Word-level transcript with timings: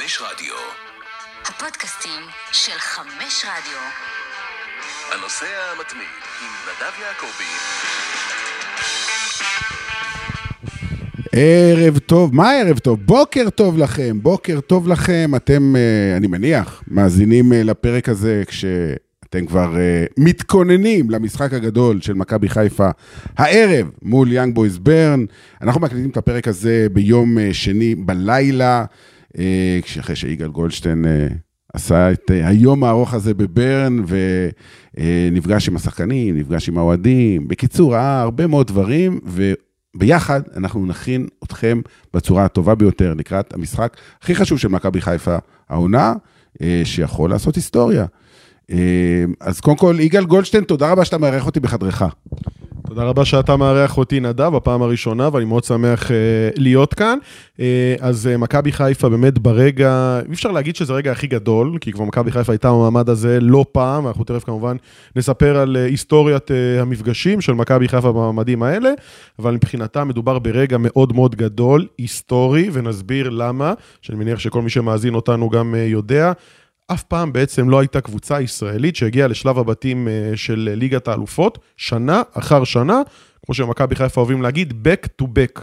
חמש 0.00 0.22
רדיו. 0.32 0.54
הפודקאסטים 1.42 2.20
של 2.52 2.78
חמש 2.78 3.44
רדיו. 3.44 3.80
הנוסע 5.12 5.46
המתמיד 5.76 6.20
עם 6.42 6.48
נדב 6.66 6.92
יעקבי. 7.00 7.50
ערב 11.32 11.98
טוב, 11.98 12.34
מה 12.34 12.52
ערב 12.52 12.78
טוב? 12.78 13.00
בוקר 13.06 13.50
טוב 13.50 13.78
לכם, 13.78 14.18
בוקר 14.22 14.60
טוב 14.60 14.88
לכם. 14.88 15.30
אתם, 15.36 15.76
אה, 15.76 16.16
אני 16.16 16.26
מניח, 16.26 16.82
מאזינים 16.88 17.52
אה, 17.52 17.62
לפרק 17.62 18.08
הזה 18.08 18.42
כשאתם 18.46 19.46
כבר 19.46 19.76
אה, 19.76 20.04
מתכוננים 20.16 21.10
למשחק 21.10 21.52
הגדול 21.52 22.00
של 22.00 22.14
מכבי 22.14 22.48
חיפה 22.48 22.90
הערב 23.38 23.90
מול 24.02 24.32
יאנג 24.32 24.54
בויז 24.54 24.78
ברן. 24.78 25.24
אנחנו 25.62 25.80
מקליטים 25.80 26.10
את 26.10 26.16
הפרק 26.16 26.48
הזה 26.48 26.86
ביום 26.92 27.38
אה, 27.38 27.48
שני 27.52 27.94
בלילה, 27.94 28.84
אחרי 30.00 30.16
שיגאל 30.16 30.48
גולדשטיין 30.48 31.06
אה, 31.06 31.28
עשה 31.74 32.12
את 32.12 32.30
אה, 32.30 32.48
היום 32.48 32.84
הארוך 32.84 33.14
הזה 33.14 33.34
בברן, 33.34 33.96
ונפגש 34.96 35.68
עם 35.68 35.76
השחקנים, 35.76 36.38
נפגש 36.38 36.68
עם 36.68 36.78
האוהדים. 36.78 37.48
בקיצור, 37.48 37.94
ראה 37.94 38.20
הרבה 38.20 38.46
מאוד 38.46 38.66
דברים, 38.66 39.20
וביחד 39.94 40.40
אנחנו 40.56 40.86
נכין 40.86 41.26
אתכם 41.44 41.80
בצורה 42.14 42.44
הטובה 42.44 42.74
ביותר 42.74 43.14
לקראת 43.14 43.54
המשחק 43.54 43.96
הכי 44.22 44.34
חשוב 44.34 44.58
של 44.58 44.68
מכבי 44.68 45.00
חיפה 45.00 45.36
העונה, 45.68 46.14
אה, 46.62 46.82
שיכול 46.84 47.30
לעשות 47.30 47.56
היסטוריה. 47.56 48.06
אה, 48.70 49.24
אז 49.40 49.60
קודם 49.60 49.76
כל, 49.76 49.96
יגאל 50.00 50.24
גולדשטיין, 50.24 50.64
תודה 50.64 50.90
רבה 50.92 51.04
שאתה 51.04 51.18
מארח 51.18 51.46
אותי 51.46 51.60
בחדרך. 51.60 52.02
תודה 52.90 53.02
רבה 53.02 53.24
שאתה 53.24 53.56
מארח 53.56 53.98
אותי, 53.98 54.20
נדב, 54.20 54.54
הפעם 54.54 54.82
הראשונה, 54.82 55.28
ואני 55.32 55.44
מאוד 55.44 55.64
שמח 55.64 56.06
uh, 56.06 56.10
להיות 56.56 56.94
כאן. 56.94 57.18
Uh, 57.56 57.60
אז 58.00 58.28
uh, 58.34 58.38
מכבי 58.38 58.72
חיפה 58.72 59.08
באמת 59.08 59.38
ברגע, 59.38 60.20
אי 60.28 60.32
אפשר 60.32 60.50
להגיד 60.50 60.76
שזה 60.76 60.92
הרגע 60.92 61.12
הכי 61.12 61.26
גדול, 61.26 61.78
כי 61.80 61.92
כבר 61.92 62.04
מכבי 62.04 62.30
חיפה 62.30 62.52
הייתה 62.52 62.70
במעמד 62.70 63.08
הזה 63.08 63.40
לא 63.40 63.64
פעם, 63.72 64.04
ואנחנו 64.04 64.24
תכף 64.24 64.44
כמובן 64.44 64.76
נספר 65.16 65.56
על 65.56 65.76
uh, 65.76 65.90
היסטוריית 65.90 66.50
uh, 66.50 66.82
המפגשים 66.82 67.40
של 67.40 67.52
מכבי 67.52 67.88
חיפה 67.88 68.12
במעמדים 68.12 68.62
האלה, 68.62 68.90
אבל 69.38 69.54
מבחינתה 69.54 70.04
מדובר 70.04 70.38
ברגע 70.38 70.76
מאוד 70.80 71.12
מאוד 71.12 71.36
גדול, 71.36 71.86
היסטורי, 71.98 72.70
ונסביר 72.72 73.30
למה, 73.30 73.74
שאני 74.02 74.18
מניח 74.18 74.38
שכל 74.38 74.62
מי 74.62 74.70
שמאזין 74.70 75.14
אותנו 75.14 75.48
גם 75.50 75.74
uh, 75.74 75.76
יודע. 75.76 76.32
אף 76.92 77.02
פעם 77.02 77.32
בעצם 77.32 77.68
לא 77.68 77.80
הייתה 77.80 78.00
קבוצה 78.00 78.40
ישראלית 78.40 78.96
שהגיעה 78.96 79.28
לשלב 79.28 79.58
הבתים 79.58 80.08
אה, 80.08 80.32
של 80.36 80.70
ליגת 80.74 81.08
האלופות, 81.08 81.58
שנה 81.76 82.22
אחר 82.34 82.64
שנה, 82.64 83.02
כמו 83.46 83.54
שמכבי 83.54 83.94
חיפה 83.96 84.20
אוהבים 84.20 84.42
להגיד, 84.42 84.86
back 84.86 85.22
to 85.22 85.26
back. 85.26 85.62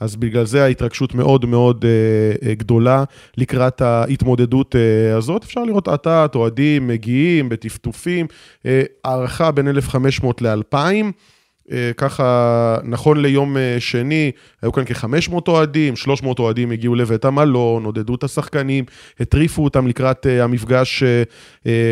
אז 0.00 0.16
בגלל 0.16 0.44
זה 0.44 0.64
ההתרגשות 0.64 1.14
מאוד 1.14 1.46
מאוד 1.46 1.84
אה, 1.84 2.48
אה, 2.48 2.54
גדולה 2.54 3.04
לקראת 3.36 3.80
ההתמודדות 3.80 4.76
אה, 4.76 5.16
הזאת. 5.16 5.44
אפשר 5.44 5.64
לראות 5.64 5.88
עטת, 5.88 6.32
אוהדים 6.34 6.88
מגיעים 6.88 7.48
בטפטופים, 7.48 8.26
אה, 8.66 8.82
הערכה 9.04 9.50
בין 9.50 9.68
1,500 9.68 10.42
ל-2,000. 10.42 10.76
אה, 11.72 11.90
ככה, 11.96 12.78
נכון 12.84 13.22
ליום 13.22 13.56
אה, 13.56 13.76
שני, 13.78 14.30
היו 14.62 14.72
כאן 14.72 14.84
כ-500 14.86 15.34
אוהדים, 15.48 15.96
300 15.96 16.38
אוהדים 16.38 16.70
הגיעו 16.70 16.94
לבית 16.94 17.24
המלון, 17.24 17.84
עודדו 17.84 18.14
את 18.14 18.24
השחקנים, 18.24 18.84
הטריפו 19.20 19.64
אותם 19.64 19.86
לקראת 19.86 20.26
אה, 20.26 20.44
המפגש 20.44 21.02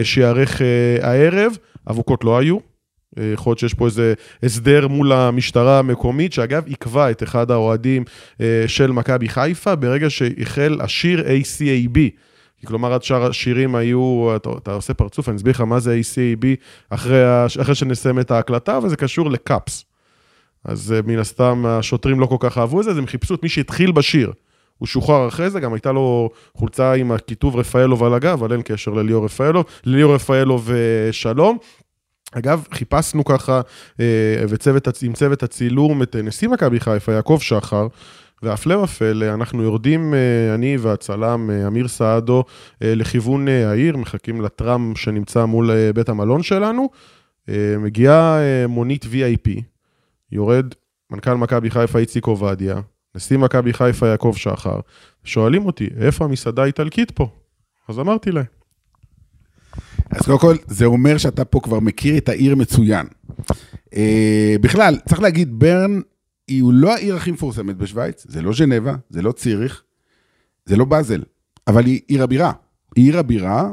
שייערך 0.02 0.62
הערב, 1.02 1.52
אבוקות 1.90 2.24
לא 2.24 2.38
היו. 2.38 2.58
יכול 3.34 3.50
להיות 3.50 3.58
שיש 3.58 3.74
פה 3.74 3.86
איזה 3.86 4.14
הסדר 4.42 4.88
מול 4.88 5.12
המשטרה 5.12 5.78
המקומית, 5.78 6.32
שאגב 6.32 6.66
עיכבה 6.66 7.10
את 7.10 7.22
אחד 7.22 7.50
האוהדים 7.50 8.04
של 8.66 8.92
מכבי 8.92 9.28
חיפה 9.28 9.74
ברגע 9.74 10.10
שהחל 10.10 10.78
השיר 10.80 11.24
ACAB. 11.26 11.98
כלומר, 12.64 12.92
עד 12.92 13.02
שאר 13.02 13.26
השירים 13.26 13.74
היו, 13.74 14.36
אתה, 14.36 14.50
אתה 14.58 14.72
עושה 14.72 14.94
פרצוף, 14.94 15.28
אני 15.28 15.36
אסביר 15.36 15.50
לך 15.50 15.60
מה 15.60 15.80
זה 15.80 16.00
ACAB 16.00 16.46
אחרי, 16.90 17.46
אחרי 17.60 17.74
שנסיים 17.74 18.20
את 18.20 18.30
ההקלטה, 18.30 18.78
וזה 18.82 18.96
קשור 18.96 19.30
לקאפס. 19.30 19.84
אז 20.64 20.92
אה, 20.92 21.00
מן 21.06 21.18
הסתם 21.18 21.64
השוטרים 21.66 22.20
לא 22.20 22.26
כל 22.26 22.36
כך 22.40 22.58
אהבו 22.58 22.80
את 22.80 22.84
זה, 22.84 22.90
אז 22.90 22.98
הם 22.98 23.06
חיפשו 23.06 23.34
את 23.34 23.42
מי 23.42 23.48
שהתחיל 23.48 23.92
בשיר. 23.92 24.32
הוא 24.78 24.86
שוחרר 24.86 25.28
אחרי 25.28 25.50
זה, 25.50 25.60
גם 25.60 25.72
הייתה 25.72 25.92
לו 25.92 26.30
חולצה 26.54 26.92
עם 26.92 27.12
הכיתוב 27.12 27.56
רפאלוב 27.56 28.04
על 28.04 28.14
הגב, 28.14 28.42
אבל 28.42 28.52
אין 28.52 28.62
קשר 28.64 28.90
לליאור 28.90 29.24
רפאלוב, 29.24 29.64
לליאור 29.84 30.14
רפאלוב 30.14 30.70
ושלום. 30.72 31.58
אגב, 32.32 32.64
חיפשנו 32.72 33.24
ככה, 33.24 33.60
אה, 34.00 34.44
וצוות, 34.48 34.88
עם 35.02 35.12
צוות 35.12 35.42
הצילום, 35.42 36.02
את 36.02 36.16
נשיא 36.16 36.48
מכבי 36.48 36.80
חיפה, 36.80 37.12
יעקב 37.12 37.38
שחר, 37.40 37.86
והפלא 38.42 38.74
ופלא, 38.74 39.34
אנחנו 39.34 39.62
יורדים, 39.62 40.14
אה, 40.14 40.54
אני 40.54 40.76
והצלם 40.76 41.50
אה, 41.50 41.66
אמיר 41.66 41.88
סעדו, 41.88 42.44
אה, 42.82 42.94
לכיוון 42.94 43.48
העיר, 43.48 43.96
מחכים 43.96 44.40
לטראם 44.40 44.96
שנמצא 44.96 45.44
מול 45.44 45.70
בית 45.94 46.08
המלון 46.08 46.42
שלנו. 46.42 46.88
מגיעה 47.78 48.38
מונית 48.68 49.04
VIP, 49.04 49.60
יורד 50.32 50.66
מנכ"ל 51.10 51.34
מכבי 51.34 51.70
חיפה 51.70 51.98
איציק 51.98 52.26
עובדיה, 52.26 52.80
נשיא 53.14 53.38
מכבי 53.38 53.72
חיפה 53.72 54.06
יעקב 54.06 54.34
שחר, 54.36 54.80
שואלים 55.24 55.66
אותי, 55.66 55.88
איפה 56.00 56.24
המסעדה 56.24 56.62
האיטלקית 56.62 57.10
פה? 57.10 57.28
אז 57.88 57.98
אמרתי 57.98 58.32
להם. 58.32 58.44
אז 60.10 60.26
קודם 60.26 60.38
כל, 60.38 60.56
זה 60.66 60.84
אומר 60.84 61.18
שאתה 61.18 61.44
פה 61.44 61.60
כבר 61.60 61.80
מכיר 61.80 62.16
את 62.16 62.28
העיר 62.28 62.56
מצוין. 62.56 63.06
בכלל, 64.60 64.96
צריך 65.08 65.20
להגיד, 65.20 65.58
ברן 65.58 66.00
היא 66.48 66.62
לא 66.72 66.94
העיר 66.94 67.16
הכי 67.16 67.30
מפורסמת 67.30 67.76
בשוויץ, 67.76 68.26
זה 68.28 68.42
לא 68.42 68.52
ז'נבה, 68.52 68.94
זה 69.10 69.22
לא 69.22 69.32
ציריך, 69.32 69.82
זה 70.66 70.76
לא 70.76 70.84
באזל, 70.84 71.22
אבל 71.66 71.86
היא 71.86 72.00
עיר 72.08 72.22
הבירה. 72.22 72.52
היא 72.96 73.04
עיר 73.04 73.18
הבירה, 73.18 73.72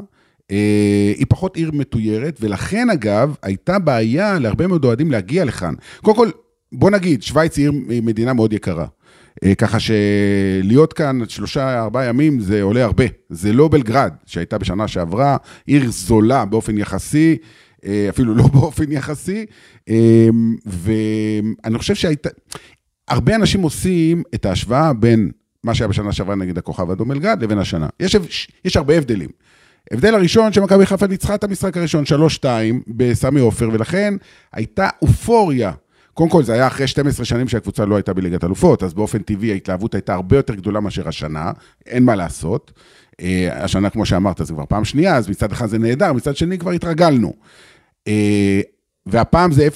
אה, 0.50 1.12
היא 1.16 1.26
פחות 1.28 1.56
עיר 1.56 1.70
מתוירת, 1.74 2.38
ולכן 2.40 2.90
אגב, 2.90 3.34
הייתה 3.42 3.78
בעיה 3.78 4.38
להרבה 4.38 4.66
מאוד 4.66 4.84
אוהדים 4.84 5.10
להגיע 5.10 5.44
לכאן. 5.44 5.74
קודם 6.02 6.16
כל, 6.16 6.30
בוא 6.72 6.90
נגיד, 6.90 7.22
שוויץ 7.22 7.56
היא 7.56 8.02
מדינה 8.02 8.32
מאוד 8.32 8.52
יקרה. 8.52 8.86
אה, 9.44 9.54
ככה 9.54 9.78
שלהיות 9.80 10.92
כאן 10.92 11.18
שלושה, 11.28 11.82
ארבעה 11.82 12.04
ימים 12.04 12.40
זה 12.40 12.62
עולה 12.62 12.84
הרבה. 12.84 13.04
זה 13.30 13.52
לא 13.52 13.68
בלגרד, 13.68 14.12
שהייתה 14.26 14.58
בשנה 14.58 14.88
שעברה, 14.88 15.36
עיר 15.66 15.90
זולה 15.90 16.44
באופן 16.44 16.78
יחסי, 16.78 17.32
אה, 17.32 17.46
אפילו 18.08 18.34
לא 18.34 18.46
באופן 18.46 18.92
יחסי, 18.92 19.46
אה, 19.88 20.28
ואני 20.66 21.78
חושב 21.78 21.94
שהייתה... 21.94 22.28
הרבה 23.08 23.34
אנשים 23.34 23.62
עושים 23.62 24.22
את 24.34 24.46
ההשוואה 24.46 24.92
בין 24.92 25.30
מה 25.64 25.74
שהיה 25.74 25.88
בשנה 25.88 26.12
שעברה 26.12 26.34
נגד 26.34 26.58
הכוכב 26.58 26.90
אדום 26.90 27.12
אלגד 27.12 27.36
לבין 27.40 27.58
השנה. 27.58 27.88
יש, 28.00 28.48
יש 28.64 28.76
הרבה 28.76 28.96
הבדלים. 28.96 29.30
הבדל 29.90 30.14
הראשון 30.14 30.52
שמכבי 30.52 30.86
חיפה 30.86 31.06
ניצחה 31.06 31.34
את 31.34 31.44
המשחק 31.44 31.76
הראשון 31.76 32.04
3-2 32.40 32.44
בסמי 32.88 33.40
עופר, 33.40 33.68
ולכן 33.72 34.14
הייתה 34.52 34.88
אופוריה. 35.02 35.72
קודם 36.14 36.30
כל, 36.30 36.42
זה 36.42 36.52
היה 36.52 36.66
אחרי 36.66 36.86
12 36.86 37.24
שנים 37.24 37.48
שהקבוצה 37.48 37.84
לא 37.84 37.96
הייתה 37.96 38.12
בליגת 38.12 38.44
אלופות, 38.44 38.82
אז 38.82 38.94
באופן 38.94 39.18
טבעי 39.18 39.52
ההתלהבות 39.52 39.94
הייתה 39.94 40.14
הרבה 40.14 40.36
יותר 40.36 40.54
גדולה 40.54 40.80
מאשר 40.80 41.08
השנה, 41.08 41.52
אין 41.86 42.04
מה 42.04 42.14
לעשות. 42.14 42.72
אה, 43.20 43.64
השנה, 43.64 43.90
כמו 43.90 44.06
שאמרת, 44.06 44.40
זה 44.44 44.52
כבר 44.52 44.64
פעם 44.68 44.84
שנייה, 44.84 45.16
אז 45.16 45.28
מצד 45.28 45.52
אחד 45.52 45.66
זה 45.66 45.78
נהדר, 45.78 46.12
מצד 46.12 46.36
שני 46.36 46.58
כבר 46.58 46.70
התרגלנו. 46.70 47.32
אה, 48.08 48.60
והפעם 49.06 49.52
זה 49.52 49.68
0-0, 49.68 49.70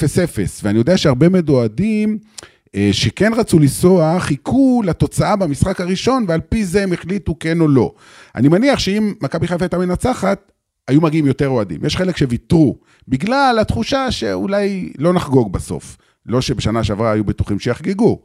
ואני 0.62 0.78
יודע 0.78 0.96
שהרבה 0.96 1.28
מאוד 1.28 1.48
אוהדים 1.48 2.18
אה, 2.74 2.88
שכן 2.92 3.32
רצו 3.36 3.58
לנסוע, 3.58 4.20
חיכו 4.20 4.82
לתוצאה 4.84 5.36
במשחק 5.36 5.80
הראשון, 5.80 6.24
ועל 6.28 6.40
פי 6.40 6.64
זה 6.64 6.82
הם 6.82 6.92
החליטו 6.92 7.38
כן 7.40 7.60
או 7.60 7.68
לא. 7.68 7.94
אני 8.34 8.48
מניח 8.48 8.78
שאם 8.78 9.14
מכבי 9.20 9.46
חיפה 9.46 9.64
הייתה 9.64 9.78
מנצחת, 9.78 10.52
היו 10.88 11.00
מגיעים 11.00 11.26
יותר 11.26 11.48
אוהדים. 11.48 11.84
יש 11.84 11.96
חלק 11.96 12.16
שוויתרו, 12.16 12.78
בגלל 13.08 13.58
התחושה 13.60 14.10
שאולי 14.10 14.92
לא 14.98 15.12
נחגוג 15.12 15.52
בסוף. 15.52 15.96
לא 16.26 16.40
שבשנה 16.40 16.84
שעברה 16.84 17.12
היו 17.12 17.24
בטוחים 17.24 17.58
שיחגגו. 17.58 18.22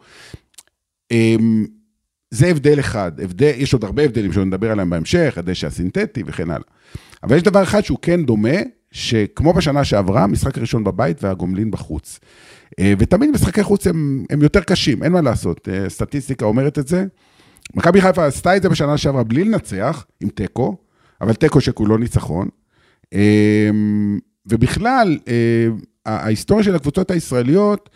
אמ, 1.12 1.66
זה 2.31 2.47
הבדל 2.47 2.80
אחד, 2.80 3.20
הבדל, 3.20 3.52
יש 3.58 3.74
עוד 3.74 3.84
הרבה 3.84 4.03
הבדלים 4.03 4.34
שנדבר 4.34 4.72
עליהם 4.72 4.90
בהמשך, 4.90 5.34
הדשא 5.38 5.67
הסינתטי 5.67 6.23
וכן 6.26 6.50
הלאה. 6.50 6.67
אבל 7.23 7.35
יש 7.35 7.44
דבר 7.44 7.64
אחד 7.64 7.82
שהוא 7.82 7.97
כן 8.02 8.26
דומה, 8.26 8.58
שכמו 8.93 9.53
בשנה 9.53 9.84
שעברה, 9.84 10.28
משחק 10.28 10.57
ראשון 10.57 10.84
בבית 10.84 11.23
והגומלין 11.23 11.72
בחוץ. 11.72 12.19
אה, 12.79 12.93
ותמיד 12.97 13.29
משחקי 13.29 13.63
חוץ 13.63 13.87
הם, 13.87 14.25
הם 14.29 14.41
יותר 14.41 14.61
קשים, 14.61 15.03
אין 15.03 15.11
מה 15.11 15.22
לעשות, 15.22 15.69
אה, 15.72 15.90
סטטיסטיקה 15.90 16.45
אומרת 16.45 16.79
את 16.79 16.87
זה. 16.87 17.05
מכבי 17.75 18.01
חיפה 18.01 18.25
עשתה 18.25 18.57
את 18.57 18.61
זה 18.61 18.69
בשנה 18.69 18.97
שעברה 18.97 19.23
בלי 19.23 19.43
לנצח, 19.43 20.05
עם 20.22 20.29
תיקו, 20.29 20.78
אבל 21.22 21.34
תיקו 21.34 21.61
שכולו 21.61 21.97
ניצחון. 21.97 22.47
אה, 23.13 23.69
ובכלל, 24.45 25.17
ההיסטוריה 26.05 26.63
של 26.63 26.75
הקבוצות 26.75 27.11
הישראליות, 27.11 27.90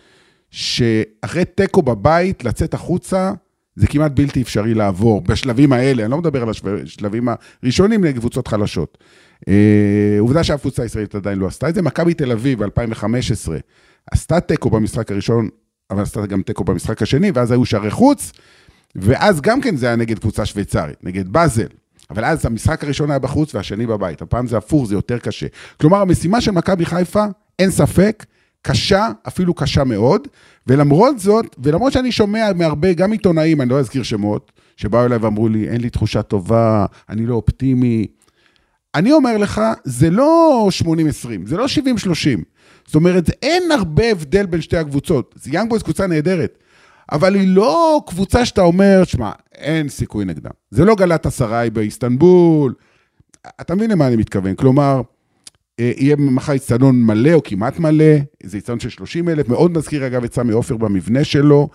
שאחרי 0.51 1.45
תיקו 1.45 1.81
בבית, 1.81 2.43
לצאת 2.43 2.73
החוצה, 2.73 3.31
זה 3.75 3.87
כמעט 3.87 4.11
בלתי 4.11 4.41
אפשרי 4.41 4.73
לעבור, 4.73 5.21
בשלבים 5.21 5.73
האלה, 5.73 6.03
אני 6.03 6.11
לא 6.11 6.17
מדבר 6.17 6.41
על 6.41 6.49
השלבים 6.49 7.27
הראשונים 7.63 8.03
נגד 8.03 8.19
קבוצות 8.19 8.47
חלשות. 8.47 8.97
אה, 9.47 10.17
עובדה 10.19 10.43
שאף 10.43 10.61
קבוצה 10.61 10.85
ישראלית 10.85 11.15
עדיין 11.15 11.39
לא 11.39 11.47
עשתה 11.47 11.69
את 11.69 11.75
זה. 11.75 11.81
מכבי 11.81 12.13
תל 12.13 12.31
אביב 12.31 12.63
ב-2015 12.63 13.51
עשתה 14.11 14.39
תיקו 14.39 14.69
במשחק 14.69 15.11
הראשון, 15.11 15.49
אבל 15.91 16.01
עשתה 16.01 16.25
גם 16.25 16.41
תיקו 16.41 16.63
במשחק 16.63 17.01
השני, 17.01 17.31
ואז 17.33 17.51
היו 17.51 17.65
שערי 17.65 17.91
חוץ, 17.91 18.31
ואז 18.95 19.41
גם 19.41 19.61
כן 19.61 19.75
זה 19.75 19.87
היה 19.87 19.95
נגד 19.95 20.19
קבוצה 20.19 20.45
שוויצרית, 20.45 21.03
נגד 21.03 21.29
באזל. 21.29 21.67
אבל 22.09 22.25
אז 22.25 22.45
המשחק 22.45 22.83
הראשון 22.83 23.09
היה 23.09 23.19
בחוץ 23.19 23.55
והשני 23.55 23.85
בבית. 23.85 24.21
הפעם 24.21 24.47
זה 24.47 24.57
הפוך, 24.57 24.87
זה 24.87 24.95
יותר 24.95 25.19
קשה. 25.19 25.47
כלומר, 25.81 26.01
המשימה 26.01 26.41
של 26.41 26.51
מכבי 26.51 26.85
חיפה, 26.85 27.25
אין 27.59 27.71
ספק, 27.71 28.25
קשה, 28.61 29.07
אפילו 29.27 29.53
קשה 29.53 29.83
מאוד, 29.83 30.27
ולמרות 30.67 31.19
זאת, 31.19 31.55
ולמרות 31.63 31.93
שאני 31.93 32.11
שומע 32.11 32.49
מהרבה, 32.55 32.93
גם 32.93 33.11
עיתונאים, 33.11 33.61
אני 33.61 33.69
לא 33.69 33.79
אזכיר 33.79 34.03
שמות, 34.03 34.51
שבאו 34.77 35.05
אליי 35.05 35.17
ואמרו 35.17 35.49
לי, 35.49 35.69
אין 35.69 35.81
לי 35.81 35.89
תחושה 35.89 36.21
טובה, 36.21 36.85
אני 37.09 37.25
לא 37.25 37.35
אופטימי. 37.35 38.07
אני 38.95 39.11
אומר 39.11 39.37
לך, 39.37 39.61
זה 39.83 40.09
לא 40.09 40.69
80-20, 40.83 40.87
זה 41.45 41.57
לא 41.57 41.65
70-30. 41.65 41.69
זאת 42.85 42.95
אומרת, 42.95 43.29
אין 43.41 43.71
הרבה 43.71 44.11
הבדל 44.11 44.45
בין 44.45 44.61
שתי 44.61 44.77
הקבוצות. 44.77 45.35
יאנג 45.47 45.69
בויז 45.69 45.83
קבוצה 45.83 46.07
נהדרת, 46.07 46.57
אבל 47.11 47.35
היא 47.35 47.47
לא 47.47 48.01
קבוצה 48.07 48.45
שאתה 48.45 48.61
אומר, 48.61 49.03
שמע, 49.03 49.31
אין 49.55 49.89
סיכוי 49.89 50.25
נגדה. 50.25 50.49
זה 50.71 50.85
לא 50.85 50.95
גלאטסראיי 50.95 51.69
באיסטנבול. 51.69 52.73
אתה 53.61 53.75
מבין 53.75 53.91
למה 53.91 54.07
אני 54.07 54.15
מתכוון? 54.15 54.55
כלומר, 54.55 55.01
אה, 55.79 55.91
יהיה 55.97 56.15
מחר 56.15 56.53
איצטדיון 56.53 57.03
מלא 57.03 57.33
או 57.33 57.43
כמעט 57.43 57.79
מלא, 57.79 58.15
זה 58.43 58.57
איצטדיון 58.57 58.79
של 58.79 58.89
30 58.89 59.29
אלף, 59.29 59.49
מאוד 59.49 59.77
מזכיר 59.77 60.07
אגב 60.07 60.23
את 60.23 60.33
סמי 60.33 60.53
עופר 60.53 60.77
במבנה 60.77 61.23
שלו. 61.23 61.69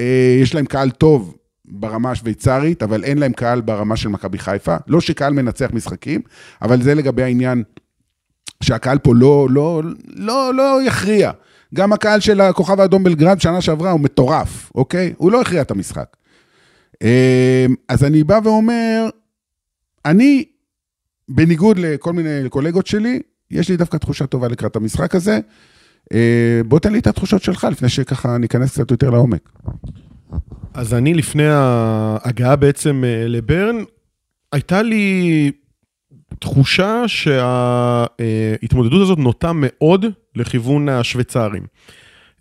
אה, 0.00 0.38
יש 0.42 0.54
להם 0.54 0.66
קהל 0.66 0.90
טוב 0.90 1.36
ברמה 1.64 2.10
השוויצרית, 2.10 2.82
אבל 2.82 3.04
אין 3.04 3.18
להם 3.18 3.32
קהל 3.32 3.60
ברמה 3.60 3.96
של 3.96 4.08
מכבי 4.08 4.38
חיפה. 4.38 4.76
לא 4.86 5.00
שקהל 5.00 5.32
מנצח 5.32 5.70
משחקים, 5.72 6.20
אבל 6.62 6.82
זה 6.82 6.94
לגבי 6.94 7.22
העניין 7.22 7.62
שהקהל 8.62 8.98
פה 8.98 9.14
לא, 9.14 9.48
לא, 9.50 9.82
לא, 10.16 10.54
לא 10.54 10.82
יכריע. 10.86 11.30
גם 11.74 11.92
הקהל 11.92 12.20
של 12.20 12.40
הכוכב 12.40 12.80
האדום 12.80 13.04
בלגרד 13.04 13.40
שנה 13.40 13.60
שעברה 13.60 13.90
הוא 13.90 14.00
מטורף, 14.00 14.72
אוקיי? 14.74 15.12
הוא 15.16 15.32
לא 15.32 15.40
הכריע 15.40 15.62
את 15.62 15.70
המשחק. 15.70 16.16
אה, 17.02 17.66
אז 17.88 18.04
אני 18.04 18.24
בא 18.24 18.40
ואומר, 18.44 19.08
אני, 20.04 20.44
בניגוד 21.28 21.78
לכל 21.78 22.12
מיני 22.12 22.48
קולגות 22.48 22.86
שלי, 22.86 23.20
יש 23.50 23.68
לי 23.68 23.76
דווקא 23.76 23.96
תחושה 23.96 24.26
טובה 24.26 24.48
לקראת 24.48 24.76
המשחק 24.76 25.14
הזה. 25.14 25.40
אה, 26.12 26.60
בוא 26.66 26.78
תן 26.78 26.92
לי 26.92 26.98
את 26.98 27.06
התחושות 27.06 27.42
שלך 27.42 27.66
לפני 27.70 27.88
שככה 27.88 28.38
ניכנס 28.38 28.70
קצת 28.70 28.90
יותר 28.90 29.10
לעומק. 29.10 29.48
אז 30.74 30.94
אני 30.94 31.14
לפני 31.14 31.46
ההגעה 31.46 32.56
בעצם 32.56 33.04
אה, 33.06 33.24
לברן, 33.28 33.76
הייתה 34.52 34.82
לי 34.82 35.50
תחושה 36.38 37.02
שההתמודדות 37.06 39.02
הזאת 39.02 39.18
נוטה 39.18 39.52
מאוד 39.54 40.06
לכיוון 40.36 40.88
השוויצרים. 40.88 41.62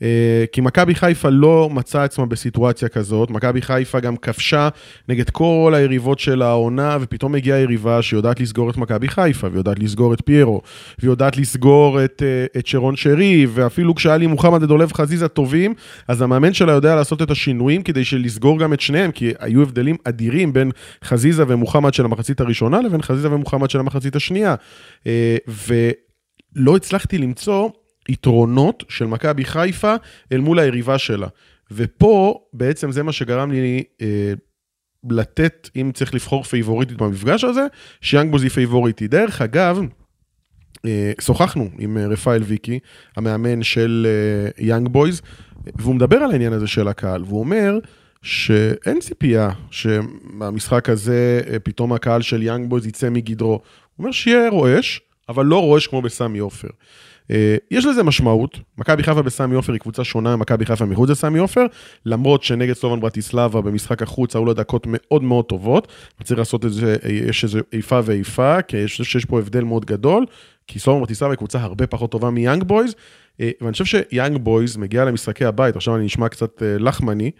אה, 0.02 0.46
כי 0.52 0.62
מכבי 0.62 0.96
חיפה 0.96 1.30
לא 1.30 1.70
מצאה 1.72 2.04
עצמה 2.04 2.26
בסיטואציה 2.26 2.90
כזאת, 2.90 3.30
מכבי 3.30 3.62
חיפה 3.62 4.00
גם 4.00 4.18
כבשה 4.18 4.70
נגד 5.10 5.30
כל 5.30 5.74
היריבות 5.76 6.20
של 6.20 6.42
העונה, 6.42 6.98
ופתאום 7.02 7.36
הגיעה 7.36 7.60
יריבה 7.60 8.02
שיודעת 8.02 8.40
לסגור 8.40 8.70
את 8.70 8.78
מכבי 8.78 9.08
חיפה, 9.08 9.48
ויודעת 9.52 9.80
לסגור 9.80 10.14
את 10.14 10.22
פיירו, 10.26 10.62
ויודעת 11.00 11.38
לסגור 11.38 12.06
את, 12.06 12.24
אה, 12.26 12.60
את 12.60 12.68
שרון 12.68 12.96
שרי, 12.96 13.46
ואפילו 13.54 13.96
כשהיה 13.96 14.18
לי 14.18 14.28
מוחמד 14.28 14.64
ודולב 14.64 14.94
חזיזה 14.94 15.28
טובים, 15.28 15.74
אז 16.08 16.22
המאמן 16.22 16.54
שלה 16.54 16.72
יודע 16.72 16.96
לעשות 16.96 17.22
את 17.22 17.32
השינויים 17.32 17.84
כדי 17.84 18.02
לסגור 18.20 18.60
גם 18.60 18.74
את 18.74 18.82
שניהם, 18.82 19.12
כי 19.12 19.32
היו 19.40 19.62
הבדלים 19.62 19.96
אדירים 20.04 20.54
בין 20.54 20.72
חזיזה 21.04 21.44
ומוחמד 21.48 21.94
של 21.94 22.06
המחצית 22.06 22.42
הראשונה 22.42 22.82
לבין 22.82 23.02
חזיזה 23.02 23.32
ומוחמד 23.32 23.70
של 23.70 23.80
המחצית 23.80 24.16
השנייה. 24.16 24.56
אה, 25.08 25.38
ולא 25.48 26.76
הצלחתי 26.76 27.18
למצוא 27.18 27.70
יתרונות 28.10 28.84
של 28.90 29.06
מכבי 29.06 29.46
חיפה 29.46 29.96
אל 30.32 30.40
מול 30.40 30.60
היריבה 30.60 30.98
שלה. 30.98 31.28
ופה 31.72 32.46
בעצם 32.54 32.92
זה 32.92 33.04
מה 33.04 33.12
שגרם 33.12 33.52
לי 33.52 33.84
אה, 34.02 34.34
לתת, 35.10 35.70
אם 35.76 35.92
צריך 35.94 36.14
לבחור 36.14 36.44
פייבוריטית 36.44 36.98
במפגש 36.98 37.44
הזה, 37.44 37.66
שיאנג 38.02 38.32
בויז 38.32 38.44
היא 38.44 38.52
פייבוריטית. 38.52 39.08
דרך 39.08 39.42
אגב, 39.42 39.80
אה, 40.86 41.12
שוחחנו 41.22 41.70
עם 41.80 41.98
אה, 41.98 42.08
רפאל 42.08 42.44
ויקי, 42.44 42.80
המאמן 43.16 43.64
של 43.64 44.08
אה, 44.10 44.66
יאנג 44.66 44.88
בויז, 44.88 45.22
והוא 45.76 45.96
מדבר 45.96 46.18
על 46.18 46.32
העניין 46.32 46.54
הזה 46.54 46.68
של 46.68 46.88
הקהל, 46.88 47.24
והוא 47.24 47.40
אומר 47.40 47.80
שאין 48.22 49.00
ציפייה 49.00 49.50
שבמשחק 49.72 50.90
הזה 50.90 51.42
אה, 51.50 51.60
פתאום 51.60 51.94
הקהל 51.94 52.22
של 52.22 52.44
יאנג 52.44 52.70
בויז 52.70 52.88
יצא 52.88 53.10
מגדרו. 53.10 53.50
הוא 53.50 53.62
אומר 54.00 54.12
שיהיה 54.12 54.50
רועש, 54.50 55.02
אבל 55.30 55.46
לא 55.46 55.62
רועש 55.62 55.88
כמו 55.88 56.02
בסמי 56.02 56.40
עופר. 56.40 56.68
אה, 57.32 57.56
יש 57.72 57.86
לזה 57.86 58.04
משמעות, 58.04 58.60
מכבי 58.78 59.04
חיפה 59.04 59.22
בסמי 59.22 59.56
עופר 59.56 59.74
היא 59.74 59.80
קבוצה 59.80 60.04
שונה 60.04 60.36
ממכבי 60.36 60.66
חיפה 60.66 60.86
מחוץ 60.86 61.10
לסמי 61.10 61.40
עופר, 61.40 61.66
למרות 62.06 62.44
שנגד 62.44 62.74
סלובן 62.74 63.00
ברטיסלבה 63.00 63.62
במשחק 63.62 64.02
החוץ 64.02 64.36
היו 64.36 64.46
לו 64.46 64.54
דקות 64.54 64.88
מאוד 64.90 65.24
מאוד 65.24 65.46
טובות, 65.46 65.88
וצריך 66.22 66.40
לעשות 66.40 66.66
את 66.66 66.74
זה, 66.74 66.96
יש 67.04 67.44
איזה 67.44 67.60
איפה 67.74 68.00
ואיפה, 68.04 68.62
כי 68.62 68.78
יש, 68.78 69.02
שיש 69.02 69.26
פה 69.26 69.40
הבדל 69.40 69.64
מאוד 69.64 69.86
גדול, 69.86 70.26
כי 70.68 70.80
סלובן 70.80 71.00
ברטיסלבה 71.00 71.32
היא 71.32 71.38
קבוצה 71.38 71.60
הרבה 71.60 71.88
פחות 71.88 72.12
טובה 72.12 72.30
מיאנג 72.30 72.64
בויז, 72.64 72.96
אה, 73.42 73.52
ואני 73.62 73.72
חושב 73.72 73.86
שיאנג 73.86 74.38
בויז 74.38 74.78
מגיעה 74.78 75.06
למשחקי 75.06 75.46
הבית, 75.46 75.76
עכשיו 75.76 75.96
אני 75.96 76.06
נשמע 76.06 76.30
קצת 76.30 76.64
אה, 76.64 76.78
לחמני, 76.80 77.32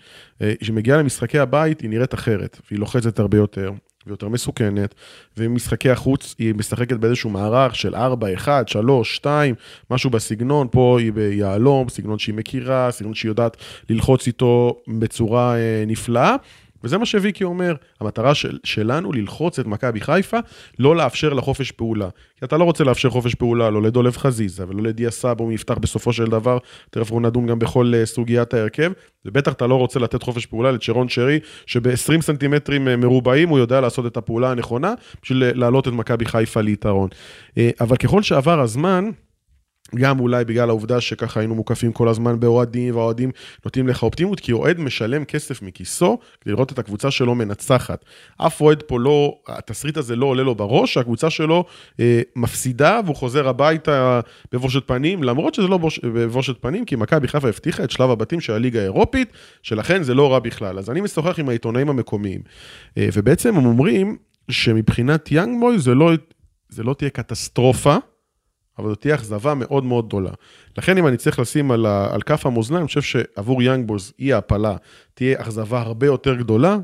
כשהיא 0.60 0.76
מגיעה 0.76 0.98
למשחקי 0.98 1.40
הבית 1.40 1.82
היא 1.82 1.90
נראית 1.90 2.14
אחרת, 2.14 2.62
והיא 2.70 2.80
לוחצת 2.80 3.20
הרבה 3.20 3.38
יותר, 3.38 3.72
ויותר 4.08 4.28
מסוכנת, 4.28 4.96
ומשחקי 5.38 5.90
החוץ 5.90 6.36
היא 6.40 6.56
משחקת 6.56 6.98
באיזשהו 6.98 7.30
מערך 7.30 7.76
של 7.76 7.96
4, 7.96 8.34
1, 8.34 8.68
3, 8.68 9.16
2, 9.16 9.56
משהו 9.92 10.10
בסגנון, 10.10 10.68
פה 10.72 10.98
היא 11.00 11.14
ביהלום, 11.14 11.90
סגנון 11.90 12.20
שהיא 12.20 12.36
מכירה, 12.36 12.92
סגנון 12.92 13.14
שהיא 13.14 13.30
יודעת 13.30 13.58
ללחוץ 13.90 14.28
איתו 14.28 14.82
בצורה 14.88 15.56
אה, 15.56 15.84
נפלאה. 15.88 16.36
וזה 16.84 16.98
מה 16.98 17.06
שוויקי 17.06 17.44
אומר, 17.44 17.76
המטרה 18.00 18.36
של, 18.36 18.60
שלנו 18.64 19.12
ללחוץ 19.12 19.60
את 19.60 19.66
מכבי 19.66 20.02
חיפה, 20.02 20.38
לא 20.80 20.96
לאפשר 20.96 21.34
לה 21.34 21.42
חופש 21.42 21.72
פעולה. 21.72 22.10
כי 22.40 22.46
אתה 22.46 22.58
לא 22.58 22.64
רוצה 22.64 22.84
לאפשר 22.84 23.10
חופש 23.10 23.36
פעולה, 23.36 23.70
לא 23.70 23.82
לדולב 23.82 24.18
חזיזה 24.18 24.66
ולא 24.68 24.84
לדיה 24.84 25.12
סאבו 25.12 25.48
מי 25.48 25.54
יפתח 25.54 25.78
בסופו 25.78 26.14
של 26.14 26.26
דבר, 26.26 26.58
תכף 26.90 27.12
נדון 27.12 27.48
גם 27.48 27.60
בכל 27.60 27.94
uh, 27.94 28.06
סוגיית 28.06 28.54
ההרכב, 28.54 28.92
ובטח 29.26 29.54
אתה 29.54 29.68
לא 29.68 29.76
רוצה 29.76 30.00
לתת 30.00 30.24
חופש 30.24 30.46
פעולה 30.46 30.72
לצ'רון 30.72 31.10
שרי, 31.10 31.40
שב-20 31.66 32.22
סנטימטרים 32.22 32.88
uh, 32.88 32.96
מרובעים 32.96 33.50
הוא 33.50 33.60
יודע 33.60 33.82
לעשות 33.82 34.06
את 34.06 34.18
הפעולה 34.18 34.52
הנכונה, 34.52 34.94
בשביל 35.24 35.44
להעלות 35.56 35.88
את 35.88 35.94
מכבי 35.94 36.26
חיפה 36.26 36.62
ליתרון. 36.62 37.10
אבל 37.82 37.98
ככל 37.98 38.22
שעבר 38.22 38.60
הזמן, 38.60 39.10
גם 39.96 40.20
אולי 40.20 40.46
בגלל 40.46 40.70
העובדה 40.70 41.02
שככה 41.02 41.40
היינו 41.40 41.56
מוקפים 41.56 41.92
כל 41.92 42.08
הזמן 42.08 42.40
באוהדים, 42.40 42.96
והאוהדים 42.96 43.32
נותנים 43.66 43.88
לך 43.88 44.04
אופטימיות, 44.04 44.40
כי 44.40 44.52
אוהד 44.52 44.80
משלם 44.80 45.26
כסף 45.26 45.62
מכיסו 45.62 46.20
כדי 46.42 46.54
לראות 46.54 46.72
את 46.72 46.80
הקבוצה 46.80 47.12
שלו 47.12 47.36
מנצחת. 47.36 48.06
אף 48.38 48.62
אוהד 48.62 48.84
פה 48.84 49.00
לא, 49.00 49.36
התסריט 49.48 49.98
הזה 49.98 50.16
לא 50.16 50.26
עולה 50.26 50.44
לו 50.44 50.56
בראש, 50.56 50.94
שהקבוצה 50.94 51.30
שלו 51.30 51.66
אה, 52.00 52.22
מפסידה 52.36 53.00
והוא 53.06 53.16
חוזר 53.16 53.48
הביתה 53.48 54.20
בבושת 54.52 54.88
פנים, 54.88 55.24
למרות 55.24 55.54
שזה 55.54 55.68
לא 55.68 55.78
בוש, 55.78 56.00
בבושת 56.00 56.62
פנים, 56.62 56.86
כי 56.86 56.96
מכבי 56.96 57.28
חיפה 57.28 57.48
הבטיחה 57.48 57.84
את 57.84 57.92
שלב 57.92 58.10
הבתים 58.10 58.42
של 58.42 58.54
הליגה 58.54 58.80
האירופית, 58.80 59.34
שלכן 59.64 60.04
זה 60.04 60.14
לא 60.14 60.34
רע 60.34 60.40
בכלל. 60.40 60.80
אז 60.80 60.90
אני 60.90 61.02
משוחח 61.02 61.40
עם 61.40 61.50
העיתונאים 61.50 61.90
המקומיים, 61.90 62.42
אה, 62.98 63.10
ובעצם 63.14 63.56
הם 63.58 63.66
אומרים 63.66 64.18
שמבחינת 64.52 65.32
יאנג 65.32 65.60
בוי 65.60 65.80
זה 65.80 65.96
לא, 65.96 66.12
זה 66.70 66.84
לא 66.84 66.94
תהיה 66.94 67.10
קטסטרופה, 67.10 67.98
אבל 68.80 68.90
זאת 68.90 69.02
תהיה 69.02 69.16
אכזבה 69.16 69.54
מאוד 69.54 69.84
מאוד 69.84 70.08
גדולה. 70.08 70.32
לכן 70.78 70.98
אם 70.98 71.08
אני 71.08 71.18
צריך 71.18 71.40
לשים 71.40 71.72
על, 71.72 71.86
ה, 71.86 72.14
על 72.14 72.22
כף 72.22 72.46
המאזניים, 72.46 72.82
אני 72.82 72.88
חושב 72.88 73.02
שעבור 73.02 73.62
יאנג 73.62 73.88
בוז 73.88 74.14
אי 74.20 74.34
ההפלה 74.34 74.76
תהיה 75.14 75.42
אכזבה 75.42 75.82
הרבה 75.82 76.06
יותר 76.06 76.36
גדולה, 76.36 76.78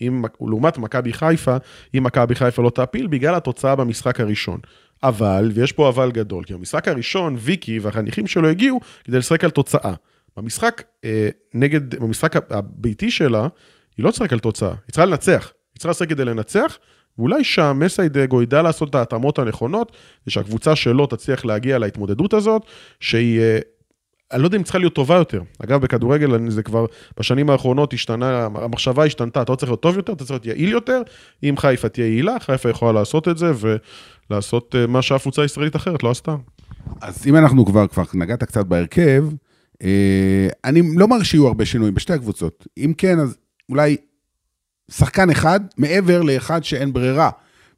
אם, 0.00 0.24
לעומת 0.40 0.78
מכבי 0.78 1.12
חיפה, 1.12 1.56
אם 1.96 2.04
מכבי 2.04 2.34
חיפה 2.34 2.62
לא 2.62 2.70
תעפיל, 2.70 3.06
בגלל 3.06 3.34
התוצאה 3.34 3.76
במשחק 3.76 4.20
הראשון. 4.20 4.60
אבל, 5.02 5.50
ויש 5.54 5.72
פה 5.72 5.88
אבל 5.88 6.10
גדול, 6.10 6.44
כי 6.44 6.54
במשחק 6.54 6.88
הראשון, 6.88 7.36
ויקי 7.38 7.78
והחניכים 7.78 8.26
שלו 8.26 8.48
הגיעו 8.48 8.80
כדי 9.04 9.18
לשחק 9.18 9.44
על 9.44 9.50
תוצאה. 9.50 9.94
במשחק 10.36 10.82
אה, 11.04 11.28
נגד, 11.54 11.94
במשחק 11.94 12.52
הביתי 12.52 13.10
שלה, 13.10 13.48
היא 13.96 14.04
לא 14.04 14.10
תשחק 14.10 14.32
על 14.32 14.38
תוצאה, 14.38 14.68
היא 14.68 14.92
צריכה 14.92 15.04
לנצח. 15.04 15.52
היא 15.74 15.78
צריכה 15.78 15.90
לשחק 15.90 16.08
כדי 16.08 16.24
לנצח, 16.24 16.78
ואולי 17.18 17.44
שם 17.44 17.78
מסיידגו 17.84 18.42
ידע 18.42 18.62
לעשות 18.62 18.90
את 18.90 18.94
ההתאמות 18.94 19.38
הנכונות, 19.38 19.92
ושהקבוצה 20.26 20.76
שלו 20.76 21.06
תצליח 21.06 21.44
להגיע 21.44 21.78
להתמודדות 21.78 22.34
הזאת, 22.34 22.62
שהיא... 23.00 23.40
אה, 23.40 23.58
אני 24.32 24.42
לא 24.42 24.46
יודע 24.46 24.58
אם 24.58 24.62
צריכה 24.62 24.78
להיות 24.78 24.94
טובה 24.94 25.14
יותר. 25.14 25.42
אגב, 25.58 25.80
בכדורגל 25.80 26.50
זה 26.50 26.62
כבר 26.62 26.86
בשנים 27.18 27.50
האחרונות 27.50 27.92
השתנה, 27.92 28.44
המחשבה 28.44 29.04
השתנתה, 29.04 29.42
אתה 29.42 29.52
לא 29.52 29.56
צריך 29.56 29.70
להיות 29.70 29.82
טוב 29.82 29.96
יותר, 29.96 30.12
אתה 30.12 30.24
צריך 30.24 30.30
להיות 30.30 30.46
יעיל 30.46 30.68
יותר. 30.68 31.02
אם 31.42 31.54
חיפה 31.58 31.88
תהיה 31.88 32.06
יעילה, 32.06 32.36
חיפה 32.40 32.70
יכולה 32.70 32.92
לעשות 32.92 33.28
את 33.28 33.38
זה 33.38 33.52
ולעשות 34.30 34.74
אה, 34.78 34.86
מה 34.86 35.02
שאף 35.02 35.22
קבוצה 35.22 35.44
ישראלית 35.44 35.76
אחרת 35.76 36.02
לא 36.02 36.10
עשתה. 36.10 36.36
אז 37.00 37.26
אם 37.26 37.36
אנחנו 37.36 37.66
כבר, 37.66 37.86
כבר 37.86 38.02
נגעת 38.14 38.44
קצת 38.44 38.66
בהרכב, 38.66 39.24
אה, 39.82 40.48
אני 40.64 40.82
לא 40.96 41.08
מרגיש 41.08 41.30
שיהיו 41.30 41.46
הרבה 41.46 41.64
שינויים 41.64 41.94
בשתי 41.94 42.12
הקבוצות. 42.12 42.66
אם 42.78 42.92
כן, 42.98 43.18
אז 43.18 43.36
אולי 43.68 43.96
שחקן 44.90 45.30
אחד 45.30 45.60
מעבר 45.76 46.22
לאחד 46.22 46.64
שאין 46.64 46.92
ברירה, 46.92 47.30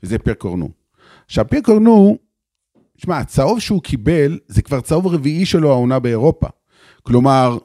וזה 0.02 0.18
פיר 0.18 0.34
קורנו. 0.34 0.70
עכשיו, 1.26 1.44
פיר 1.48 1.60
קורנו, 1.60 2.18
שמע, 2.96 3.18
הצהוב 3.18 3.60
שהוא 3.60 3.82
קיבל, 3.82 4.38
זה 4.48 4.62
כבר 4.62 4.80
צהוב 4.80 5.06
רביעי 5.06 5.46
שלו 5.46 5.70
העונה 5.70 5.98
באירופה. 5.98 6.46
כלומר, 7.02 7.58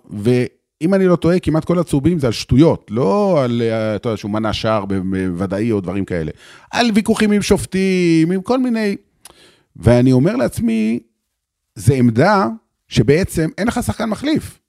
אם 0.82 0.94
אני 0.94 1.08
לא 1.08 1.16
טועה, 1.16 1.40
כמעט 1.40 1.66
כל 1.66 1.80
הצהובים 1.80 2.20
זה 2.20 2.28
על 2.28 2.34
שטויות, 2.34 2.88
לא 2.90 3.44
על, 3.44 3.62
אה, 3.62 3.96
אתה 3.96 4.10
יודע, 4.10 4.18
שהוא 4.18 4.32
מנע 4.32 4.54
שער 4.54 4.86
בוודאי 4.86 5.72
או 5.72 5.82
דברים 5.82 6.06
כאלה. 6.06 6.32
על 6.72 6.88
ויכוחים 6.96 7.32
עם 7.32 7.42
שופטים, 7.42 8.32
עם 8.32 8.42
כל 8.42 8.60
מיני... 8.60 8.96
ואני 9.76 10.12
אומר 10.12 10.36
לעצמי, 10.36 11.00
זה 11.76 11.94
עמדה 11.94 12.48
שבעצם 12.88 13.50
אין 13.58 13.68
לך 13.68 13.80
שחקן 13.84 14.10
מחליף. 14.10 14.60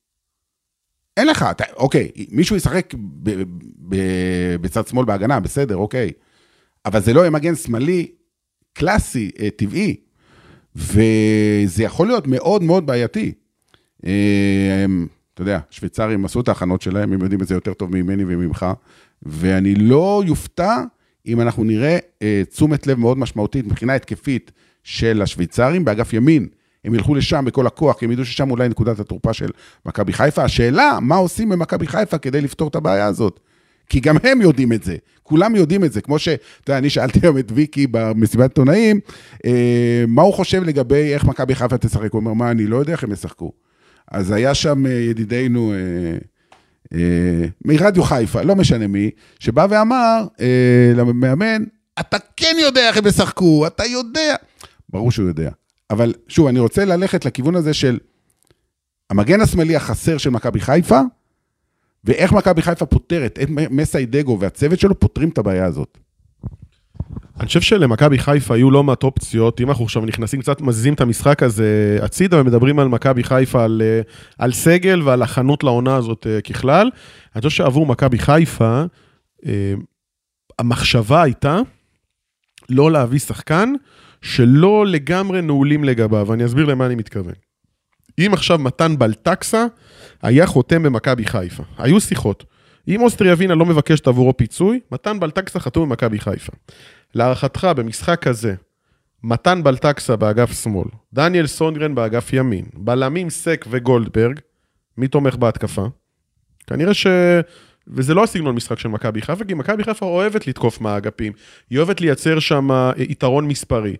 אין 1.17 1.27
לך, 1.27 1.45
אתה, 1.51 1.65
אוקיי, 1.77 2.09
מישהו 2.31 2.57
ישחק 2.57 2.95
ב, 3.23 3.43
ב, 3.89 3.97
בצד 4.61 4.87
שמאל 4.87 5.05
בהגנה, 5.05 5.41
בסדר, 5.41 5.77
אוקיי. 5.77 6.13
אבל 6.87 7.01
זה 7.01 7.13
לא 7.13 7.21
יהיה 7.21 7.31
מגן 7.31 7.55
שמאלי 7.55 8.07
קלאסי, 8.73 9.31
אה, 9.41 9.49
טבעי. 9.51 9.97
וזה 10.77 11.83
יכול 11.83 12.07
להיות 12.07 12.27
מאוד 12.27 12.63
מאוד 12.63 12.87
בעייתי. 12.87 13.33
אה, 14.07 14.85
אתה 15.35 15.43
יודע, 15.43 15.59
שוויצרים 15.71 16.25
עשו 16.25 16.41
את 16.41 16.49
ההכנות 16.49 16.83
שלהם, 16.83 17.13
הם 17.13 17.23
יודעים 17.23 17.43
את 17.43 17.49
זה 17.49 17.55
יותר 17.55 17.75
טוב 17.75 17.97
ממני 17.97 18.25
וממך, 18.25 18.67
ואני 19.23 19.75
לא 19.75 20.23
יופתע 20.27 20.83
אם 21.27 21.41
אנחנו 21.41 21.65
נראה 21.65 21.99
אה, 22.23 22.43
תשומת 22.51 22.87
לב 22.87 22.99
מאוד 22.99 23.19
משמעותית 23.19 23.67
מבחינה 23.67 23.95
התקפית 23.95 24.53
של 24.85 25.23
השוויצרים 25.23 25.85
באגף 25.85 26.13
ימין. 26.13 26.49
הם 26.87 26.95
ילכו 26.95 27.15
לשם 27.15 27.45
בכל 27.45 27.67
הכוח, 27.67 27.99
כי 27.99 28.05
הם 28.05 28.13
ידעו 28.13 28.25
ששם 28.25 28.51
אולי 28.51 28.69
נקודת 28.69 29.01
התורפה 29.01 29.33
של 29.33 29.49
מכבי 29.87 30.13
חיפה. 30.13 30.45
השאלה, 30.45 30.99
מה 31.03 31.17
עושים 31.17 31.49
במכבי 31.49 31.87
חיפה 31.87 32.19
כדי 32.19 32.41
לפתור 32.41 32.69
את 32.69 32.77
הבעיה 32.77 33.07
הזאת? 33.07 33.41
כי 33.89 34.01
גם 34.01 34.17
הם 34.23 34.41
יודעים 34.41 34.73
את 34.73 34.83
זה, 34.83 34.97
כולם 35.23 35.57
יודעים 35.57 35.85
את 35.85 35.93
זה. 35.93 36.01
כמו 36.01 36.19
ש... 36.19 36.29
אתה 36.29 36.71
יודע, 36.71 36.79
אני 36.79 36.91
שאלתי 36.91 37.19
היום 37.23 37.39
את 37.39 37.53
ויקי 37.55 37.87
במסיבת 37.91 38.51
עיתונאים, 38.51 39.01
אה, 39.47 40.05
מה 40.09 40.23
הוא 40.23 40.35
חושב 40.35 40.63
לגבי 40.63 41.15
איך 41.15 41.25
מכבי 41.25 41.55
חיפה 41.55 41.79
תשחק? 41.79 42.13
הוא 42.13 42.21
אומר, 42.21 42.33
מה, 42.33 42.51
אני 42.51 42.67
לא 42.67 42.77
יודע 42.77 42.93
איך 42.93 43.05
הם 43.05 43.13
ישחקו. 43.13 43.53
אז 44.11 44.31
היה 44.31 44.55
שם 44.55 44.87
אה, 44.87 44.93
ידידנו 44.93 45.73
אה, 45.73 45.79
אה, 46.99 47.47
מרדיו 47.65 48.03
חיפה, 48.03 48.43
לא 48.43 48.57
משנה 48.57 48.87
מי, 48.87 49.11
שבא 49.39 49.67
ואמר 49.71 50.25
אה, 50.41 50.93
למאמן, 50.95 51.65
אתה 52.01 52.17
כן 52.37 52.57
יודע 52.61 52.89
איך 52.89 52.97
הם 52.97 53.07
ישחקו, 53.07 53.67
אתה 53.67 53.85
יודע. 53.85 54.35
ברור 54.89 55.11
שהוא 55.11 55.29
יודע. 55.29 55.51
אבל 55.91 56.15
שוב, 56.29 56.47
אני 56.47 56.59
רוצה 56.59 56.85
ללכת 56.85 57.25
לכיוון 57.25 57.57
הזה 57.57 57.75
של 57.75 57.99
המגן 59.11 59.41
השמאלי 59.41 59.77
החסר 59.77 60.19
של 60.19 60.31
מכבי 60.31 60.61
חיפה, 60.61 61.01
ואיך 62.05 62.33
מכבי 62.33 62.63
חיפה 62.63 62.87
פותרת, 62.87 63.39
איך 63.39 63.51
מסיידגו 63.51 64.39
והצוות 64.41 64.81
שלו 64.81 65.01
פותרים 65.01 65.29
את 65.29 65.39
הבעיה 65.39 65.65
הזאת. 65.65 65.99
אני 67.41 67.47
חושב 67.47 67.61
שלמכבי 67.61 68.19
חיפה 68.19 68.55
היו 68.55 68.71
לא 68.71 68.85
מעט 68.85 69.03
אופציות, 69.03 69.61
אם 69.61 69.69
אנחנו 69.69 69.85
עכשיו 69.85 70.05
נכנסים 70.05 70.41
קצת, 70.41 70.61
מזיזים 70.61 70.95
את 70.95 71.01
המשחק 71.01 71.43
הזה 71.43 71.99
הצידה 72.03 72.41
ומדברים 72.41 72.79
על 72.79 72.89
מכבי 72.89 73.25
חיפה, 73.25 73.65
על, 73.65 73.83
אה, 73.85 74.01
על 74.39 74.53
סגל 74.53 75.03
ועל 75.03 75.23
הכנות 75.23 75.65
לעונה 75.65 75.97
הזאת 75.97 76.27
אה, 76.27 76.41
ככלל. 76.41 76.91
אני 77.35 77.43
חושב 77.43 77.57
שעבור 77.57 77.87
מכבי 77.87 78.19
חיפה, 78.19 78.85
אה, 79.47 79.75
המחשבה 80.59 81.23
הייתה 81.23 81.59
לא 82.69 82.93
להביא 82.93 83.19
שחקן 83.19 83.73
שלא 84.27 84.87
לגמרי 84.87 85.43
נעולים 85.43 85.85
לגביו, 85.85 86.27
ואני 86.29 86.45
אסביר 86.45 86.65
למה 86.65 86.87
אני 86.87 86.95
מתכוון. 86.95 87.35
אם 88.19 88.31
עכשיו 88.33 88.59
מתן 88.59 88.99
בלטקסה 88.99 89.67
היה 90.23 90.47
חותם 90.47 90.83
במכבי 90.83 91.25
חיפה, 91.25 91.63
היו 91.79 92.01
שיחות. 92.01 92.45
אם 92.89 93.03
אוסטריה 93.03 93.35
ווינה 93.35 93.55
לא 93.55 93.67
מבקשת 93.67 94.07
עבורו 94.07 94.37
פיצוי, 94.37 94.81
מתן 94.93 95.21
בלטקסה 95.21 95.61
חתום 95.61 95.89
במכבי 95.89 96.19
חיפה. 96.19 96.53
להערכתך, 97.15 97.69
במשחק 97.77 98.23
כזה, 98.23 98.55
מתן 99.23 99.63
בלטקסה 99.63 100.17
באגף 100.17 100.63
שמאל, 100.63 100.89
דניאל 101.15 101.47
סונגרן 101.47 101.95
באגף 101.95 102.33
ימין, 102.33 102.65
בלמים 102.75 103.31
סק 103.31 103.65
וגולדברג, 103.71 104.41
מי 104.99 105.09
תומך 105.09 105.37
בהתקפה? 105.37 105.87
כנראה 106.67 106.95
ש... 106.95 107.07
וזה 107.89 108.15
לא 108.15 108.25
הסגנון 108.25 108.55
משחק 108.55 108.79
של 108.79 108.89
מכבי 108.89 109.23
חיפה, 109.23 109.45
כי 109.45 109.55
מכבי 109.55 109.85
חיפה 109.85 110.07
אוהבת 110.07 110.47
לתקוף 110.47 110.81
מהאגפים, 110.81 111.33
היא 111.71 111.79
אוהבת 111.79 112.01
לייצר 112.01 112.39
שם 112.39 112.71
אה, 112.73 112.93
יתרון 112.99 113.49
מספרי. 113.49 113.97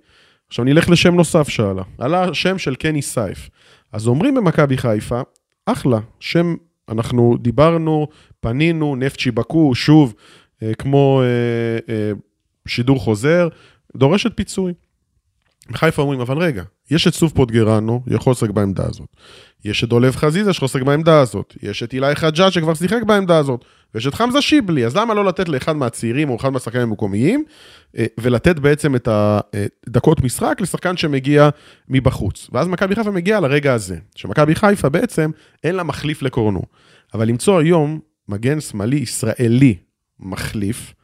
עכשיו 0.49 0.65
נלך 0.65 0.91
לשם 0.91 1.15
נוסף 1.15 1.49
שעלה, 1.49 1.83
עלה 1.99 2.23
השם 2.23 2.59
של 2.59 2.75
קני 2.75 3.03
סייף. 3.03 3.51
אז 3.93 4.09
אומרים 4.09 4.35
במכבי 4.35 4.77
חיפה, 4.77 5.21
אחלה, 5.67 5.99
שם, 6.21 6.55
אנחנו 6.89 7.37
דיברנו, 7.41 8.09
פנינו, 8.41 8.97
נפט 8.97 9.19
שיבקו, 9.19 9.75
שוב, 9.75 10.15
אה, 10.63 10.75
כמו 10.75 11.23
אה, 11.89 12.13
שידור 12.67 12.99
חוזר, 12.99 13.49
דורשת 13.97 14.37
פיצוי. 14.37 14.73
בחיפה 15.71 16.03
אומרים, 16.03 16.21
אבל 16.21 16.39
רגע, 16.39 16.63
יש 16.91 17.07
את 17.07 17.15
סוף 17.15 17.33
פוטגרנו, 17.33 18.03
יכול 18.07 18.31
לשחק 18.31 18.51
בעמדה 18.51 18.85
הזאת. 18.87 19.09
יש 19.65 19.85
את 19.85 19.89
דולב 19.89 20.17
חזיזה 20.17 20.53
שיכול 20.53 20.67
לשחק 20.67 20.83
בעמדה 20.83 21.21
הזאת. 21.21 21.55
יש 21.63 21.83
את 21.83 21.95
אילי 21.95 22.15
חג'אג' 22.15 22.51
שכבר 22.51 22.75
שיחק 22.75 23.03
בעמדה 23.07 23.39
הזאת. 23.39 23.65
ויש 23.95 24.07
את 24.07 24.15
חמזה 24.15 24.43
שיבלי, 24.43 24.87
אז 24.87 24.97
למה 24.97 25.15
לא 25.15 25.25
לתת 25.25 25.49
לאחד 25.49 25.77
מהצעירים 25.77 26.31
או 26.31 26.37
אחד 26.37 26.49
מהשחקנים 26.49 26.83
המקומיים, 26.83 27.45
אה, 27.99 28.07
ולתת 28.21 28.59
בעצם 28.59 28.97
את 28.97 29.09
הדקות 29.09 30.21
משחק 30.21 30.59
לשחקן 30.61 30.97
שמגיע 30.97 31.49
מבחוץ. 31.89 32.51
ואז 32.53 32.69
מכבי 32.69 32.95
חיפה 32.95 33.11
מגיעה 33.11 33.41
לרגע 33.41 33.75
הזה, 33.75 33.97
שמכבי 34.15 34.55
חיפה 34.55 34.89
בעצם 34.89 35.31
אין 35.65 35.75
לה 35.75 35.83
מחליף 35.83 36.23
לקורנו. 36.23 36.63
אבל 37.15 37.29
למצוא 37.29 37.59
היום 37.59 38.01
מגן 38.29 38.61
שמאלי 38.61 38.97
ישראלי 38.97 39.75
מחליף, 40.21 40.95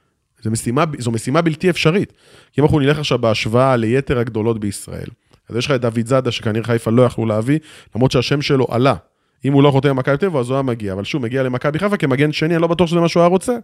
זו 0.42 0.50
משימה, 0.50 0.84
זו 0.98 1.10
משימה 1.10 1.42
בלתי 1.42 1.70
אפשרית. 1.70 2.12
כי 2.52 2.60
אם 2.60 2.64
אנחנו 2.64 2.80
נלך 2.80 2.98
עכשיו 2.98 3.18
בהשוואה 3.18 3.76
ליתר 3.76 4.18
הגדולות 4.18 4.60
בישראל, 4.60 5.08
אז 5.48 5.56
יש 5.56 5.66
לך 5.66 5.72
את 5.72 5.80
דוד 5.80 6.06
זאדה, 6.06 6.30
שכנראה 6.30 6.64
חיפה 6.64 6.90
לא 6.90 7.02
יכלו 7.02 7.26
להביא, 7.26 7.58
למרות 7.94 8.10
שהשם 8.10 8.42
שלו 8.42 8.66
עלה. 8.70 8.94
אם 9.44 9.52
הוא 9.52 9.62
לא 9.62 9.70
חותם 9.70 9.88
במכבי 9.88 10.16
תל 10.16 10.26
אביב, 10.26 10.38
אז 10.38 10.48
הוא 10.48 10.54
היה 10.54 10.62
מגיע. 10.62 10.92
אבל 10.92 11.04
שוב, 11.04 11.22
מגיע 11.22 11.42
למכבי 11.42 11.78
חיפה 11.78 11.96
כמגן 11.96 12.32
שני, 12.32 12.54
אני 12.54 12.62
לא 12.62 12.68
בטוח 12.68 12.88
שזה 12.88 13.00
מה 13.00 13.08
שהוא 13.08 13.20
היה 13.20 13.28
רוצה. 13.28 13.56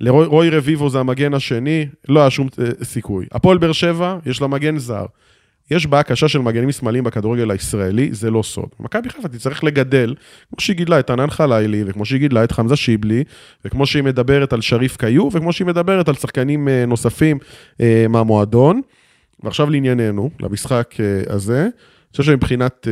לרועי 0.00 0.50
רביבו 0.50 0.90
זה 0.90 1.00
המגן 1.00 1.34
השני, 1.34 1.86
לא 2.08 2.20
היה 2.20 2.30
שום 2.30 2.48
אה, 2.58 2.84
סיכוי. 2.84 3.26
הפועל 3.32 3.58
באר 3.58 3.72
שבע, 3.72 4.18
יש 4.26 4.40
לה 4.40 4.46
מגן 4.46 4.78
זר. 4.78 5.06
יש 5.70 5.86
בעיה 5.86 6.02
קשה 6.02 6.28
של 6.28 6.38
מגנים 6.38 6.72
שמאליים 6.72 7.04
בכדורגל 7.04 7.50
הישראלי, 7.50 8.08
זה 8.12 8.30
לא 8.30 8.42
סוד. 8.42 8.68
מכבי 8.80 9.08
חיפה 9.08 9.28
תצטרך 9.28 9.64
לגדל, 9.64 10.14
כמו 10.48 10.60
שהיא 10.60 10.76
גידלה 10.76 11.00
את 11.00 11.10
ענן 11.10 11.30
חלילי, 11.30 11.82
וכמו 11.86 12.04
שהיא 12.04 12.20
גידלה 12.20 12.44
את 12.44 12.52
חמזה 12.52 12.76
שיבלי, 12.76 13.24
וכמו 13.64 13.86
שהיא 13.86 14.02
מדברת 14.02 14.52
על 14.52 14.60
שריף 14.60 14.96
קיו, 14.96 15.28
וכמו 15.32 15.52
שהיא 15.52 15.66
מדברת 15.66 16.08
על 16.08 16.14
שחקנים 16.14 16.68
אה, 16.68 16.84
נוספים 16.86 17.38
אה, 17.80 18.06
מהמועדון. 18.08 18.80
ועכשיו 19.42 19.70
לענייננו, 19.70 20.30
למשחק 20.40 20.94
הזה, 21.28 21.62
אני 21.62 22.10
חושב 22.10 22.22
שמבחינת 22.22 22.88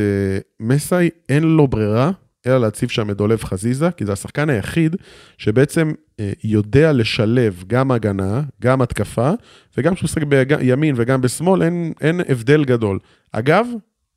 מסאי 0.59 1.09
אין 1.29 1.43
לו 1.43 1.67
ברירה 1.67 2.11
אלא 2.45 2.57
להציב 2.57 2.89
שם 2.89 3.09
את 3.09 3.17
דולב 3.17 3.43
חזיזה, 3.43 3.91
כי 3.91 4.05
זה 4.05 4.13
השחקן 4.13 4.49
היחיד 4.49 4.95
שבעצם 5.37 5.91
אה, 6.19 6.31
יודע 6.43 6.93
לשלב 6.93 7.63
גם 7.67 7.91
הגנה, 7.91 8.41
גם 8.61 8.81
התקפה, 8.81 9.31
וגם 9.77 9.95
כשהוא 9.95 10.05
משחק 10.05 10.23
בימין 10.23 10.95
וגם 10.97 11.21
בשמאל, 11.21 11.63
אין, 11.63 11.93
אין 12.01 12.21
הבדל 12.29 12.65
גדול. 12.65 12.99
אגב, 13.31 13.67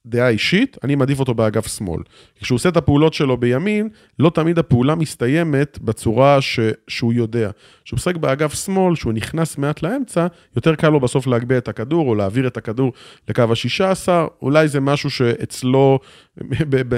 דעה 0.06 0.28
אישית, 0.28 0.76
אני 0.84 0.94
מעדיף 0.94 1.20
אותו 1.20 1.34
באגף 1.34 1.66
שמאל. 1.76 2.02
כשהוא 2.40 2.56
עושה 2.56 2.68
את 2.68 2.76
הפעולות 2.76 3.14
שלו 3.14 3.36
בימין, 3.36 3.88
לא 4.18 4.30
תמיד 4.30 4.58
הפעולה 4.58 4.94
מסתיימת 4.94 5.78
בצורה 5.82 6.40
ש... 6.40 6.60
שהוא 6.88 7.12
יודע. 7.12 7.50
כשהוא 7.84 7.96
משחק 7.96 8.16
באגף 8.16 8.54
שמאל, 8.54 8.94
שהוא 8.94 9.12
נכנס 9.12 9.58
מעט 9.58 9.82
לאמצע, 9.82 10.26
יותר 10.56 10.74
קל 10.74 10.88
לו 10.88 11.00
בסוף 11.00 11.26
להגביה 11.26 11.58
את 11.58 11.68
הכדור, 11.68 12.08
או 12.08 12.14
להעביר 12.14 12.46
את 12.46 12.56
הכדור 12.56 12.92
לקו 13.28 13.42
ה-16, 13.42 14.08
אולי 14.42 14.68
זה 14.68 14.80
משהו 14.80 15.10
שאצלו 15.10 15.98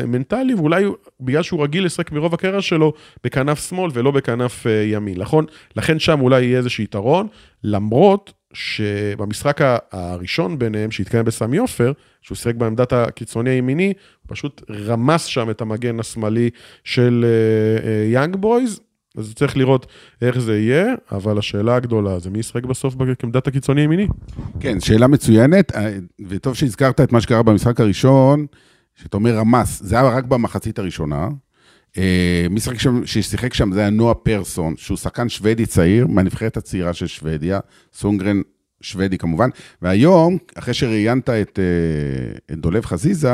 מנטלי, 0.06 0.54
ואולי 0.54 0.84
בגלל 1.20 1.42
שהוא 1.42 1.62
רגיל 1.62 1.84
לשחק 1.84 2.12
מרוב 2.12 2.34
הקריירה 2.34 2.62
שלו 2.62 2.92
בכנף 3.24 3.68
שמאל 3.68 3.90
ולא 3.94 4.10
בכנף 4.10 4.66
אה, 4.66 4.72
ימין. 4.72 5.20
נכון? 5.20 5.44
לכן 5.76 5.98
שם 5.98 6.20
אולי 6.20 6.42
יהיה 6.44 6.58
איזשהו 6.58 6.84
יתרון, 6.84 7.26
למרות 7.64 8.32
שבמשחק 8.52 9.60
הראשון 9.92 10.58
ביניהם, 10.58 10.90
שהתקיים 10.90 11.24
בסמי 11.24 11.58
עופר, 11.58 11.92
שהוא 12.22 12.36
שיחק 12.36 12.54
בעמדת 12.54 12.92
הקיצוני 12.92 13.50
הימיני, 13.50 13.86
הוא 13.86 14.34
פשוט 14.34 14.62
רמס 14.70 15.24
שם 15.24 15.50
את 15.50 15.60
המגן 15.60 16.00
השמאלי 16.00 16.50
של 16.84 17.24
יאנג 18.12 18.34
אה, 18.34 18.38
בויז, 18.38 18.80
אז 19.16 19.34
צריך 19.34 19.56
לראות 19.56 19.86
איך 20.22 20.38
זה 20.38 20.58
יהיה, 20.58 20.94
אבל 21.12 21.38
השאלה 21.38 21.76
הגדולה 21.76 22.18
זה 22.18 22.30
מי 22.30 22.38
ישחק 22.38 22.64
בסוף 22.64 22.94
בעמדת 22.94 23.46
הקיצוני 23.46 23.80
הימיני. 23.80 24.06
כן, 24.60 24.80
שאלה 24.80 25.06
מצוינת, 25.06 25.76
אה, 25.76 25.98
וטוב 26.28 26.54
שהזכרת 26.54 27.00
את 27.00 27.12
מה 27.12 27.20
שקרה 27.20 27.42
במשחק 27.42 27.80
הראשון, 27.80 28.46
שאתה 28.94 29.16
אומר 29.16 29.34
רמס, 29.36 29.82
זה 29.82 29.98
היה 30.00 30.08
רק 30.08 30.24
במחצית 30.24 30.78
הראשונה. 30.78 31.28
אה, 31.98 32.46
מי 32.50 32.60
ששיחק 33.04 33.54
שם 33.54 33.72
זה 33.72 33.80
היה 33.80 33.90
נואה 33.90 34.14
פרסון, 34.14 34.74
שהוא 34.76 34.96
שחקן 34.96 35.28
שוודי 35.28 35.66
צעיר, 35.66 36.06
מהנבחרת 36.06 36.56
הצעירה 36.56 36.92
של 36.92 37.06
שוודיה, 37.06 37.60
סונגרן 37.94 38.40
שוודי 38.80 39.18
כמובן, 39.18 39.48
והיום, 39.82 40.38
אחרי 40.54 40.74
שראיינת 40.74 41.30
את, 41.30 41.58
אה, 41.58 42.38
את 42.52 42.58
דולב 42.58 42.84
חזיזה, 42.84 43.32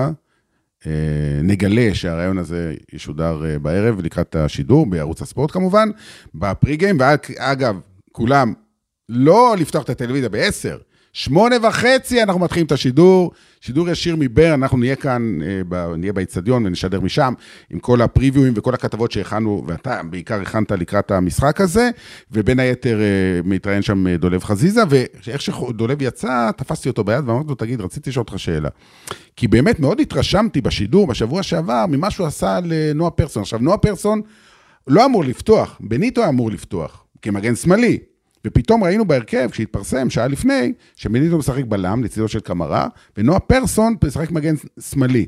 אה, 0.87 0.93
נגלה 1.43 1.95
שהרעיון 1.95 2.39
הזה 2.39 2.75
ישודר 2.93 3.43
בערב 3.63 4.01
לקראת 4.01 4.37
השידור, 4.37 4.87
בערוץ 4.87 5.23
הספורט 5.23 5.51
כמובן, 5.51 5.89
בפרי 6.35 6.77
גיים, 6.77 6.99
ואגב, 7.01 7.81
כולם, 8.13 8.53
לא 9.09 9.57
לפתוח 9.59 9.85
את 9.85 9.91
הטלוויזיה 9.91 10.29
ב-10, 10.29 10.88
שמונה 11.13 11.57
וחצי 11.63 12.23
אנחנו 12.23 12.41
מתחילים 12.41 12.67
את 12.67 12.73
השידור, 12.73 13.33
שידור 13.61 13.89
ישיר 13.89 14.17
מבר, 14.19 14.55
אנחנו 14.55 14.79
נהיה 14.79 14.97
כאן, 14.97 15.39
אה, 15.73 15.97
נהיה 15.97 16.13
באיצטדיון 16.13 16.67
ונשדר 16.67 17.01
משם, 17.01 17.35
עם 17.71 17.79
כל 17.79 18.03
הפריוויואים 18.03 18.53
וכל 18.57 18.75
הכתבות 18.75 19.13
שהכנו, 19.13 19.65
ואתה 19.67 20.01
בעיקר 20.11 20.41
הכנת 20.41 20.73
לקראת 20.73 21.11
המשחק 21.11 21.61
הזה, 21.61 21.91
ובין 22.33 22.59
היתר 22.61 23.01
אה, 23.01 23.41
מתראיין 23.45 23.83
שם 23.83 24.07
אה, 24.07 24.17
דולב 24.17 24.45
חזיזה, 24.45 24.83
ואיך 24.89 25.41
שדולב 25.41 26.03
יצא, 26.03 26.51
תפסתי 26.57 26.89
אותו 26.89 27.05
ביד 27.05 27.29
ואמרתי 27.29 27.49
לו, 27.49 27.55
תגיד, 27.55 27.81
רציתי 27.81 28.11
לשאול 28.11 28.25
אותך 28.29 28.39
שאלה. 28.39 28.69
כי 29.37 29.49
באמת 29.49 29.81
מאוד 29.81 30.01
התרשמתי 30.01 30.61
בשידור 30.61 31.07
בשבוע 31.07 31.43
שעבר 31.43 31.85
ממה 31.89 32.11
שהוא 32.11 32.27
עשה 32.27 32.59
לנועה 32.65 33.11
פרסון. 33.11 33.43
עכשיו, 33.43 33.59
נועה 33.59 33.79
פרסון 33.79 34.23
לא 34.87 35.05
אמור 35.05 35.25
לפתוח, 35.25 35.77
בניטו 35.81 36.29
אמור 36.29 36.51
לפתוח, 36.51 37.05
כמגן 37.23 37.55
שמאלי. 37.55 37.99
ופתאום 38.47 38.85
ראינו 38.85 39.05
בהרכב, 39.05 39.49
כשהתפרסם, 39.51 40.11
שעה 40.11 40.29
לפני, 40.29 40.73
שבניטו 40.97 41.39
משחק 41.39 41.65
בלם 41.65 42.05
לצידו 42.05 42.29
של 42.29 42.41
קמרה, 42.41 42.89
ונועה 43.17 43.41
פרסון 43.41 43.97
משחק 44.05 44.31
מגן 44.31 44.55
שמאלי. 44.81 45.27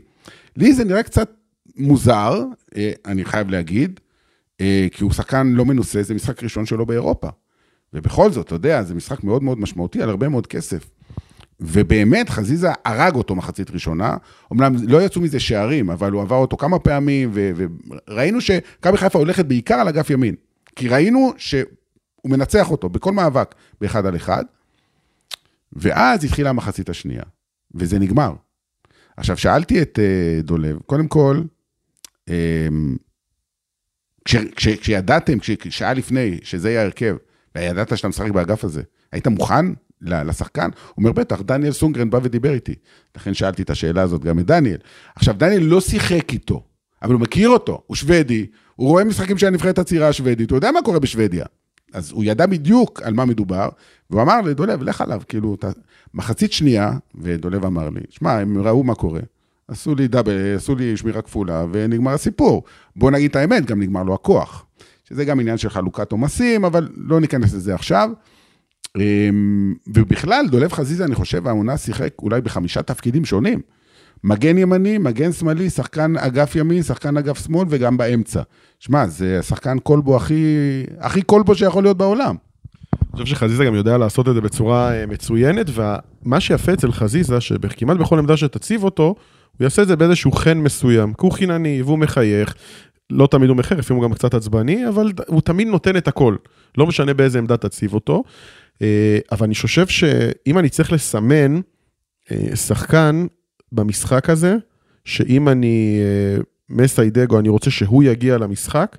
לי 0.57 0.73
זה 0.73 0.85
נראה 0.85 1.02
קצת 1.02 1.31
מוזר, 1.76 2.45
אה, 2.76 2.93
אני 3.07 3.25
חייב 3.25 3.50
להגיד, 3.50 4.00
אה, 4.61 4.87
כי 4.93 5.05
הוא 5.05 5.12
שחקן 5.12 5.47
לא 5.47 5.64
מנוסה, 5.64 6.02
זה 6.02 6.14
משחק 6.14 6.43
ראשון 6.43 6.67
שלו 6.67 6.87
באירופה. 6.87 7.29
ובכל 7.93 8.33
זאת, 8.33 8.47
אתה 8.47 8.55
יודע, 8.55 8.83
זה 8.83 8.95
משחק 8.95 9.25
מאוד 9.25 9.43
מאוד 9.43 9.59
משמעותי 9.59 10.02
על 10.02 10.09
הרבה 10.09 10.29
מאוד 10.29 10.47
כסף. 10.47 10.90
ובאמת, 11.61 12.29
חזיזה 12.29 12.69
הרג 12.85 13.14
אותו 13.14 13.35
מחצית 13.35 13.71
ראשונה. 13.71 14.17
אמנם 14.52 14.75
לא 14.88 15.02
יצאו 15.02 15.21
מזה 15.21 15.40
שערים, 15.40 15.90
אבל 15.90 16.12
הוא 16.12 16.23
עבר 16.23 16.37
אותו 16.37 16.57
כמה 16.57 16.79
פעמים, 16.79 17.31
וראינו 17.33 18.40
שמכבי 18.40 18.97
חיפה 18.97 19.19
הולכת 19.19 19.45
בעיקר 19.45 19.75
על 19.75 19.88
אגף 19.88 20.11
ימין. 20.11 20.35
כי 20.76 20.88
ראינו 20.88 21.33
שהוא 22.21 22.31
מנצח 22.31 22.71
אותו 22.71 22.89
בכל 22.89 23.12
מאבק 23.12 23.55
באחד 23.81 24.07
על 24.07 24.17
אחד, 24.17 24.45
ואז 25.73 26.25
התחילה 26.25 26.50
המחצית 26.50 26.89
השנייה, 26.89 27.23
וזה 27.75 27.99
נגמר. 27.99 28.33
עכשיו, 29.17 29.37
שאלתי 29.37 29.83
את 29.83 29.99
uh, 29.99 30.43
דולב, 30.47 30.79
קודם 30.87 31.09
כל, 31.09 31.43
um, 32.31 32.33
כש, 34.25 34.37
כש, 34.57 34.69
כשידעתם, 34.69 35.39
כש, 35.39 35.50
שעה 35.71 35.95
לפני, 35.95 36.39
שזה 36.43 36.71
יהיה 36.71 36.81
ההרכב, 36.81 37.17
וידעת 37.55 37.97
שאתה 37.97 38.09
משחק 38.09 38.31
באגף 38.31 38.65
הזה, 38.65 38.83
היית 39.12 39.27
מוכן 39.27 39.67
לשחקן? 40.00 40.69
הוא 40.73 40.95
אומר, 40.97 41.12
בטח, 41.12 41.41
דניאל 41.41 41.73
סונגרן 41.73 42.11
בא 42.11 42.19
ודיבר 42.23 42.53
איתי. 42.53 42.75
לכן 43.17 43.35
שאלתי 43.35 43.62
את 43.62 43.71
השאלה 43.71 44.03
הזאת 44.03 44.25
גם 44.25 44.39
את 44.39 44.47
דניאל. 44.47 44.79
עכשיו, 45.17 45.35
דניאל 45.39 45.62
לא 45.62 45.81
שיחק 45.81 46.33
איתו, 46.33 46.65
אבל 47.03 47.12
הוא 47.12 47.21
מכיר 47.21 47.49
אותו, 47.49 47.83
הוא 47.87 47.97
שוודי, 47.97 48.47
הוא 48.77 48.89
רואה 48.89 49.05
משחקים 49.05 49.39
של 49.39 49.47
הנבחרת 49.47 49.79
הצעירה 49.79 50.09
השוודית, 50.09 50.50
הוא 50.50 50.57
יודע 50.57 50.71
מה 50.71 50.83
קורה 50.83 50.99
בשוודיה. 50.99 51.45
אז 51.93 52.13
הוא 52.13 52.25
ידע 52.25 52.47
בדיוק 52.47 53.03
על 53.03 53.15
מה 53.15 53.25
מדובר, 53.25 53.69
והוא 54.11 54.23
אמר 54.23 54.41
לדולב, 54.41 54.83
לך 54.83 55.01
עליו, 55.01 55.23
כאילו, 55.29 55.55
אתה... 55.55 55.71
מחצית 56.15 56.53
שנייה, 56.53 56.93
ודולב 57.15 57.65
אמר 57.65 57.89
לי, 57.91 58.01
שמע, 58.11 58.33
הם 58.33 58.63
ראו 58.63 58.85
מה 58.85 58.95
קורה. 58.95 59.21
עשו 59.69 59.95
לי 59.95 60.09
דאבל, 60.09 60.57
עשו 60.57 60.75
לי 60.75 60.97
שמירה 60.97 61.23
כפולה, 61.23 61.65
ונגמר 61.73 62.13
הסיפור. 62.13 62.63
בוא 62.97 63.11
נגיד 63.11 63.31
את 63.31 63.37
האמת, 63.37 63.67
גם 63.67 63.83
נגמר 63.83 64.03
לו 64.03 64.15
הכוח. 64.15 64.67
שזה 65.09 65.25
גם 65.25 65.41
עניין 65.41 65.59
של 65.59 65.71
חלוקת 65.71 66.13
עומסים, 66.13 66.65
אבל 66.65 66.89
לא 66.97 67.21
ניכנס 67.21 67.55
לזה 67.55 67.75
עכשיו. 67.75 68.11
אמ, 68.97 69.75
ובכלל, 69.87 70.47
דולב 70.51 70.73
חזיזה, 70.73 71.05
אני 71.05 71.15
חושב, 71.15 71.47
העונה 71.47 71.77
שיחק 71.77 72.15
אולי 72.19 72.41
בחמישה 72.41 72.83
תפקידים 72.83 73.25
שונים. 73.25 73.61
מגן 74.25 74.59
ימני, 74.59 74.99
מגן 74.99 75.33
שמאלי, 75.33 75.71
שחקן 75.71 76.17
אגף 76.17 76.57
ימין, 76.57 76.83
שחקן 76.83 77.17
אגף 77.17 77.45
שמאל 77.45 77.67
וגם 77.71 77.97
באמצע. 77.97 78.43
שמע, 78.81 79.07
זה 79.07 79.39
השחקן 79.39 79.79
קולבו 79.79 80.17
הכי, 80.17 80.45
הכי 80.99 81.23
קולבו 81.23 81.55
שיכול 81.55 81.83
להיות 81.83 81.97
בעולם. 81.97 82.37
אני 82.95 83.13
חושב 83.13 83.27
שחזיזה 83.27 83.65
גם 83.65 83.75
יודע 83.75 83.99
לעשות 83.99 84.29
את 84.29 84.35
זה 84.35 84.41
בצורה 84.41 84.93
אה, 84.93 85.07
מצוינת, 85.07 85.67
ומה 85.75 86.41
שיפה 86.41 86.73
אצל 86.73 86.93
חזיזה, 86.93 87.41
שכמעט 87.41 87.97
בכל 87.97 88.19
עמדה 88.19 88.37
שתציב 88.37 88.85
אותו, 88.85 89.15
הוא 89.59 89.65
יעשה 89.65 89.83
את 89.83 89.89
זה 89.89 89.97
באיזשהו 89.97 90.33
חן 90.33 90.59
מסוים, 90.59 91.13
כי 91.13 91.21
הוא 91.21 91.33
חינני 91.33 91.83
והוא 91.83 91.99
מחייך. 91.99 92.55
לא 93.11 93.27
תמיד 93.31 93.49
הוא 93.49 93.57
מחייך, 93.57 93.81
לפעמים 93.81 94.03
הוא 94.03 94.11
גם 94.11 94.15
קצת 94.15 94.35
עצבני, 94.35 94.89
אבל 94.89 95.13
הוא 95.27 95.41
תמיד 95.41 95.69
נותן 95.69 95.97
את 95.97 96.09
הכל. 96.09 96.37
לא 96.79 96.87
משנה 96.87 97.15
באיזה 97.15 97.39
עמדה 97.39 97.57
תציב 97.57 97.95
אותו. 97.95 98.23
אה, 98.83 99.19
אבל 99.33 99.47
אני 99.47 99.55
חושב 99.55 99.87
שאם 99.87 100.59
אני 100.59 100.69
צריך 100.69 100.93
לסמן 100.93 101.61
אה, 102.31 102.57
שחקן 102.57 103.27
במשחק 103.73 104.31
הזה, 104.31 104.57
שאם 105.04 105.49
אני 105.49 106.00
מסיידגו, 106.71 107.39
אני 107.39 107.49
רוצה 107.49 107.71
שהוא 107.71 108.02
יגיע 108.02 108.39
למשחק, 108.39 108.97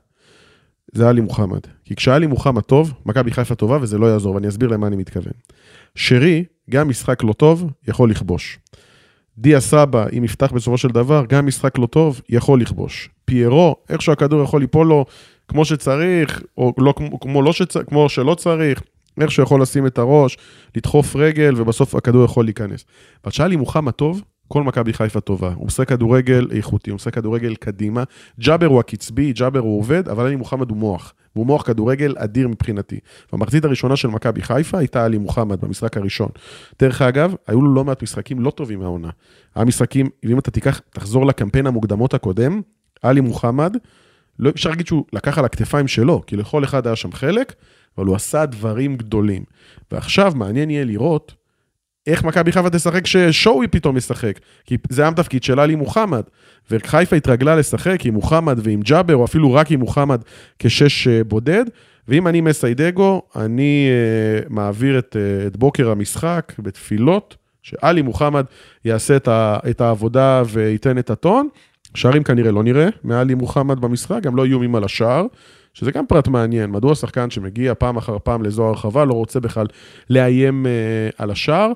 זה 0.91 1.09
עלי 1.09 1.21
מוחמד. 1.21 1.59
כי 1.85 1.95
כשעלי 1.95 2.27
מוחמד 2.27 2.61
טוב, 2.61 2.93
מכבי 3.05 3.31
חיפה 3.31 3.55
טובה 3.55 3.77
וזה 3.81 3.97
לא 3.97 4.05
יעזור, 4.05 4.35
ואני 4.35 4.47
אסביר 4.47 4.69
למה 4.69 4.87
אני 4.87 4.95
מתכוון. 4.95 5.33
שרי, 5.95 6.43
גם 6.69 6.89
משחק 6.89 7.23
לא 7.23 7.33
טוב, 7.33 7.71
יכול 7.87 8.11
לכבוש. 8.11 8.59
דיה 9.37 9.59
סבא, 9.59 10.05
אם 10.17 10.23
יפתח 10.23 10.51
בסופו 10.51 10.77
של 10.77 10.87
דבר, 10.87 11.23
גם 11.29 11.45
משחק 11.45 11.77
לא 11.77 11.85
טוב, 11.85 12.21
יכול 12.29 12.61
לכבוש. 12.61 13.09
פיירו, 13.25 13.75
איכשהו 13.89 14.13
הכדור 14.13 14.43
יכול 14.43 14.61
ליפול 14.61 14.87
לו 14.87 15.05
כמו 15.47 15.65
שצריך, 15.65 16.43
או 16.57 16.73
לא, 16.77 16.93
כמו, 17.21 17.41
לא 17.41 17.53
שצ... 17.53 17.77
כמו 17.77 18.09
שלא 18.09 18.35
צריך, 18.35 18.83
איכשהו 19.21 19.43
יכול 19.43 19.61
לשים 19.61 19.87
את 19.87 19.97
הראש, 19.97 20.37
לדחוף 20.75 21.15
רגל, 21.15 21.53
ובסוף 21.57 21.95
הכדור 21.95 22.25
יכול 22.25 22.45
להיכנס. 22.45 22.85
אבל 23.23 23.31
כשעלי 23.31 23.55
מוחמד 23.55 23.91
טוב, 23.91 24.21
כל 24.51 24.63
מכבי 24.63 24.93
חיפה 24.93 25.19
טובה. 25.19 25.53
הוא 25.55 25.67
עושה 25.67 25.85
כדורגל 25.85 26.47
איכותי, 26.51 26.89
הוא 26.89 26.95
עושה 26.95 27.11
כדורגל 27.11 27.55
קדימה. 27.55 28.03
ג'אבר 28.39 28.65
הוא 28.65 28.79
הקצבי, 28.79 29.33
ג'אבר 29.33 29.59
הוא 29.59 29.79
עובד, 29.79 30.09
אבל 30.09 30.25
עלי 30.25 30.35
מוחמד 30.35 30.69
הוא 30.69 30.77
מוח. 30.77 31.13
והוא 31.35 31.45
מוח 31.45 31.61
כדורגל 31.61 32.15
אדיר 32.17 32.47
מבחינתי. 32.47 32.99
במחצית 33.33 33.65
הראשונה 33.65 33.95
של 33.95 34.07
מכבי 34.07 34.41
חיפה 34.41 34.77
הייתה 34.77 35.05
עלי 35.05 35.17
מוחמד 35.17 35.61
במשחק 35.61 35.97
הראשון. 35.97 36.29
דרך 36.79 37.01
אגב, 37.01 37.35
היו 37.47 37.61
לו 37.61 37.73
לא 37.73 37.83
מעט 37.83 38.03
משחקים 38.03 38.39
לא 38.39 38.49
טובים 38.49 38.79
מהעונה. 38.79 39.09
היה 39.55 39.65
משחקים, 39.65 40.09
ואם 40.25 40.39
אתה 40.39 40.51
תיקח, 40.51 40.81
תחזור 40.89 41.25
לקמפיין 41.25 41.67
המוקדמות 41.67 42.13
הקודם, 42.13 42.61
עלי 43.01 43.21
מוחמד, 43.21 43.77
לא 44.39 44.49
אפשר 44.49 44.69
להגיד 44.69 44.87
שהוא 44.87 45.05
לקח 45.13 45.37
על 45.37 45.45
הכתפיים 45.45 45.87
שלו, 45.87 46.21
כי 46.27 46.37
לכל 46.37 46.63
אחד 46.63 46.87
היה 46.87 46.95
שם 46.95 47.11
חלק, 47.11 47.53
אבל 47.97 48.05
הוא 48.05 48.15
עשה 48.15 48.45
דברים 48.45 48.97
גדולים. 48.97 49.43
ועכשיו 49.91 50.31
מעניין 50.35 50.69
יהיה 50.69 50.85
לראות 50.85 51.33
איך 52.07 52.23
מכבי 52.23 52.51
חיפה 52.51 52.69
תשחק 52.69 53.03
כששואוי 53.03 53.67
פתאום 53.67 53.97
ישחק. 53.97 54.39
כי 54.65 54.77
זה 54.89 55.01
היה 55.01 55.11
תפקיד 55.11 55.43
של 55.43 55.59
עלי 55.59 55.75
מוחמד. 55.75 56.23
וחיפה 56.71 57.15
התרגלה 57.15 57.55
לשחק 57.55 58.05
עם 58.05 58.13
מוחמד 58.13 58.59
ועם 58.63 58.81
ג'אבר, 58.81 59.15
או 59.15 59.25
אפילו 59.25 59.53
רק 59.53 59.71
עם 59.71 59.79
מוחמד 59.79 60.21
כשש 60.59 61.07
אה, 61.07 61.23
בודד. 61.23 61.65
ואם 62.07 62.27
אני 62.27 62.41
מסיידגו, 62.41 63.21
אני 63.35 63.89
uh, 63.89 64.45
מעביר 64.49 64.99
את, 64.99 65.15
uh, 65.15 65.47
את 65.47 65.57
בוקר 65.57 65.89
המשחק 65.89 66.53
בתפילות, 66.59 67.35
שעלי 67.61 68.01
מוחמד 68.01 68.45
יעשה 68.85 69.15
את, 69.15 69.27
ה, 69.27 69.59
את 69.69 69.81
העבודה 69.81 70.43
וייתן 70.45 70.97
את 70.97 71.09
הטון. 71.09 71.47
שערים 71.95 72.23
כנראה 72.23 72.51
לא 72.51 72.63
נראה 72.63 72.87
מעלי 73.03 73.33
מוחמד 73.33 73.79
במשחק, 73.79 74.19
גם 74.21 74.35
לא 74.35 74.45
איומים 74.45 74.75
על 74.75 74.83
השער. 74.83 75.25
שזה 75.73 75.91
גם 75.91 76.07
פרט 76.07 76.27
מעניין, 76.27 76.71
מדוע 76.71 76.95
שחקן 76.95 77.29
שמגיע 77.29 77.73
פעם 77.73 77.97
אחר 77.97 78.17
פעם 78.23 78.43
לאזור 78.43 78.67
הרחבה 78.67 79.05
לא 79.05 79.13
רוצה 79.13 79.39
בכלל 79.39 79.65
לאיים 80.09 80.65
uh, 80.65 81.15
על 81.17 81.31
השער, 81.31 81.71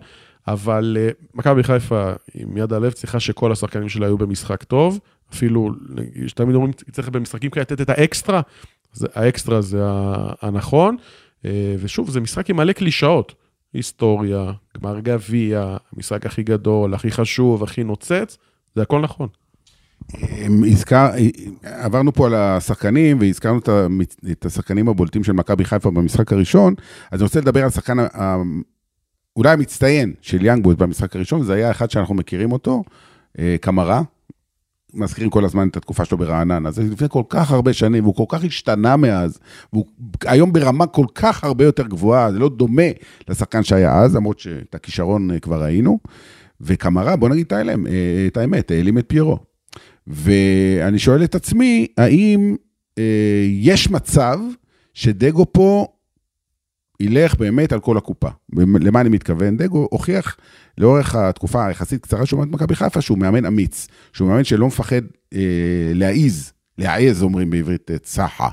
אבל 0.47 0.97
uh, 0.99 1.25
מכבי 1.33 1.63
חיפה 1.63 2.11
עם 2.33 2.57
יד 2.57 2.73
הלב 2.73 2.91
צריכה 2.91 3.19
שכל 3.19 3.51
השחקנים 3.51 3.89
שלה 3.89 4.05
היו 4.05 4.17
במשחק 4.17 4.63
טוב, 4.63 4.99
אפילו, 5.33 5.69
תמיד 6.35 6.55
אומרים, 6.55 6.73
צריך 6.91 7.09
במשחקים 7.09 7.49
כאלה 7.49 7.61
לתת 7.61 7.81
את 7.81 7.89
האקסטרה, 7.89 8.41
זה, 8.93 9.07
האקסטרה 9.13 9.61
זה 9.61 9.81
הנכון, 10.41 10.97
אה, 11.43 11.45
ושוב, 11.79 12.09
זה 12.09 12.19
משחק 12.19 12.49
עם 12.49 12.55
מלא 12.55 12.73
קלישאות, 12.73 13.35
היסטוריה, 13.73 14.51
גמר 14.77 14.99
גביע, 14.99 15.77
המשחק 15.95 16.25
הכי 16.25 16.43
גדול, 16.43 16.93
הכי 16.93 17.11
חשוב, 17.11 17.63
הכי 17.63 17.83
נוצץ, 17.83 18.37
זה 18.75 18.81
הכל 18.81 19.01
נכון. 19.01 19.27
הזכר, 20.71 21.11
עברנו 21.63 22.13
פה 22.13 22.27
על 22.27 22.35
השחקנים 22.35 23.19
והזכרנו 23.19 23.59
את. 23.59 23.69
את 24.31 24.45
השחקנים 24.45 24.89
הבולטים 24.89 25.23
של 25.23 25.31
מכבי 25.31 25.65
חיפה 25.65 25.91
במשחק 25.91 26.33
הראשון, 26.33 26.73
אז 27.11 27.19
אני 27.19 27.23
רוצה 27.23 27.39
לדבר 27.39 27.59
על 27.59 27.67
השחקן. 27.67 27.97
אולי 29.35 29.49
המצטיין 29.49 30.13
של 30.21 30.45
יאנג 30.45 30.61
בויז 30.61 30.77
במשחק 30.77 31.15
הראשון, 31.15 31.43
זה 31.43 31.53
היה 31.53 31.71
אחד 31.71 31.91
שאנחנו 31.91 32.15
מכירים 32.15 32.51
אותו, 32.51 32.83
אה, 33.39 33.55
קמרה. 33.61 34.01
מזכירים 34.93 35.29
כל 35.29 35.45
הזמן 35.45 35.67
את 35.67 35.77
התקופה 35.77 36.05
שלו 36.05 36.17
ברעננה, 36.17 36.71
זה 36.71 36.83
לפני 36.83 37.07
כל 37.09 37.23
כך 37.29 37.51
הרבה 37.51 37.73
שנים, 37.73 38.03
והוא 38.03 38.15
כל 38.15 38.37
כך 38.37 38.43
השתנה 38.43 38.97
מאז, 38.97 39.39
והוא 39.73 39.85
היום 40.25 40.53
ברמה 40.53 40.87
כל 40.87 41.05
כך 41.15 41.43
הרבה 41.43 41.63
יותר 41.63 41.87
גבוהה, 41.87 42.31
זה 42.31 42.39
לא 42.39 42.49
דומה 42.49 42.83
לשחקן 43.29 43.63
שהיה 43.63 43.95
אז, 43.95 44.15
למרות 44.15 44.39
שאת 44.39 44.75
הכישרון 44.75 45.31
אה, 45.31 45.39
כבר 45.39 45.63
ראינו. 45.63 45.99
וקמרה, 46.61 47.15
בוא 47.15 47.29
נגיד 47.29 47.53
את 48.27 48.37
האמת, 48.37 48.71
העלים 48.71 48.97
את 48.97 49.05
פיירו. 49.07 49.54
ואני 50.07 50.99
שואל 50.99 51.23
את 51.23 51.35
עצמי, 51.35 51.87
האם 51.97 52.55
אה, 52.97 53.45
יש 53.47 53.91
מצב 53.91 54.39
שדגו 54.93 55.45
פה 55.51 55.87
ילך 56.99 57.35
באמת 57.35 57.73
על 57.73 57.79
כל 57.79 57.97
הקופה? 57.97 58.29
למה 58.57 59.01
אני 59.01 59.09
מתכוון? 59.09 59.57
דגו 59.57 59.87
הוכיח 59.91 60.37
לאורך 60.77 61.15
התקופה 61.15 61.65
היחסית 61.65 62.01
קצרה 62.01 62.25
שהוא 62.25 62.39
עומד 62.39 62.51
במכבי 62.51 62.75
חיפה, 62.75 63.01
שהוא 63.01 63.17
מאמן 63.17 63.45
אמיץ, 63.45 63.87
שהוא 64.13 64.27
מאמן 64.27 64.43
שלא 64.43 64.67
מפחד 64.67 65.01
אה, 65.33 65.39
להעיז 65.93 66.51
להעז, 66.77 67.23
אומרים 67.23 67.49
בעברית 67.49 67.91
אה, 67.91 67.97
צחה. 67.97 68.49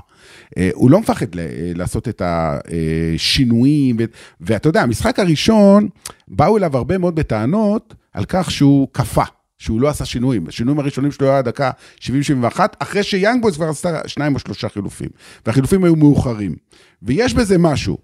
אה, 0.57 0.69
הוא 0.73 0.91
לא 0.91 0.99
מפחד 0.99 1.35
ל- 1.35 1.39
אה, 1.39 1.71
לעשות 1.75 2.07
את 2.07 2.21
השינויים, 2.25 3.95
ו- 3.99 4.03
ואתה 4.41 4.69
יודע, 4.69 4.81
המשחק 4.81 5.19
הראשון, 5.19 5.89
באו 6.27 6.57
אליו 6.57 6.77
הרבה 6.77 6.97
מאוד 6.97 7.15
בטענות 7.15 7.95
על 8.13 8.25
כך 8.27 8.51
שהוא 8.51 8.87
קפא. 8.91 9.23
שהוא 9.63 9.81
לא 9.81 9.89
עשה 9.89 10.05
שינויים, 10.05 10.47
השינויים 10.47 10.79
הראשונים 10.79 11.11
שלו 11.11 11.29
היה 11.29 11.41
דקה 11.41 11.71
70-71, 11.99 12.59
אחרי 12.79 13.03
שיאנג 13.03 13.41
בויז 13.41 13.55
כבר 13.55 13.69
עשתה 13.69 14.07
שניים 14.07 14.35
או 14.35 14.39
שלושה 14.39 14.69
חילופים, 14.69 15.09
והחילופים 15.45 15.83
היו 15.83 15.95
מאוחרים. 15.95 16.55
ויש 17.01 17.33
בזה 17.33 17.57
משהו. 17.57 17.97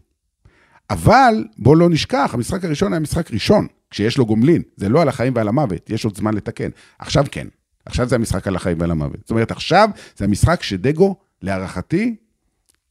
אבל 0.90 1.46
בוא 1.58 1.78
לא 1.78 1.90
נשכח, 1.90 2.32
המשחק 2.34 2.66
הראשון 2.66 2.94
היה 2.94 3.00
משחק 3.00 3.32
ראשון, 3.32 3.68
כשיש 3.90 4.18
לו 4.18 4.26
גומלין. 4.26 4.62
זה 4.76 4.90
לא 4.90 5.02
על 5.02 5.10
החיים 5.10 5.34
ועל 5.36 5.48
המוות, 5.48 5.90
יש 5.90 6.06
עוד 6.06 6.18
זמן 6.18 6.34
לתקן. 6.34 6.70
עכשיו 7.00 7.26
כן, 7.32 7.48
עכשיו 7.86 8.08
זה 8.08 8.16
המשחק 8.16 8.48
על 8.48 8.56
החיים 8.56 8.80
ועל 8.80 8.92
המוות. 8.92 9.20
זאת 9.20 9.32
אומרת, 9.32 9.52
עכשיו 9.52 9.90
זה 10.18 10.26
המשחק 10.26 10.64
שדגו, 10.64 11.16
להערכתי, 11.42 12.16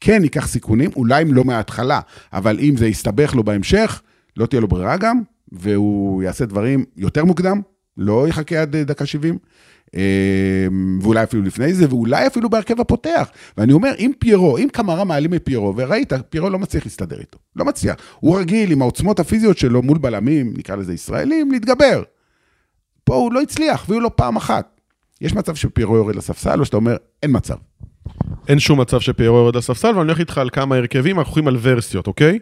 כן 0.01 0.21
ייקח 0.23 0.47
סיכונים, 0.47 0.91
אולי 0.97 1.23
אם 1.23 1.35
לא 1.35 1.45
מההתחלה, 1.45 2.01
אבל 2.33 2.59
אם 2.61 2.75
זה 2.77 2.87
יסתבך 2.87 3.35
לו 3.35 3.45
בהמשך, 3.45 4.03
לא 4.37 4.47
תהיה 4.47 4.61
לו 4.61 4.69
ברירה 4.69 4.97
גם, 4.97 5.21
והוא 5.53 6.23
יעשה 6.23 6.47
דברים 6.47 6.85
יותר 6.97 7.25
מוקדם, 7.25 7.61
לא 7.99 8.29
יחכה 8.29 8.63
עד 8.63 8.77
אה, 8.77 8.85
דקה 8.85 9.07
70, 9.07 9.39
אה, 9.95 10.67
ואולי 11.01 11.23
אפילו 11.23 11.43
לפני 11.43 11.75
זה, 11.75 11.87
ואולי 11.89 12.27
אפילו 12.27 12.51
בהרכב 12.51 12.81
הפותח. 12.81 13.31
ואני 13.59 13.73
אומר, 13.73 13.91
אם 13.99 14.13
פיירו, 14.19 14.59
אם 14.59 14.69
קמרה 14.73 15.05
מעלים 15.05 15.35
את 15.35 15.43
פיירו, 15.45 15.75
וראית, 15.77 16.13
פיירו 16.31 16.51
לא 16.51 16.59
מצליח 16.59 16.85
להסתדר 16.85 17.21
איתו, 17.21 17.39
לא 17.57 17.65
מצליח. 17.65 17.97
הוא 18.21 18.39
רגיל 18.39 18.73
עם 18.73 18.83
העוצמות 18.83 19.21
הפיזיות 19.21 19.59
שלו 19.59 19.83
מול 19.83 19.99
בלמים, 19.99 20.53
נקרא 20.57 20.77
לזה 20.77 20.95
ישראלים, 20.95 21.53
להתגבר. 21.53 22.03
פה 23.05 23.15
הוא 23.15 23.33
לא 23.33 23.41
הצליח, 23.41 23.85
והיו 23.89 24.01
לו 24.01 24.17
פעם 24.17 24.37
אחת. 24.37 24.81
יש 25.21 25.35
מצב 25.35 25.55
שפיירו 25.55 25.97
יורד 25.97 26.17
לספסל, 26.17 26.61
או 26.61 26.65
שאתה 26.65 26.77
אומר, 26.77 26.97
אין 27.23 27.31
מצב. 27.37 27.57
אין 28.49 28.59
שום 28.59 28.81
מצב 28.81 29.01
שפיירו 29.01 29.37
יורד 29.37 29.57
לספסל, 29.57 29.89
ואני 29.89 29.99
הולך 29.99 30.21
איתך 30.21 30.39
על 30.39 30.51
כמה 30.51 30.77
הרכבים, 30.77 31.19
אנחנו 31.19 31.31
הולכים 31.31 31.49
על 31.49 31.57
ורסיות, 31.61 32.07
אוקיי? 32.07 32.39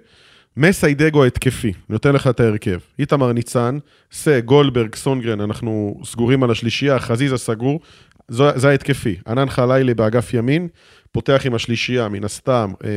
מסיידגו 0.57 1.25
התקפי, 1.25 1.73
נותן 1.89 2.13
לך 2.13 2.27
את 2.27 2.41
ההרכב. 2.41 2.79
איתמר 2.99 3.33
ניצן, 3.33 3.79
סה, 4.13 4.41
גולדברג, 4.41 4.95
סונגרן, 4.95 5.41
אנחנו 5.41 6.01
סגורים 6.05 6.43
על 6.43 6.51
השלישייה, 6.51 6.99
חזיזה 6.99 7.37
סגור, 7.37 7.81
זו, 8.29 8.49
זה 8.55 8.69
ההתקפי. 8.69 9.17
ענן 9.29 9.49
חלילי 9.49 9.95
באגף 9.95 10.35
ימין, 10.35 10.69
פותח 11.13 11.43
עם 11.45 11.55
השלישייה, 11.55 12.09
מן 12.09 12.25
הסתם, 12.25 12.73
אה, 12.85 12.91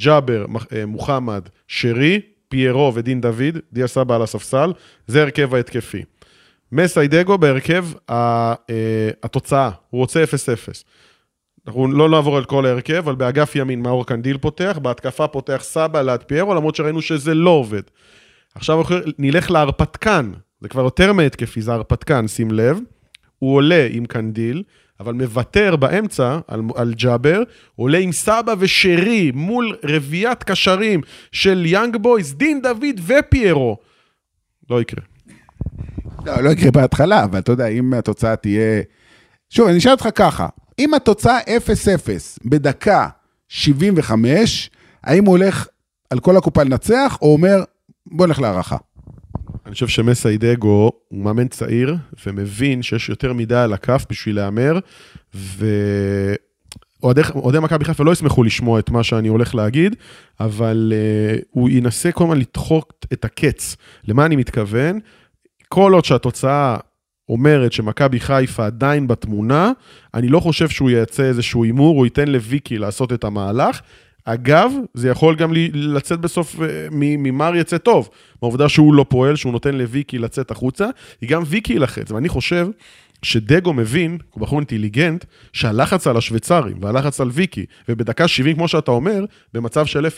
ג'אבר, 0.00 0.46
אה, 0.72 0.86
מוחמד, 0.86 1.48
שרי, 1.68 2.20
פיירו 2.48 2.92
ודין 2.94 3.20
דוד, 3.20 3.58
דיה 3.72 3.86
סבא 3.86 4.14
על 4.14 4.22
הספסל, 4.22 4.72
זה 5.06 5.22
הרכב 5.22 5.54
ההתקפי. 5.54 6.04
מסיידגו 6.72 7.38
בהרכב 7.38 7.86
ה, 8.10 8.14
אה, 8.70 9.10
התוצאה, 9.22 9.70
הוא 9.90 9.98
רוצה 10.00 10.24
0-0. 10.24 10.84
אנחנו 11.68 11.88
לא 11.88 12.08
נעבור 12.08 12.36
על 12.36 12.44
כל 12.44 12.66
ההרכב, 12.66 12.94
אבל 12.94 13.14
באגף 13.14 13.56
ימין 13.56 13.82
מאור 13.82 14.06
קנדיל 14.06 14.38
פותח, 14.38 14.78
בהתקפה 14.82 15.26
פותח 15.26 15.60
סבא 15.62 16.02
ליד 16.02 16.22
פיירו, 16.22 16.54
למרות 16.54 16.74
שראינו 16.74 17.02
שזה 17.02 17.34
לא 17.34 17.50
עובד. 17.50 17.82
עכשיו 18.54 18.82
נלך 19.18 19.50
להרפתקן, 19.50 20.32
זה 20.60 20.68
כבר 20.68 20.82
יותר 20.82 21.12
מהתקפי, 21.12 21.62
זה 21.62 21.72
הרפתקן, 21.72 22.28
שים 22.28 22.50
לב. 22.50 22.78
הוא 23.38 23.54
עולה 23.54 23.88
עם 23.90 24.06
קנדיל, 24.06 24.62
אבל 25.00 25.14
מוותר 25.14 25.76
באמצע 25.76 26.38
על, 26.48 26.62
על 26.74 26.94
ג'אבר, 26.94 27.42
עולה 27.76 27.98
עם 27.98 28.12
סבא 28.12 28.54
ושרי 28.58 29.30
מול 29.34 29.76
רביעיית 29.84 30.42
קשרים 30.42 31.00
של 31.32 31.66
יאנג 31.66 31.96
בויז, 31.96 32.34
דין 32.34 32.62
דוד 32.62 33.00
ופיירו. 33.06 33.76
לא 34.70 34.80
יקרה. 34.80 35.04
לא, 36.26 36.42
לא 36.42 36.50
יקרה 36.50 36.70
בהתחלה, 36.70 37.24
אבל 37.24 37.38
אתה 37.38 37.52
יודע, 37.52 37.66
אם 37.66 37.94
התוצאה 37.94 38.36
תהיה... 38.36 38.82
שוב, 39.50 39.68
אני 39.68 39.78
אשאל 39.78 39.92
אותך 39.92 40.08
ככה, 40.14 40.48
אם 40.78 40.94
התוצאה 40.94 41.38
0-0 41.40 41.44
בדקה 42.44 43.08
75, 43.48 44.70
האם 45.04 45.24
הוא 45.24 45.38
הולך 45.38 45.66
על 46.10 46.20
כל 46.20 46.36
הקופה 46.36 46.62
לנצח, 46.62 47.18
או 47.22 47.32
אומר, 47.32 47.64
בוא 48.06 48.26
נלך 48.26 48.40
להערכה? 48.40 48.76
אני 49.66 49.74
חושב 49.74 49.88
שמסיידגו 49.88 50.92
הוא 51.08 51.24
מאמן 51.24 51.48
צעיר, 51.48 51.96
ומבין 52.26 52.82
שיש 52.82 53.08
יותר 53.08 53.32
מדי 53.32 53.56
על 53.56 53.72
הכף 53.72 54.06
בשביל 54.10 54.36
להמר, 54.36 54.78
ואוהדי 55.34 57.20
אוהדי 57.34 57.58
מכבי 57.58 57.84
חיפה 57.84 58.04
לא 58.04 58.12
ישמחו 58.12 58.42
לשמוע 58.42 58.78
את 58.78 58.90
מה 58.90 59.02
שאני 59.02 59.28
הולך 59.28 59.54
להגיד, 59.54 59.96
אבל 60.40 60.92
uh, 60.92 61.44
הוא 61.50 61.68
ינסה 61.68 62.12
כל 62.12 62.24
הזמן 62.24 62.38
לדחוק 62.38 62.92
את 63.12 63.24
הקץ. 63.24 63.76
למה 64.04 64.26
אני 64.26 64.36
מתכוון? 64.36 65.00
כל 65.68 65.92
עוד 65.94 66.04
שהתוצאה 66.04 66.76
אומרת 67.28 67.72
שמכבי 67.72 68.20
חיפה 68.20 68.66
עדיין 68.66 69.06
בתמונה, 69.06 69.72
אני 70.14 70.28
לא 70.28 70.40
חושב 70.40 70.68
שהוא 70.68 70.90
ייצא 70.90 71.22
איזשהו 71.22 71.64
הימור, 71.64 71.96
הוא 71.96 72.06
ייתן 72.06 72.28
לוויקי 72.28 72.78
לעשות 72.78 73.12
את 73.12 73.24
המהלך. 73.24 73.80
אגב, 74.24 74.72
זה 74.94 75.08
יכול 75.08 75.36
גם 75.36 75.52
לצאת 75.74 76.20
בסוף, 76.20 76.60
אה, 76.62 76.66
ממר 76.90 77.56
יצא 77.56 77.78
טוב. 77.78 78.08
מהעובדה 78.42 78.68
שהוא 78.68 78.94
לא 78.94 79.04
פועל, 79.08 79.36
שהוא 79.36 79.52
נותן 79.52 79.74
לוויקי 79.74 80.18
לצאת 80.18 80.50
החוצה, 80.50 80.86
היא 81.20 81.28
גם 81.28 81.42
ויקי 81.46 81.72
ילחץ. 81.72 82.10
ואני 82.10 82.28
חושב 82.28 82.68
שדגו 83.22 83.72
מבין, 83.72 84.18
הוא 84.30 84.40
בחור 84.40 84.58
אינטליגנט, 84.58 85.24
שהלחץ 85.52 86.06
על 86.06 86.16
השוויצרים 86.16 86.76
והלחץ 86.80 87.20
על 87.20 87.28
ויקי, 87.32 87.64
ובדקה 87.88 88.28
70, 88.28 88.56
כמו 88.56 88.68
שאתה 88.68 88.90
אומר, 88.90 89.24
במצב 89.54 89.86
של 89.86 90.06
0-0, 90.06 90.10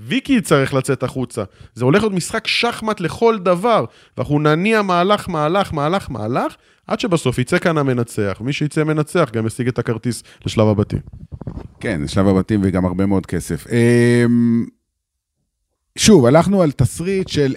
ויקי 0.00 0.32
יצטרך 0.32 0.74
לצאת 0.74 1.02
החוצה. 1.02 1.44
זה 1.74 1.84
הולך 1.84 2.02
להיות 2.02 2.14
משחק 2.14 2.46
שחמט 2.46 3.00
לכל 3.00 3.38
דבר, 3.38 3.84
ואנחנו 4.16 4.38
נניע 4.38 4.82
מהלך, 4.82 5.28
מהלך, 5.28 5.72
מהלך, 5.72 6.10
מהלך, 6.10 6.54
עד 6.86 7.00
שבסוף 7.00 7.38
יצא 7.38 7.58
כאן 7.58 7.78
המנצח, 7.78 8.38
ומי 8.40 8.52
שיצא 8.52 8.84
מנצח 8.84 9.30
גם 9.32 9.46
ישיג 9.46 9.68
את 9.68 9.78
הכרטיס 9.78 10.22
לשלב 10.46 10.68
הבתים. 10.68 11.00
כן, 11.80 12.02
זה 12.02 12.12
שלב 12.12 12.28
הבתים 12.28 12.60
וגם 12.64 12.84
הרבה 12.84 13.06
מאוד 13.06 13.26
כסף. 13.26 13.66
שוב, 15.98 16.26
הלכנו 16.26 16.62
על 16.62 16.70
תסריט 16.70 17.28
של 17.28 17.54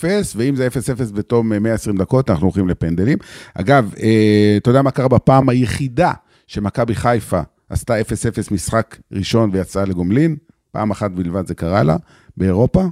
0-0, 0.00 0.04
ואם 0.36 0.56
זה 0.56 0.68
0-0 0.68 1.12
בתום 1.12 1.52
אה, 1.52 1.58
120 1.58 1.96
דקות, 1.96 2.30
אנחנו 2.30 2.46
הולכים 2.46 2.68
לפנדלים. 2.68 3.18
אגב, 3.54 3.94
אה, 4.02 4.54
אתה 4.56 4.70
יודע 4.70 4.82
מה 4.82 4.90
קרה 4.90 5.08
בפעם 5.08 5.48
היחידה 5.48 6.12
שמכבי 6.46 6.94
חיפה 6.94 7.40
עשתה 7.68 8.00
0-0 8.00 8.04
משחק 8.50 8.98
ראשון 9.12 9.50
ויצאה 9.52 9.84
לגומלין? 9.84 10.36
פעם 10.72 10.90
אחת 10.90 11.10
בלבד 11.10 11.46
זה 11.46 11.54
קרה 11.54 11.82
לה, 11.82 11.96
באירופה, 12.36 12.84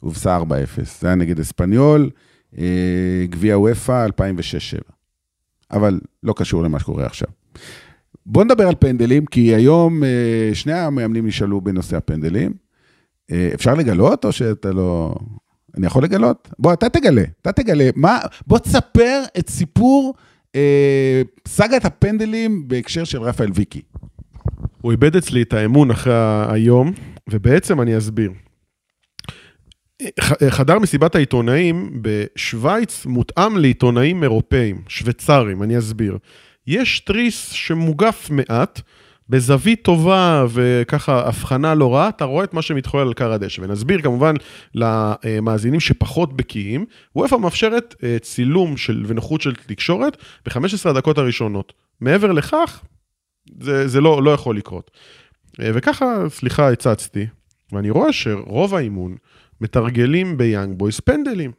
הובסה 0.00 0.38
4-0. 0.38 0.42
זה 1.00 1.06
היה 1.06 1.16
נגד 1.16 1.40
אספניול, 1.40 2.10
אה, 2.58 3.24
גביע 3.28 3.58
וופא 3.58 4.06
2006-2007. 4.06 4.92
אבל 5.70 6.00
לא 6.22 6.34
קשור 6.36 6.62
למה 6.62 6.78
שקורה 6.78 7.06
עכשיו. 7.06 7.28
בוא 8.26 8.44
נדבר 8.44 8.68
על 8.68 8.74
פנדלים, 8.78 9.26
כי 9.26 9.54
היום 9.54 10.04
אה, 10.04 10.50
שני 10.54 10.72
המאמנים 10.72 11.26
נשאלו 11.26 11.60
בנושא 11.60 11.96
הפנדלים. 11.96 12.67
אה, 13.32 13.50
אפשר 13.54 13.74
לגלות 13.74 14.24
או 14.24 14.32
שאתה 14.32 14.72
לא... 14.72 15.14
אני 15.76 15.86
יכול 15.86 16.04
לגלות? 16.04 16.48
בוא, 16.58 16.72
אתה 16.72 16.88
תגלה, 16.88 17.22
אתה 17.42 17.52
תגלה. 17.52 17.90
מה... 17.96 18.18
בוא 18.46 18.58
תספר 18.58 19.22
את 19.38 19.48
סיפור 19.48 20.14
אה, 20.54 21.22
סאגת 21.48 21.84
הפנדלים 21.84 22.68
בהקשר 22.68 23.04
של 23.04 23.22
רפאל 23.22 23.50
ויקי. 23.54 23.82
הוא 24.80 24.92
איבד 24.92 25.16
אצלי 25.16 25.42
את 25.42 25.52
האמון 25.52 25.90
אחרי 25.90 26.44
היום, 26.48 26.92
ובעצם 27.30 27.80
אני 27.80 27.98
אסביר. 27.98 28.32
חדר 30.48 30.78
מסיבת 30.78 31.14
העיתונאים 31.14 32.02
בשוויץ 32.02 33.06
מותאם 33.06 33.56
לעיתונאים 33.56 34.22
אירופאים, 34.22 34.82
שוויצרים, 34.88 35.62
אני 35.62 35.78
אסביר. 35.78 36.18
יש 36.66 37.00
תריס 37.00 37.50
שמוגף 37.50 38.30
מעט, 38.30 38.80
בזווית 39.28 39.82
טובה 39.82 40.46
וככה 40.50 41.28
הבחנה 41.28 41.74
לא 41.74 41.94
רעה, 41.94 42.08
אתה 42.08 42.24
רואה 42.24 42.44
את 42.44 42.54
מה 42.54 42.62
שמתחולל 42.62 43.06
על 43.06 43.14
קר 43.14 43.32
הדשא. 43.32 43.62
ונסביר 43.62 44.02
כמובן 44.02 44.34
למאזינים 44.74 45.80
שפחות 45.80 46.36
בקיאים, 46.36 46.86
וופא 47.16 47.34
מאפשרת 47.34 47.94
אה, 48.02 48.16
צילום 48.18 48.76
של, 48.76 49.04
ונוחות 49.06 49.40
של 49.40 49.54
תקשורת 49.54 50.16
ב-15 50.46 50.88
הדקות 50.90 51.18
הראשונות. 51.18 51.72
מעבר 52.00 52.32
לכך, 52.32 52.82
זה, 53.60 53.88
זה 53.88 54.00
לא, 54.00 54.22
לא 54.22 54.30
יכול 54.30 54.56
לקרות. 54.56 54.90
אה, 55.60 55.70
וככה, 55.74 56.16
סליחה, 56.28 56.72
הצצתי, 56.72 57.26
ואני 57.72 57.90
רואה 57.90 58.12
שרוב 58.12 58.74
האימון 58.74 59.16
מתרגלים 59.60 60.38
ביאנג 60.38 60.78
בויס 60.78 61.00
פנדלים. 61.00 61.52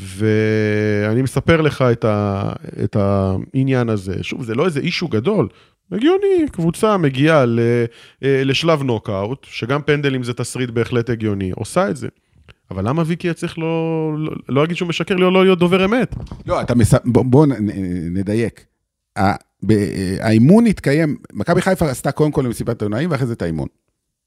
ואני 0.00 1.22
מספר 1.22 1.60
לך 1.60 1.82
את, 1.82 2.04
ה, 2.04 2.52
את 2.84 2.96
העניין 2.96 3.88
הזה. 3.88 4.22
שוב, 4.22 4.44
זה 4.44 4.54
לא 4.54 4.66
איזה 4.66 4.80
אישו 4.80 5.08
גדול. 5.08 5.48
הגיוני, 5.92 6.46
קבוצה 6.52 6.96
מגיעה 6.96 7.44
ל, 7.46 7.60
אה, 8.22 8.42
לשלב 8.44 8.82
נוקאוט, 8.82 9.46
שגם 9.50 9.82
פנדלים 9.82 10.22
זה 10.22 10.34
תסריט 10.34 10.70
בהחלט 10.70 11.10
הגיוני, 11.10 11.50
עושה 11.50 11.90
את 11.90 11.96
זה. 11.96 12.08
אבל 12.70 12.88
למה 12.88 13.02
ויקי 13.06 13.26
היה 13.28 13.34
צריך 13.34 13.58
לא, 13.58 13.64
לא, 14.18 14.32
לא 14.48 14.62
להגיד 14.62 14.76
שהוא 14.76 14.88
משקר 14.88 15.14
לי 15.14 15.24
או 15.24 15.30
לא 15.30 15.44
להיות 15.44 15.58
דובר 15.58 15.84
אמת? 15.84 16.14
לא, 16.46 16.60
אתה 16.60 16.74
מס... 16.74 16.94
בוא, 17.04 17.22
בוא 17.24 17.46
נ- 17.46 17.52
נ- 17.52 18.16
נדייק. 18.16 18.64
האימון 20.20 20.66
התקיים, 20.66 21.16
מכבי 21.32 21.62
חיפה 21.62 21.90
עשתה 21.90 22.12
קודם 22.12 22.30
כל 22.32 22.42
למסיבת 22.42 22.68
עיתונאים 22.68 23.10
ואחרי 23.10 23.26
זה 23.26 23.32
את 23.32 23.42
האימון. 23.42 23.68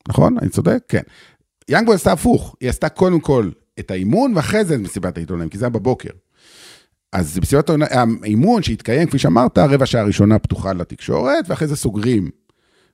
נכון? 0.07 0.37
אני 0.41 0.49
צודק? 0.49 0.79
כן. 0.87 1.01
יאנגבו 1.69 1.93
עשתה 1.93 2.11
הפוך, 2.11 2.55
היא 2.61 2.69
עשתה 2.69 2.89
קודם 2.89 3.19
כל 3.19 3.49
את 3.79 3.91
האימון 3.91 4.33
ואחרי 4.35 4.65
זה 4.65 4.75
את 4.75 4.79
מסיבת 4.79 5.17
העיתונאים, 5.17 5.49
כי 5.49 5.57
זה 5.57 5.65
היה 5.65 5.69
בבוקר. 5.69 6.09
אז 7.13 7.39
העונה- 7.69 7.85
האימון 8.23 8.63
שהתקיים, 8.63 9.07
כפי 9.07 9.17
שאמרת, 9.19 9.57
רבע 9.57 9.85
שעה 9.85 10.03
ראשונה 10.03 10.39
פתוחה 10.39 10.73
לתקשורת, 10.73 11.45
ואחרי 11.47 11.67
זה 11.67 11.75
סוגרים. 11.75 12.29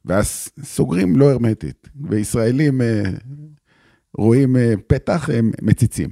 ואז 0.05 0.49
סוגרים 0.63 1.15
לא 1.15 1.31
הרמטית. 1.31 1.89
וישראלים 2.09 2.81
אה, 2.81 3.03
רואים 4.17 4.55
אה, 4.57 4.73
פתח, 4.87 5.29
הם 5.33 5.51
מציצים. 5.61 6.09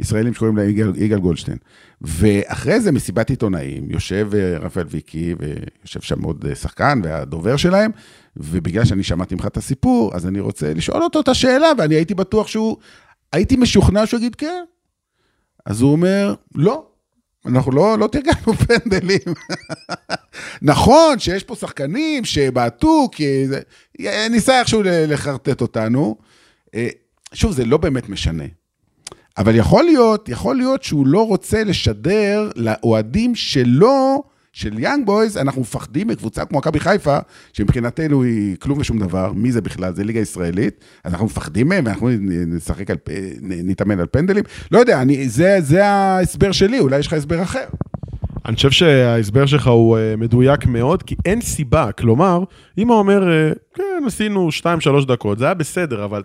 ישראלים 0.00 0.34
שקוראים 0.34 0.56
להם 0.56 0.68
יגאל, 0.68 0.92
יגאל 0.96 1.18
גולדשטיין. 1.18 1.56
ואחרי 2.00 2.80
זה 2.80 2.92
מסיבת 2.92 3.30
עיתונאים, 3.30 3.90
יושב 3.90 4.30
אה, 4.34 4.58
רפאל 4.58 4.84
ויקי, 4.90 5.34
ויושב 5.38 6.00
שם 6.00 6.22
עוד 6.22 6.44
שחקן 6.54 7.00
והדובר 7.04 7.56
שלהם, 7.56 7.90
ובגלל 8.36 8.84
שאני 8.84 9.02
שמעתי 9.02 9.34
ממך 9.34 9.46
את 9.46 9.56
הסיפור, 9.56 10.14
אז 10.14 10.26
אני 10.26 10.40
רוצה 10.40 10.74
לשאול 10.74 11.02
אותו 11.02 11.20
את 11.20 11.28
השאלה, 11.28 11.66
ואני 11.78 11.94
הייתי 11.94 12.14
בטוח 12.14 12.46
שהוא, 12.46 12.76
הייתי 13.32 13.56
משוכנע 13.56 14.06
שהוא 14.06 14.18
יגיד 14.18 14.34
כן. 14.34 14.64
אז 15.66 15.80
הוא 15.80 15.92
אומר, 15.92 16.34
לא, 16.54 16.86
אנחנו 17.46 17.72
לא, 17.72 17.98
לא 17.98 18.06
תרגלנו 18.06 18.54
פנדלים. 18.66 19.34
נכון 20.62 21.18
שיש 21.18 21.44
פה 21.44 21.54
שחקנים 21.54 22.24
שבעטו, 22.24 23.08
כי 23.12 23.46
זה, 23.48 23.60
ניסה 24.30 24.60
איכשהו 24.60 24.82
לחרטט 24.84 25.60
אותנו. 25.60 26.16
אה, 26.74 26.88
שוב, 27.32 27.52
זה 27.52 27.64
לא 27.64 27.76
באמת 27.76 28.08
משנה. 28.08 28.44
אבל 29.38 29.56
יכול 29.56 29.84
להיות, 29.84 30.28
יכול 30.28 30.56
להיות 30.56 30.82
שהוא 30.82 31.06
לא 31.06 31.26
רוצה 31.26 31.64
לשדר 31.64 32.50
לאוהדים 32.56 33.34
שלו, 33.34 34.22
של 34.52 34.78
יאנג 34.78 35.06
בויז, 35.06 35.36
אנחנו 35.36 35.60
מפחדים 35.60 36.08
מקבוצה 36.08 36.44
כמו 36.44 36.58
מכבי 36.58 36.80
חיפה, 36.80 37.18
שמבחינתנו 37.52 38.22
היא 38.22 38.56
כלום 38.56 38.78
ושום 38.78 38.98
דבר, 38.98 39.32
מי 39.32 39.52
זה 39.52 39.60
בכלל? 39.60 39.94
זה 39.94 40.04
ליגה 40.04 40.20
ישראלית, 40.20 40.84
אנחנו 41.04 41.26
מפחדים 41.26 41.68
מהם, 41.68 41.86
ואנחנו 41.86 42.08
נשחק 42.46 42.90
על, 42.90 42.96
נתאמן 43.42 44.00
על 44.00 44.06
פנדלים. 44.10 44.44
לא 44.70 44.78
יודע, 44.78 45.02
אני, 45.02 45.28
זה, 45.28 45.56
זה 45.60 45.86
ההסבר 45.86 46.52
שלי, 46.52 46.78
אולי 46.78 46.98
יש 46.98 47.06
לך 47.06 47.12
הסבר 47.12 47.42
אחר. 47.42 47.64
אני 48.46 48.56
חושב 48.56 48.70
שההסבר 48.70 49.46
שלך 49.46 49.66
הוא 49.66 49.98
אה, 49.98 50.14
מדויק 50.16 50.66
מאוד, 50.66 51.02
כי 51.02 51.14
אין 51.24 51.40
סיבה. 51.40 51.92
כלומר, 51.92 52.44
אם 52.78 52.88
הוא 52.88 52.98
אומר, 52.98 53.30
אה, 53.30 53.52
כן, 53.74 54.02
עשינו 54.06 54.48
2-3 55.02 55.06
דקות, 55.06 55.38
זה 55.38 55.44
היה 55.44 55.54
בסדר, 55.54 56.04
אבל 56.04 56.22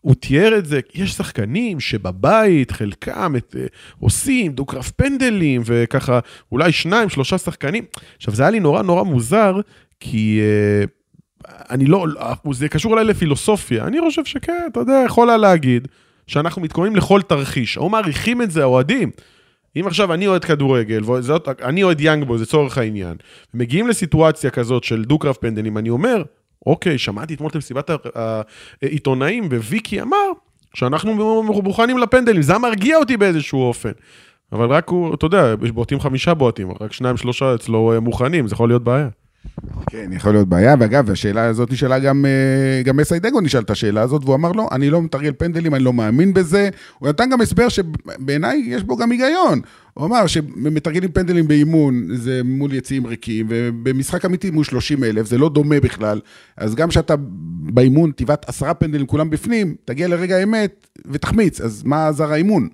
הוא 0.00 0.14
תיאר 0.14 0.58
את 0.58 0.66
זה, 0.66 0.80
יש 0.94 1.12
שחקנים 1.12 1.80
שבבית, 1.80 2.70
חלקם 2.70 3.36
את, 3.36 3.56
אה, 3.58 3.66
עושים 3.98 4.52
דו-קרב 4.52 4.90
פנדלים, 4.96 5.62
וככה, 5.64 6.18
אולי 6.52 6.72
שניים, 6.72 7.08
שלושה 7.08 7.38
שחקנים. 7.38 7.84
עכשיו, 8.16 8.34
זה 8.34 8.42
היה 8.42 8.50
לי 8.50 8.60
נורא 8.60 8.82
נורא 8.82 9.02
מוזר, 9.02 9.60
כי... 10.00 10.40
אה, 10.40 10.84
אני 11.70 11.84
לא, 11.86 12.06
זה 12.52 12.68
קשור 12.68 12.92
אולי 12.92 13.04
לפילוסופיה, 13.04 13.84
אני 13.86 14.00
חושב 14.00 14.24
שכן, 14.24 14.62
אתה 14.72 14.80
יודע, 14.80 15.02
יכול 15.06 15.28
היה 15.28 15.38
להגיד 15.38 15.88
שאנחנו 16.26 16.62
מתכוננים 16.62 16.96
לכל 16.96 17.22
תרחיש, 17.22 17.78
או 17.78 17.88
מעריכים 17.88 18.42
את 18.42 18.50
זה 18.50 18.62
האוהדים. 18.62 19.10
אם 19.76 19.86
עכשיו 19.86 20.14
אני 20.14 20.26
אוהד 20.26 20.44
כדורגל, 20.44 21.10
וזאת, 21.10 21.48
אני 21.62 21.82
אוהד 21.82 22.00
יאנג 22.00 22.24
בוי, 22.24 22.38
זה 22.38 22.46
צורך 22.46 22.78
העניין, 22.78 23.16
ומגיעים 23.54 23.88
לסיטואציה 23.88 24.50
כזאת 24.50 24.84
של 24.84 25.04
דו-קרב 25.04 25.34
פנדלים, 25.40 25.78
אני 25.78 25.90
אומר, 25.90 26.22
אוקיי, 26.66 26.98
שמעתי 26.98 27.34
אתמול 27.34 27.50
את 27.50 27.56
מסיבת 27.56 27.90
העיתונאים, 28.82 29.44
וויקי 29.44 30.02
אמר 30.02 30.26
שאנחנו 30.74 31.42
מוכנים 31.62 31.98
לפנדלים, 31.98 32.42
זה 32.42 32.58
מרגיע 32.58 32.96
אותי 32.96 33.16
באיזשהו 33.16 33.62
אופן. 33.62 33.92
אבל 34.52 34.66
רק 34.66 34.88
הוא, 34.88 35.14
אתה 35.14 35.26
יודע, 35.26 35.54
בועטים 35.74 36.00
חמישה 36.00 36.34
בועטים, 36.34 36.68
רק 36.80 36.92
שניים 36.92 37.16
שלושה 37.16 37.54
אצלו 37.54 37.92
אה, 37.92 38.00
מוכנים, 38.00 38.48
זה 38.48 38.54
יכול 38.54 38.68
להיות 38.68 38.84
בעיה. 38.84 39.08
כן, 39.90 40.10
יכול 40.12 40.32
להיות 40.32 40.48
בעיה, 40.48 40.74
ואגב, 40.80 41.10
השאלה 41.10 41.44
הזאת 41.44 41.72
נשאלה 41.72 41.98
גם, 41.98 42.26
אה, 42.26 42.82
גם 42.82 42.96
מסיידגו 42.96 43.40
נשאל 43.40 43.60
את 43.60 43.70
השאלה 43.70 44.02
הזאת, 44.02 44.24
והוא 44.24 44.34
אמר, 44.34 44.52
לא, 44.52 44.68
אני 44.72 44.90
לא 44.90 45.02
מתרגל 45.02 45.32
פנדלים, 45.38 45.74
אני 45.74 45.84
לא 45.84 45.92
מאמין 45.92 46.34
בזה. 46.34 46.68
הוא 46.98 47.08
נתן 47.08 47.30
גם 47.30 47.40
הסבר 47.40 47.68
שבעיניי 47.68 48.62
יש 48.66 48.82
בו 48.82 48.96
גם 48.96 49.10
היגיון. 49.10 49.60
הוא 49.94 50.06
אמר 50.06 50.26
שמתרגלים 50.26 51.12
פנדלים 51.12 51.48
באימון, 51.48 52.06
זה 52.14 52.40
מול 52.44 52.72
יציאים 52.72 53.06
ריקים, 53.06 53.46
ובמשחק 53.48 54.24
אמיתי 54.24 54.50
מול 54.50 54.64
30 54.64 55.04
אלף, 55.04 55.26
זה 55.26 55.38
לא 55.38 55.48
דומה 55.48 55.80
בכלל. 55.80 56.20
אז 56.56 56.74
גם 56.74 56.88
כשאתה 56.88 57.14
באימון 57.72 58.12
תבעט 58.16 58.48
עשרה 58.48 58.74
פנדלים, 58.74 59.06
כולם 59.06 59.30
בפנים, 59.30 59.74
תגיע 59.84 60.08
לרגע 60.08 60.36
האמת 60.36 60.86
ותחמיץ, 61.06 61.60
אז 61.60 61.82
מה 61.82 62.08
עזר 62.08 62.32
האימון? 62.32 62.68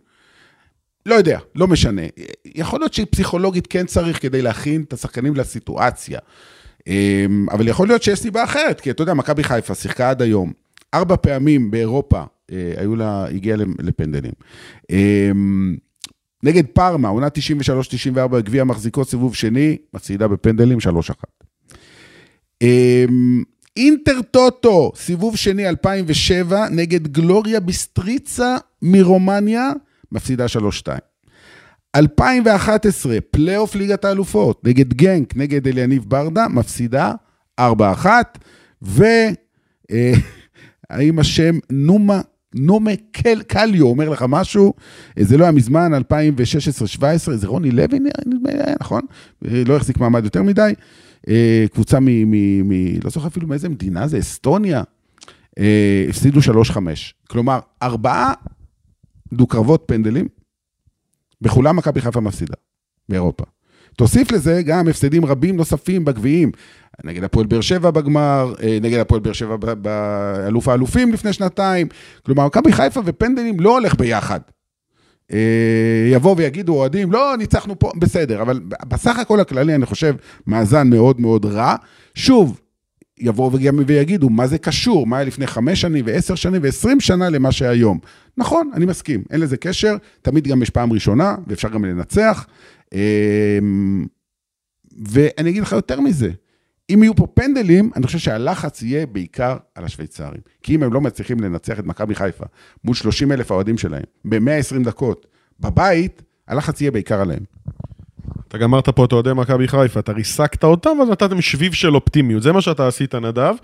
לא 1.07 1.14
יודע, 1.14 1.38
לא 1.55 1.66
משנה. 1.66 2.02
יכול 2.44 2.81
להיות 2.81 2.94
שפסיכולוגית 2.94 3.66
כן 3.66 3.87
צריך 3.87 4.22
כדי 4.22 4.42
להכין 4.42 4.83
את 4.83 4.92
השחקנים 4.92 5.35
לסיטואציה. 5.35 6.18
אמ, 6.87 7.46
אבל 7.51 7.68
יכול 7.68 7.88
להיות 7.88 8.03
שיש 8.03 8.18
סיבה 8.18 8.44
אחרת, 8.44 8.81
כי 8.81 8.90
אתה 8.90 9.03
יודע, 9.03 9.14
מכבי 9.14 9.44
חיפה 9.44 9.75
שיחקה 9.75 10.11
עד 10.11 10.22
היום. 10.22 10.53
ארבע 10.94 11.16
פעמים 11.16 11.70
באירופה 11.70 12.22
אה, 12.53 12.72
היו 12.77 12.96
לה, 12.96 13.27
הגיעה 13.27 13.59
לפנדלים. 13.79 14.33
אמ, 14.90 15.77
נגד 16.42 16.66
פארמה, 16.66 17.09
עונה 17.09 17.27
93-94, 17.27 18.40
גביע 18.40 18.64
מחזיקות 18.64 19.09
סיבוב 19.09 19.35
שני, 19.35 19.77
מפסידה 19.94 20.29
בפנדלים 20.29 20.79
3-1. 20.79 20.87
אמ, 22.62 23.42
אינטר 23.77 24.22
טוטו, 24.22 24.92
סיבוב 24.96 25.37
שני 25.37 25.68
2007, 25.68 26.68
נגד 26.68 27.07
גלוריה 27.07 27.61
ביסטריצה 27.61 28.57
מרומניה, 28.83 29.70
מפסידה 30.12 30.46
3-2. 30.49 30.88
2011, 31.96 33.16
פלייאוף 33.30 33.74
ליגת 33.74 34.04
האלופות, 34.04 34.64
נגד 34.64 34.94
גנק, 34.94 35.37
נגד 35.37 35.68
אליניב 35.68 36.04
ברדה, 36.09 36.48
מפסידה 36.48 37.12
4-1, 37.61 37.64
והאם 38.82 39.35
השם 41.18 41.59
נומה, 41.70 42.20
נומה 42.54 42.90
קל, 43.12 43.42
קליו 43.42 43.87
אומר 43.87 44.09
לך 44.09 44.24
משהו, 44.28 44.74
אה, 45.18 45.24
זה 45.24 45.37
לא 45.37 45.44
היה 45.44 45.52
מזמן, 45.52 45.92
2016-2017, 45.94 45.98
זה 47.35 47.46
רוני 47.46 47.70
לוי, 47.70 47.98
נדמה 48.26 48.52
לי, 48.52 48.62
היה 48.62 48.74
נכון? 48.80 49.02
אה, 49.44 49.62
לא 49.66 49.76
החזיק 49.76 49.98
מעמד 49.98 50.24
יותר 50.24 50.42
מדי. 50.42 50.72
אה, 51.28 51.64
קבוצה 51.72 52.00
מ... 52.00 52.06
מ, 52.06 52.68
מ 52.68 53.00
לא 53.04 53.11
זוכר 53.11 53.28
אפילו 53.28 53.48
מאיזה 53.48 53.68
מדינה 53.68 54.09
זה, 54.09 54.18
אסטוניה. 54.18 54.82
אה, 55.59 56.06
הפסידו 56.09 56.40
3-5. 56.40 56.42
כלומר, 57.28 57.59
ארבעה 57.82 58.32
דו-קרבות 59.32 59.85
פנדלים, 59.87 60.28
בכולם 61.40 61.77
מכבי 61.77 62.01
חיפה 62.01 62.20
מפסידה, 62.20 62.55
באירופה. 63.09 63.44
תוסיף 63.96 64.33
לזה 64.33 64.62
גם 64.62 64.88
הפסדים 64.88 65.25
רבים 65.25 65.57
נוספים 65.57 66.05
בגביעים. 66.05 66.51
נגד 67.05 67.25
הפועל 67.25 67.46
באר 67.46 67.61
שבע 67.61 67.90
בגמר, 67.90 68.55
אה, 68.62 68.79
נגד 68.83 68.99
הפועל 68.99 69.20
באר 69.20 69.33
שבע 69.33 69.57
באלוף 69.75 70.68
האלופים 70.68 71.12
לפני 71.12 71.33
שנתיים. 71.33 71.87
כלומר, 72.27 72.46
מכבי 72.46 72.72
חיפה 72.72 73.01
ופנדלים 73.05 73.61
לא 73.61 73.75
הולך 73.79 73.94
ביחד. 73.94 74.40
אה, 75.33 76.09
יבואו 76.12 76.37
ויגידו 76.37 76.75
אוהדים, 76.75 77.12
לא, 77.12 77.35
ניצחנו 77.38 77.79
פה, 77.79 77.92
בסדר, 77.99 78.42
אבל 78.42 78.61
בסך 78.88 79.18
הכל 79.18 79.40
הכללי, 79.40 79.75
אני 79.75 79.87
חושב, 79.87 80.14
מאזן 80.46 80.90
מאוד 80.90 81.20
מאוד 81.20 81.46
רע. 81.46 81.75
שוב, 82.14 82.61
יבואו 83.18 83.52
וגם 83.52 83.79
ויגידו, 83.87 84.31
מה 84.31 84.46
זה 84.46 84.59
קשור? 84.59 85.07
מה 85.07 85.16
היה 85.16 85.26
לפני 85.26 85.46
חמש 85.46 85.81
שנים 85.81 86.05
ועשר 86.09 86.35
שנים 86.35 86.62
ועשרים 86.62 87.00
שנה 87.00 87.29
למה 87.29 87.52
שהיום? 87.52 87.98
נכון, 88.37 88.70
אני 88.74 88.87
מסכים, 88.87 89.22
אין 89.31 89.40
לזה 89.40 89.57
קשר, 89.57 89.96
תמיד 90.22 90.48
גם 90.48 90.62
יש 90.62 90.70
פעם 90.70 90.92
ראשונה, 90.92 91.37
ואפשר 91.46 91.68
גם 91.68 91.85
לנצח. 91.85 92.46
אמ, 92.92 94.07
ואני 95.09 95.50
אגיד 95.50 95.62
לך 95.62 95.72
יותר 95.72 96.00
מזה, 96.00 96.31
אם 96.90 97.02
יהיו 97.02 97.16
פה 97.16 97.26
פנדלים, 97.26 97.90
אני 97.96 98.07
חושב 98.07 98.18
שהלחץ 98.18 98.83
יהיה 98.83 99.07
בעיקר 99.07 99.57
על 99.74 99.85
השוויצרים. 99.85 100.40
כי 100.62 100.74
אם 100.74 100.83
הם 100.83 100.92
לא 100.92 101.00
מצליחים 101.00 101.40
לנצח 101.40 101.79
את 101.79 101.85
מכבי 101.85 102.14
חיפה 102.14 102.44
מול 102.85 102.94
30 102.94 103.33
אלף 103.33 103.50
האוהדים 103.50 103.79
שלהם 103.79 104.02
ב-120 104.24 104.85
דקות 104.85 105.26
בבית, 105.61 106.22
הלחץ 106.48 106.81
יהיה 106.81 106.90
בעיקר 106.90 107.20
עליהם. 107.20 107.44
אתה 108.48 108.59
גמרת 108.59 108.88
פה 108.88 109.04
את 109.04 109.12
אוהדי 109.12 109.32
מכבי 109.32 109.68
חיפה, 109.68 110.00
אתה 110.00 110.12
ריסקת 110.12 110.64
אותם 110.64 110.90
ואז 111.00 111.09
נתתם 111.09 111.40
שביב 111.40 111.72
של 111.72 111.94
אופטימיות, 111.94 112.42
זה 112.42 112.52
מה 112.52 112.61
שאתה 112.61 112.88
עשית 112.88 113.14
נדב. 113.14 113.54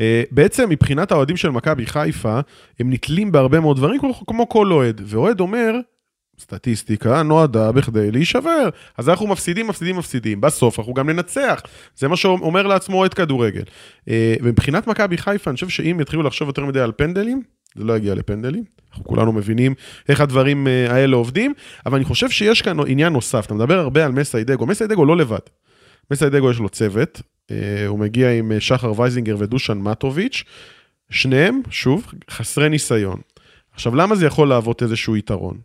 אה, 0.00 0.22
בעצם 0.30 0.68
מבחינת 0.68 1.12
האוהדים 1.12 1.36
של 1.36 1.50
מכבי 1.50 1.86
חיפה, 1.86 2.40
הם 2.80 2.92
נתלים 2.92 3.32
בהרבה 3.32 3.60
מאוד 3.60 3.76
דברים 3.76 4.00
כמו, 4.26 4.48
כל 4.48 4.72
אוהד, 4.72 5.00
ואוהד 5.04 5.40
אומר, 5.40 5.74
סטטיסטיקה 6.40 7.22
נועדה 7.22 7.72
בכדי 7.72 8.10
להישבר, 8.10 8.68
אז 8.98 9.08
אנחנו 9.08 9.26
מפסידים, 9.26 9.66
מפסידים, 9.66 9.96
מפסידים, 9.96 10.40
בסוף 10.40 10.78
אנחנו 10.78 10.94
גם 10.94 11.10
ננצח, 11.10 11.62
זה 11.96 12.08
מה 12.08 12.16
שאומר 12.16 12.66
לעצמו 12.66 12.96
אוהד 12.96 13.14
כדורגל. 13.14 13.62
אה, 14.08 14.34
ומבחינת 14.42 14.86
מכבי 14.86 15.16
חיפה, 15.16 15.50
אני 15.50 15.54
חושב 15.54 15.68
שאם 15.68 15.98
יתחילו 16.00 16.22
לחשוב 16.22 16.48
יותר 16.48 16.64
מדי 16.64 16.80
על 16.80 16.92
פנדלים, 16.96 17.42
זה 17.76 17.84
לא 17.84 17.96
יגיע 17.96 18.14
לפנדלים, 18.14 18.64
אנחנו 18.92 19.04
כולנו 19.04 19.32
מבינים 19.32 19.74
איך 20.08 20.20
הדברים 20.20 20.66
אה, 20.66 20.94
האלה 20.94 21.16
עובדים, 21.16 21.54
אבל 21.86 21.96
אני 21.96 22.04
חושב 22.04 22.30
שיש 22.30 22.62
כאן 22.62 22.76
עניין 22.86 23.12
נוסף, 23.12 23.46
אתה 23.46 23.54
מדבר 23.54 23.78
הרבה 23.78 24.04
על 24.04 24.12
מסיידגו, 24.12 24.66
מסיידגו 24.66 25.04
לא 25.04 25.16
לבד. 25.16 25.38
מסיידגו 26.10 26.50
יש 26.50 26.58
לו 26.58 26.68
צוות, 26.68 27.22
אה, 27.50 27.86
הוא 27.86 27.98
מגיע 27.98 28.32
עם 28.32 28.52
אה, 28.52 28.60
שחר 28.60 29.00
וייזינגר 29.00 29.36
ודושן 29.38 29.78
מטוביץ', 29.78 30.44
שניהם, 31.10 31.60
שוב, 31.70 32.12
חסרי 32.30 32.68
ניסיון. 32.68 33.20
עכשיו, 33.72 33.94
למה 33.94 34.16
זה 34.16 34.26
יכול 34.26 34.48
להוות 34.48 34.82
איזשהו 34.82 35.16
יתרון? 35.16 35.58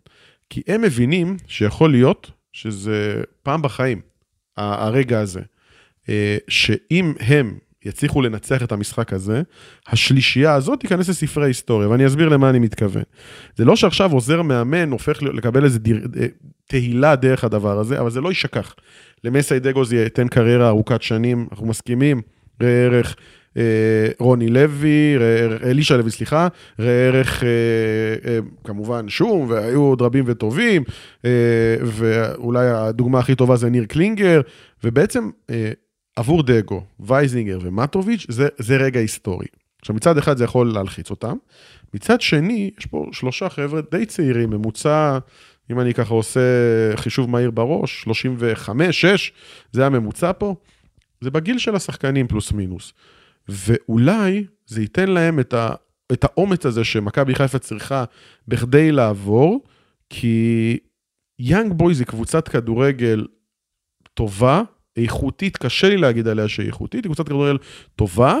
כי 0.50 0.62
הם 0.66 0.82
מבינים 0.82 1.36
שיכול 1.46 1.90
להיות 1.90 2.30
שזה 2.52 3.22
פעם 3.42 3.62
בחיים, 3.62 4.00
הרגע 4.56 5.20
הזה, 5.20 5.40
שאם 6.48 7.14
הם 7.20 7.58
יצליחו 7.88 8.22
לנצח 8.22 8.62
את 8.62 8.72
המשחק 8.72 9.12
הזה, 9.12 9.42
השלישייה 9.88 10.54
הזאת 10.54 10.80
תיכנס 10.80 11.08
לספרי 11.08 11.46
היסטוריה, 11.46 11.88
ואני 11.88 12.06
אסביר 12.06 12.28
למה 12.28 12.50
אני 12.50 12.58
מתכוון. 12.58 13.02
זה 13.56 13.64
לא 13.64 13.76
שעכשיו 13.76 14.12
עוזר 14.12 14.42
מאמן 14.42 14.90
הופך 14.90 15.22
לקבל 15.22 15.64
איזה 15.64 15.78
דיר, 15.78 16.06
אה, 16.20 16.26
תהילה 16.66 17.16
דרך 17.16 17.44
הדבר 17.44 17.78
הזה, 17.78 18.00
אבל 18.00 18.10
זה 18.10 18.20
לא 18.20 18.28
יישכח. 18.28 18.74
למסאי 19.24 19.62
דגו 19.62 19.84
זה 19.84 19.96
ייתן 19.96 20.28
קריירה 20.28 20.68
ארוכת 20.68 21.02
שנים, 21.02 21.46
אנחנו 21.50 21.66
מסכימים, 21.66 22.22
ראה 22.62 22.84
ערך 22.84 23.16
אה, 23.56 23.62
רוני 24.18 24.48
לוי, 24.48 25.16
ראה 25.16 25.36
ערך- 25.38 25.62
אלישע 25.62 25.96
לוי, 25.96 26.10
סליחה, 26.10 26.48
ראה 26.78 27.06
ערך 27.06 27.42
אה, 27.44 27.48
אה, 28.30 28.38
כמובן 28.64 29.08
שום, 29.08 29.46
והיו 29.50 29.80
עוד 29.82 30.02
רבים 30.02 30.24
וטובים, 30.26 30.82
אה, 31.24 31.30
ואולי 31.82 32.68
הדוגמה 32.68 33.18
הכי 33.18 33.34
טובה 33.34 33.56
זה 33.56 33.70
ניר 33.70 33.84
קלינגר, 33.84 34.40
ובעצם 34.84 35.30
אה, 35.50 35.70
עבור 36.18 36.42
דגו, 36.42 36.84
וייזינגר 37.00 37.58
ומטוביץ', 37.62 38.26
זה, 38.28 38.48
זה 38.58 38.76
רגע 38.76 39.00
היסטורי. 39.00 39.46
עכשיו 39.80 39.96
מצד 39.96 40.18
אחד 40.18 40.36
זה 40.36 40.44
יכול 40.44 40.72
להלחיץ 40.72 41.10
אותם, 41.10 41.36
מצד 41.94 42.20
שני, 42.20 42.70
יש 42.78 42.86
פה 42.86 43.06
שלושה 43.12 43.48
חבר'ה 43.48 43.80
די 43.90 44.06
צעירים, 44.06 44.50
ממוצע, 44.50 45.18
אם 45.70 45.80
אני 45.80 45.94
ככה 45.94 46.14
עושה 46.14 46.40
חישוב 46.96 47.30
מהיר 47.30 47.50
בראש, 47.50 48.02
35, 48.02 49.00
6, 49.00 49.32
זה 49.72 49.86
הממוצע 49.86 50.32
פה, 50.38 50.54
זה 51.20 51.30
בגיל 51.30 51.58
של 51.58 51.74
השחקנים 51.74 52.28
פלוס 52.28 52.52
מינוס. 52.52 52.92
ואולי 53.48 54.44
זה 54.66 54.80
ייתן 54.80 55.08
להם 55.08 55.40
את, 55.40 55.54
ה, 55.54 55.70
את 56.12 56.24
האומץ 56.24 56.66
הזה 56.66 56.84
שמכבי 56.84 57.34
חיפה 57.34 57.58
צריכה 57.58 58.04
בכדי 58.48 58.92
לעבור, 58.92 59.64
כי 60.10 60.78
יאנג 61.38 61.72
בויז 61.72 62.00
היא 62.00 62.06
קבוצת 62.06 62.48
כדורגל 62.48 63.26
טובה, 64.14 64.62
איכותית, 64.98 65.56
קשה 65.56 65.88
לי 65.88 65.96
להגיד 65.96 66.28
עליה 66.28 66.48
שהיא 66.48 66.66
איכותית, 66.66 67.04
היא 67.04 67.08
קבוצת 67.08 67.26
כדורגל 67.26 67.56
טובה, 67.96 68.38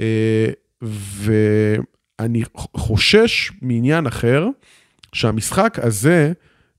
אה, 0.00 0.48
ואני 2.18 2.42
חושש 2.76 3.52
מעניין 3.62 4.06
אחר, 4.06 4.46
שהמשחק 5.12 5.78
הזה 5.82 6.32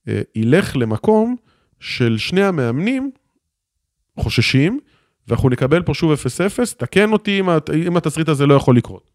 אה, 0.07 0.21
ילך 0.35 0.75
למקום 0.77 1.35
של 1.79 2.17
שני 2.17 2.43
המאמנים 2.43 3.11
חוששים, 4.19 4.79
ואנחנו 5.27 5.49
נקבל 5.49 5.81
פה 5.81 5.93
שוב 5.93 6.11
0-0, 6.13 6.15
תקן 6.77 7.11
אותי 7.11 7.39
אם, 7.39 7.49
הת- 7.49 7.69
אם 7.69 7.97
התסריט 7.97 8.29
הזה 8.29 8.45
לא 8.45 8.53
יכול 8.53 8.77
לקרות. 8.77 9.12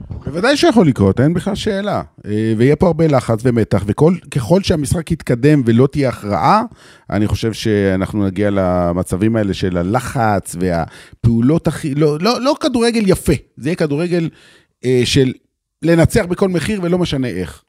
בוודאי 0.00 0.56
שיכול 0.56 0.86
לקרות, 0.86 1.20
אין 1.20 1.34
בכלל 1.34 1.54
שאלה. 1.54 2.02
אה, 2.26 2.54
ויהיה 2.56 2.76
פה 2.76 2.86
הרבה 2.86 3.06
לחץ 3.06 3.40
ומתח, 3.42 3.84
וככל 3.86 4.62
שהמשחק 4.62 5.10
יתקדם 5.10 5.62
ולא 5.66 5.86
תהיה 5.86 6.08
הכרעה, 6.08 6.62
אני 7.10 7.26
חושב 7.26 7.52
שאנחנו 7.52 8.26
נגיע 8.26 8.50
למצבים 8.52 9.36
האלה 9.36 9.54
של 9.54 9.76
הלחץ 9.76 10.56
והפעולות 10.60 11.66
הכי... 11.66 11.94
לא, 11.94 12.18
לא, 12.20 12.40
לא 12.40 12.54
כדורגל 12.60 13.02
יפה, 13.06 13.32
זה 13.56 13.68
יהיה 13.68 13.76
כדורגל 13.76 14.28
אה, 14.84 15.02
של 15.04 15.32
לנצח 15.82 16.24
בכל 16.24 16.48
מחיר 16.48 16.80
ולא 16.82 16.98
משנה 16.98 17.28
איך. 17.28 17.62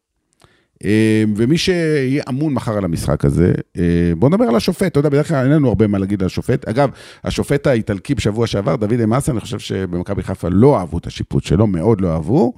אה, 0.85 1.23
ומי 1.35 1.57
שיהיה 1.57 2.23
אמון 2.29 2.53
מחר 2.53 2.77
על 2.77 2.85
המשחק 2.85 3.25
הזה, 3.25 3.53
אה, 3.77 3.83
בוא 4.17 4.29
נדבר 4.29 4.43
על 4.43 4.55
השופט, 4.55 4.87
אתה 4.87 4.99
יודע, 4.99 5.09
בדרך 5.09 5.27
כלל 5.27 5.43
אין 5.43 5.51
לנו 5.51 5.67
הרבה 5.67 5.87
מה 5.87 5.97
להגיד 5.97 6.21
על 6.21 6.25
השופט. 6.25 6.67
אגב, 6.67 6.89
השופט 7.23 7.67
האיטלקי 7.67 8.15
בשבוע 8.15 8.47
שעבר, 8.47 8.75
דוד 8.75 8.99
אמאסה, 9.03 9.31
אני 9.31 9.39
חושב 9.39 9.59
שבמכבי 9.59 10.23
חיפה 10.23 10.47
לא 10.51 10.79
אהבו 10.79 10.97
את 10.97 11.07
השיפוט 11.07 11.43
שלו, 11.43 11.67
מאוד 11.67 12.01
לא 12.01 12.13
אהבו. 12.13 12.53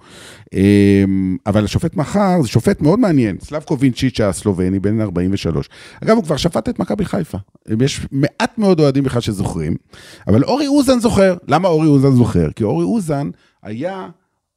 אה, 0.54 1.04
אבל 1.48 1.64
השופט 1.64 1.96
מחר 1.96 2.42
זה 2.42 2.48
שופט 2.48 2.82
מאוד 2.82 3.00
מעניין, 3.00 3.38
סלבקו 3.42 3.80
וינצ'יץ' 3.80 4.22
הסלובני, 4.22 4.80
בן 4.80 5.02
43. 5.02 5.70
אגב, 6.04 6.16
הוא 6.16 6.24
כבר 6.24 6.38
שפט 6.38 6.70
את 6.70 6.80
מכבי 6.80 7.06
חיפה. 7.06 7.38
יש 7.82 8.08
מעט 8.12 8.58
מאוד 8.58 8.80
אוהדים 8.80 9.04
בכלל 9.04 9.22
שזוכרים, 9.22 9.76
אבל 10.28 10.44
אורי 10.44 10.68
אוזן 10.68 11.00
זוכר. 11.00 11.36
למה 11.48 11.68
אורי 11.68 11.88
אוזן 11.88 12.12
זוכר? 12.12 12.52
כי 12.56 12.64
אורי 12.64 12.86
אוזן 12.86 13.30
היה 13.64 14.08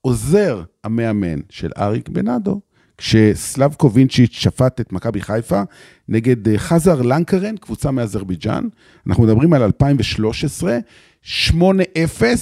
עוזר 0.01 0.63
המאמן 0.85 1.41
של 1.51 1.71
אריק 1.79 2.09
בנאדו. 2.09 2.61
כשסלבקו 3.03 3.93
וינצ'יץ' 3.93 4.33
שפט 4.33 4.81
את 4.81 4.93
מכבי 4.93 5.21
חיפה 5.21 5.63
נגד 6.09 6.49
אה, 6.49 6.59
חזר 6.59 7.03
לנקרן, 7.03 7.57
קבוצה 7.57 7.91
מאזרבייג'אן. 7.91 8.65
אנחנו 9.07 9.23
מדברים 9.23 9.53
על 9.53 9.63
2013, 9.63 10.79
8-0 11.25 11.55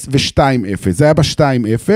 ו-2-0. 0.09 0.91
זה 0.91 1.05
היה 1.05 1.15
ב-2-0. 1.15 1.91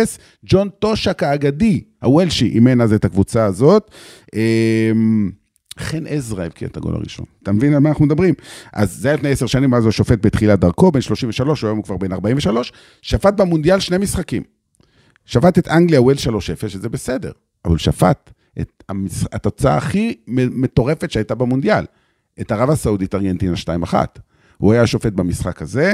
ג'ון 0.44 0.68
טושק 0.78 1.22
האגדי, 1.22 1.84
הוולשי, 2.02 2.46
אימן 2.46 2.80
אז 2.80 2.92
את 2.92 3.04
הקבוצה 3.04 3.44
הזאת. 3.44 3.90
אמ, 4.34 5.30
חן 5.78 6.06
עזרא 6.06 6.44
הבקיע 6.44 6.68
את 6.68 6.76
הגול 6.76 6.94
הראשון. 6.94 7.26
אתה 7.42 7.52
מבין 7.52 7.74
על 7.74 7.78
מה 7.78 7.88
אנחנו 7.88 8.06
מדברים? 8.06 8.34
אז 8.72 8.92
זה 8.92 9.08
היה 9.08 9.16
לפני 9.16 9.30
עשר 9.30 9.46
שנים, 9.46 9.74
אז 9.74 9.84
הוא 9.84 9.92
שופט 9.92 10.26
בתחילת 10.26 10.60
דרכו, 10.60 10.92
בן 10.92 11.00
33, 11.00 11.64
היום 11.64 11.76
הוא 11.76 11.84
כבר 11.84 11.96
בן 11.96 12.12
43, 12.12 12.72
שפט 13.02 13.34
במונדיאל 13.34 13.80
שני 13.80 13.98
משחקים. 13.98 14.42
שפט 15.26 15.58
את 15.58 15.68
אנגליה 15.68 16.02
וויילס 16.02 16.16
3-0, 16.18 16.68
שזה 16.68 16.88
בסדר, 16.88 17.32
אבל 17.64 17.78
שפט 17.78 18.30
את. 18.60 18.84
התוצאה 19.32 19.76
הכי 19.76 20.14
מטורפת 20.28 21.10
שהייתה 21.10 21.34
במונדיאל, 21.34 21.84
את 22.40 22.52
ערב 22.52 22.70
הסעודית 22.70 23.14
ארגנטינה 23.14 23.54
2-1. 23.92 23.94
הוא 24.58 24.72
היה 24.72 24.86
שופט 24.86 25.12
במשחק 25.12 25.62
הזה. 25.62 25.92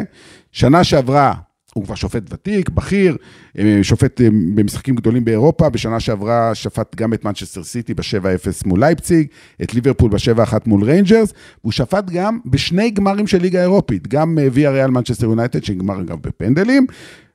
שנה 0.53 0.85
שעברה, 0.85 1.35
הוא 1.75 1.85
כבר 1.85 1.95
שופט 1.95 2.23
ותיק, 2.33 2.69
בכיר, 2.69 3.17
אה, 3.59 3.79
שופט 3.83 4.21
אה, 4.21 4.29
במשחקים 4.55 4.95
גדולים 4.95 5.25
באירופה, 5.25 5.69
בשנה 5.69 6.01
שעברה 6.01 6.55
שפט 6.55 6.97
גם 6.97 7.15
את 7.15 7.25
מנצ'סטר 7.25 7.63
סיטי 7.63 7.95
ב-7-0 7.95 8.69
מול 8.69 8.81
לייפציג, 8.81 9.27
את 9.63 9.75
ליברפול 9.75 10.11
ב-7-1 10.11 10.55
מול 10.67 10.85
ריינג'רס, 10.85 11.33
והוא 11.63 11.73
שפט 11.73 12.11
גם 12.11 12.39
בשני 12.47 12.91
גמרים 12.91 13.27
של 13.27 13.39
ליגה 13.39 13.61
אירופית, 13.61 14.09
גם 14.09 14.39
ויה 14.53 14.71
ריאל 14.71 14.91
מנצ'סטר 14.91 15.27
יונייטד, 15.27 15.65
שנגמר 15.65 16.01
אגב 16.01 16.19
בפנדלים, 16.21 16.87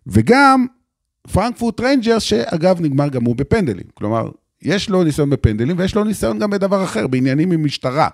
וגם 0.08 0.66
פרנקפורט 1.32 1.80
ריינג'רס, 1.80 2.24
שאגב 2.24 2.82
נגמר 2.82 3.08
גם 3.08 3.24
הוא 3.24 3.36
בפנדלים. 3.36 3.86
כלומר, 3.94 4.30
יש 4.66 4.90
לו 4.90 5.04
ניסיון 5.04 5.30
בפנדלים, 5.30 5.76
ויש 5.80 5.96
לו 5.96 6.04
ניסיון 6.04 6.40
גם 6.40 6.50
בדבר 6.50 6.84
אחר, 6.84 7.08
בעניינים 7.08 7.52
עם 7.52 7.66
משטרה. 7.66 8.08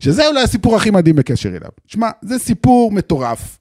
שזה 0.00 0.28
אולי 0.28 0.42
הסיפור 0.42 0.76
הכי 0.76 0.90
מדהים 0.90 1.16
בקשר 1.16 1.48
אליו. 1.48 1.70
שמע, 1.86 2.10
זה 2.22 2.38
סיפור 2.38 2.92
מטורף. 2.92 3.58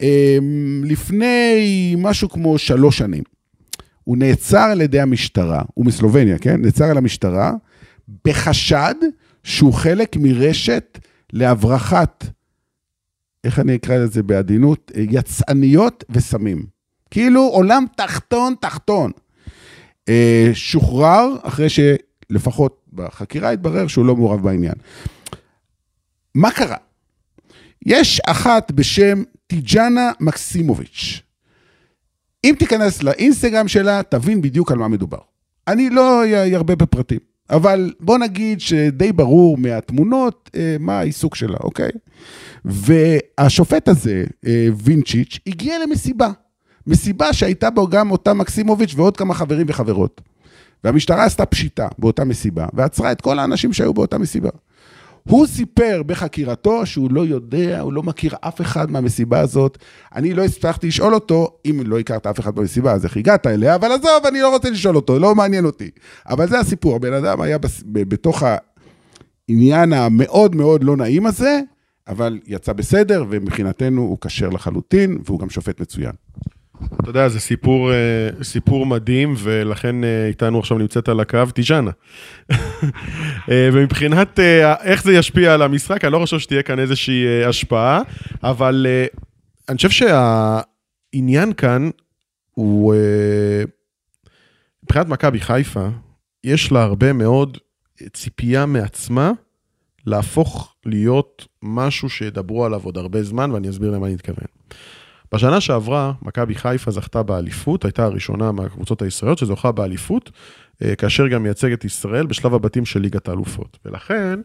אמ, 0.00 0.82
לפני 0.84 1.94
משהו 1.98 2.28
כמו 2.28 2.58
שלוש 2.58 2.98
שנים, 2.98 3.22
הוא 4.04 4.16
נעצר 4.16 4.58
על 4.58 4.80
ידי 4.80 5.00
המשטרה, 5.00 5.62
הוא 5.74 5.86
מסלובניה, 5.86 6.38
כן? 6.38 6.62
נעצר 6.62 6.84
על 6.84 6.98
המשטרה, 6.98 7.52
בחשד 8.24 8.94
שהוא 9.44 9.74
חלק 9.74 10.16
מרשת 10.16 10.98
להברחת, 11.32 12.24
איך 13.44 13.58
אני 13.58 13.74
אקרא 13.74 13.96
לזה 13.96 14.22
בעדינות? 14.22 14.92
יצאניות 14.94 16.04
וסמים. 16.10 16.66
כאילו 17.10 17.42
עולם 17.42 17.84
תחתון 17.96 18.54
תחתון. 18.60 19.10
אה, 20.08 20.50
שוחרר 20.54 21.36
אחרי 21.42 21.66
שלפחות 21.68 22.84
בחקירה 22.92 23.50
התברר 23.50 23.86
שהוא 23.86 24.06
לא 24.06 24.16
מעורב 24.16 24.42
בעניין. 24.42 24.74
מה 26.34 26.50
קרה? 26.50 26.76
יש 27.86 28.20
אחת 28.26 28.70
בשם 28.72 29.22
טיג'אנה 29.46 30.10
מקסימוביץ'. 30.20 31.22
אם 32.44 32.54
תיכנס 32.58 33.02
לאינסטגרם 33.02 33.68
שלה, 33.68 34.00
תבין 34.02 34.42
בדיוק 34.42 34.72
על 34.72 34.78
מה 34.78 34.88
מדובר. 34.88 35.18
אני 35.68 35.90
לא 35.90 36.22
ארבה 36.54 36.76
בפרטים, 36.76 37.18
אבל 37.50 37.92
בוא 38.00 38.18
נגיד 38.18 38.60
שדי 38.60 39.12
ברור 39.12 39.58
מהתמונות 39.58 40.50
אה, 40.56 40.76
מה 40.80 40.98
העיסוק 40.98 41.34
שלה, 41.34 41.56
אוקיי? 41.60 41.90
והשופט 42.64 43.88
הזה, 43.88 44.24
אה, 44.46 44.68
וינצ'יץ', 44.76 45.38
הגיע 45.46 45.78
למסיבה. 45.86 46.30
מסיבה 46.88 47.32
שהייתה 47.32 47.70
בו 47.70 47.88
גם 47.88 48.10
אותה 48.10 48.34
מקסימוביץ' 48.34 48.94
ועוד 48.96 49.16
כמה 49.16 49.34
חברים 49.34 49.66
וחברות. 49.68 50.20
והמשטרה 50.84 51.24
עשתה 51.24 51.46
פשיטה 51.46 51.88
באותה 51.98 52.24
מסיבה, 52.24 52.66
ועצרה 52.72 53.12
את 53.12 53.20
כל 53.20 53.38
האנשים 53.38 53.72
שהיו 53.72 53.94
באותה 53.94 54.18
מסיבה. 54.18 54.50
הוא 55.22 55.46
סיפר 55.46 56.02
בחקירתו 56.06 56.86
שהוא 56.86 57.12
לא 57.12 57.26
יודע, 57.26 57.80
הוא 57.80 57.92
לא 57.92 58.02
מכיר 58.02 58.34
אף 58.40 58.60
אחד 58.60 58.90
מהמסיבה 58.90 59.40
הזאת. 59.40 59.78
אני 60.14 60.34
לא 60.34 60.44
הצלחתי 60.44 60.88
לשאול 60.88 61.14
אותו, 61.14 61.50
אם 61.66 61.80
לא 61.86 61.98
הכרת 61.98 62.26
אף 62.26 62.40
אחד 62.40 62.54
במסיבה, 62.54 62.92
אז 62.92 63.04
איך 63.04 63.16
הגעת 63.16 63.46
אליה, 63.46 63.74
אבל 63.74 63.92
עזוב, 63.92 64.26
אני 64.28 64.40
לא 64.40 64.52
רוצה 64.54 64.70
לשאול 64.70 64.96
אותו, 64.96 65.18
לא 65.18 65.34
מעניין 65.34 65.64
אותי. 65.64 65.90
אבל 66.28 66.48
זה 66.48 66.58
הסיפור, 66.58 66.96
הבן 66.96 67.12
אדם 67.12 67.40
היה 67.40 67.58
בס... 67.58 67.82
בתוך 67.86 68.42
העניין 69.48 69.92
המאוד 69.92 70.56
מאוד 70.56 70.84
לא 70.84 70.96
נעים 70.96 71.26
הזה, 71.26 71.60
אבל 72.08 72.38
יצא 72.46 72.72
בסדר, 72.72 73.24
ומבחינתנו 73.28 74.02
הוא 74.02 74.18
כשר 74.20 74.48
לחלוטין, 74.48 75.18
והוא 75.24 75.40
גם 75.40 75.50
שופט 75.50 75.80
מצוין. 75.80 76.12
אתה 77.00 77.10
יודע, 77.10 77.28
זה 77.28 77.40
סיפור, 77.40 77.92
אה, 77.92 77.96
סיפור 78.42 78.86
מדהים, 78.86 79.34
ולכן 79.38 80.04
אה, 80.04 80.26
איתנו 80.26 80.58
עכשיו 80.58 80.78
נמצאת 80.78 81.08
על 81.08 81.20
הקו 81.20 81.44
טיג'אנה. 81.54 81.90
אה, 83.50 83.68
ומבחינת 83.72 84.38
איך 84.82 85.04
זה 85.04 85.12
ישפיע 85.12 85.54
על 85.54 85.62
המשחק, 85.62 86.04
אני 86.04 86.12
לא 86.12 86.18
חושב 86.18 86.38
שתהיה 86.38 86.62
כאן 86.62 86.78
איזושהי 86.78 87.44
השפעה, 87.44 88.02
אבל 88.42 88.86
אני 89.68 89.76
חושב 89.76 89.90
שהעניין 89.90 91.52
כאן 91.52 91.90
הוא, 92.50 92.94
מבחינת 94.84 95.08
מכבי 95.08 95.40
חיפה, 95.40 95.88
יש 96.44 96.72
לה 96.72 96.82
הרבה 96.82 97.12
מאוד 97.12 97.58
ציפייה 98.12 98.66
מעצמה 98.66 99.30
להפוך 100.06 100.74
להיות 100.86 101.46
משהו 101.62 102.10
שידברו 102.10 102.64
עליו 102.64 102.80
עוד 102.84 102.96
הרבה 102.96 103.22
זמן, 103.22 103.50
ואני 103.50 103.70
אסביר 103.70 103.90
למה 103.90 104.06
אני 104.06 104.14
מתכוון. 104.14 104.46
בשנה 105.34 105.60
שעברה, 105.60 106.12
מכבי 106.22 106.54
חיפה 106.54 106.90
זכתה 106.90 107.22
באליפות, 107.22 107.84
הייתה 107.84 108.04
הראשונה 108.04 108.52
מהקבוצות 108.52 109.02
הישראליות 109.02 109.38
שזוכה 109.38 109.72
באליפות, 109.72 110.30
אה, 110.82 110.96
כאשר 110.96 111.28
גם 111.28 111.42
מייצגת 111.42 111.84
ישראל 111.84 112.26
בשלב 112.26 112.54
הבתים 112.54 112.84
של 112.84 113.00
ליגת 113.00 113.28
האלופות. 113.28 113.78
ולכן, 113.84 114.40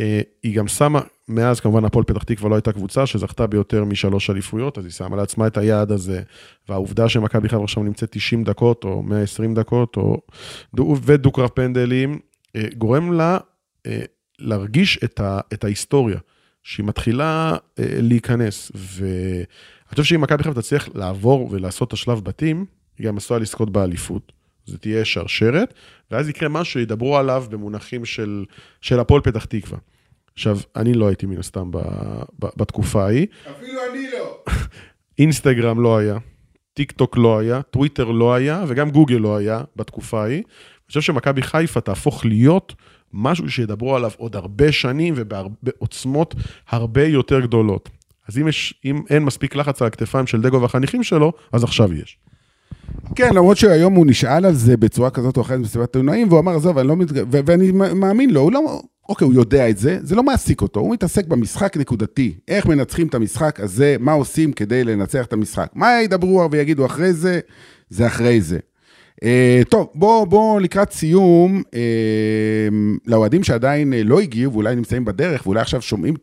אה, 0.00 0.20
היא 0.42 0.56
גם 0.56 0.68
שמה, 0.68 1.00
מאז 1.28 1.60
כמובן 1.60 1.84
הפועל 1.84 2.04
פתח 2.04 2.22
תקווה 2.22 2.50
לא 2.50 2.54
הייתה 2.54 2.72
קבוצה 2.72 3.06
שזכתה 3.06 3.46
ביותר 3.46 3.84
משלוש 3.84 4.30
אליפויות, 4.30 4.78
אז 4.78 4.84
היא 4.84 4.92
שמה 4.92 5.16
לעצמה 5.16 5.46
את 5.46 5.56
היעד 5.56 5.92
הזה, 5.92 6.22
והעובדה 6.68 7.08
שמכבי 7.08 7.48
חיפה 7.48 7.64
עכשיו 7.64 7.82
נמצאת 7.82 8.08
90 8.12 8.44
דקות 8.44 8.84
או 8.84 9.02
120 9.02 9.54
דקות, 9.54 9.96
או, 9.96 10.22
ודו-קרב 11.02 11.48
פנדלים, 11.48 12.18
אה, 12.56 12.64
גורם 12.78 13.12
לה 13.12 13.38
להרגיש 14.38 14.98
את, 15.04 15.20
ה, 15.20 15.40
את 15.52 15.64
ההיסטוריה, 15.64 16.18
שהיא 16.62 16.86
מתחילה 16.86 17.56
להיכנס, 17.78 18.72
ואני 18.74 19.44
חושב 19.88 20.04
שאם 20.04 20.20
מכבי 20.20 20.42
חיפה 20.42 20.60
תצליח 20.60 20.88
לעבור 20.94 21.48
ולעשות 21.50 21.88
את 21.88 21.92
השלב 21.92 22.24
בתים, 22.24 22.64
היא 22.98 23.06
גם 23.06 23.16
עשויה 23.16 23.40
לזכות 23.40 23.70
באליפות. 23.70 24.32
זה 24.66 24.78
תהיה 24.78 25.04
שרשרת, 25.04 25.74
ואז 26.10 26.28
יקרה 26.28 26.48
משהו 26.48 26.72
שידברו 26.72 27.16
עליו 27.16 27.44
במונחים 27.50 28.04
של, 28.04 28.44
של 28.80 29.00
הפועל 29.00 29.20
פתח 29.20 29.44
תקווה. 29.44 29.78
עכשיו, 30.34 30.58
אני 30.76 30.94
לא 30.94 31.08
הייתי 31.08 31.26
מן 31.26 31.38
הסתם 31.38 31.70
ב, 31.70 31.78
ב, 32.38 32.46
בתקופה 32.56 33.04
ההיא. 33.04 33.26
אפילו 33.56 33.80
אני 33.90 34.06
לא. 34.12 34.44
אינסטגרם 35.18 35.80
לא 35.80 35.98
היה, 35.98 36.18
טיק 36.74 36.92
טוק 36.92 37.16
לא 37.16 37.38
היה, 37.38 37.62
טוויטר 37.62 38.04
לא 38.10 38.34
היה, 38.34 38.64
וגם 38.68 38.90
גוגל 38.90 39.16
לא 39.16 39.36
היה 39.36 39.60
בתקופה 39.76 40.22
ההיא. 40.22 40.36
אני 40.36 40.86
חושב 40.88 41.00
שמכבי 41.00 41.42
חיפה 41.42 41.80
תהפוך 41.80 42.24
להיות 42.24 42.74
משהו 43.12 43.50
שידברו 43.50 43.96
עליו 43.96 44.10
עוד 44.16 44.36
הרבה 44.36 44.72
שנים 44.72 45.14
ובעוצמות 45.16 46.34
הרבה 46.68 47.04
יותר 47.04 47.40
גדולות. 47.40 47.88
אז 48.28 48.38
אם, 48.38 48.48
יש, 48.48 48.74
אם 48.84 49.02
אין 49.10 49.22
מספיק 49.24 49.56
לחץ 49.56 49.82
על 49.82 49.88
הכתפיים 49.88 50.26
של 50.26 50.40
דגו 50.40 50.62
והחניכים 50.62 51.02
שלו, 51.02 51.32
אז 51.52 51.64
עכשיו 51.64 51.92
יש. 51.92 52.18
כן, 53.14 53.34
למרות 53.34 53.56
שהיום 53.56 53.94
הוא 53.94 54.06
נשאל 54.06 54.44
על 54.44 54.54
זה 54.54 54.76
בצורה 54.76 55.10
כזאת 55.10 55.36
או 55.36 55.42
אחרת 55.42 55.60
בסביבת 55.60 55.96
העיתונאים, 55.96 56.28
והוא 56.28 56.40
אמר, 56.40 56.56
עזוב, 56.56 56.78
אני 56.78 56.88
לא 56.88 56.96
מת... 56.96 57.08
ו- 57.12 57.40
ואני 57.46 57.72
מאמין 57.72 58.30
לו, 58.30 58.40
הוא 58.40 58.52
לא... 58.52 58.82
אוקיי, 59.08 59.24
הוא 59.24 59.34
יודע 59.34 59.70
את 59.70 59.78
זה, 59.78 59.98
זה 60.02 60.14
לא 60.14 60.22
מעסיק 60.22 60.62
אותו, 60.62 60.80
הוא 60.80 60.92
מתעסק 60.92 61.26
במשחק 61.26 61.76
נקודתי. 61.76 62.34
איך 62.48 62.66
מנצחים 62.66 63.06
את 63.06 63.14
המשחק 63.14 63.60
הזה, 63.60 63.96
מה 64.00 64.12
עושים 64.12 64.52
כדי 64.52 64.84
לנצח 64.84 65.26
את 65.26 65.32
המשחק. 65.32 65.70
מה 65.74 66.02
ידברו 66.02 66.48
ויגידו 66.50 66.86
אחרי 66.86 67.12
זה, 67.12 67.40
זה 67.88 68.06
אחרי 68.06 68.40
זה. 68.40 68.58
Uh, 69.20 69.68
טוב, 69.68 69.90
בואו 69.94 70.26
בוא 70.26 70.60
לקראת 70.60 70.92
סיום, 70.92 71.62
uh, 71.66 71.72
לאוהדים 73.06 73.44
שעדיין 73.44 73.92
uh, 73.92 73.96
לא 74.04 74.20
הגיעו 74.20 74.52
ואולי 74.52 74.74
נמצאים 74.74 75.04
בדרך, 75.04 75.46
ואולי 75.46 75.60
עכשיו 75.60 75.82
שומעים 75.82 76.14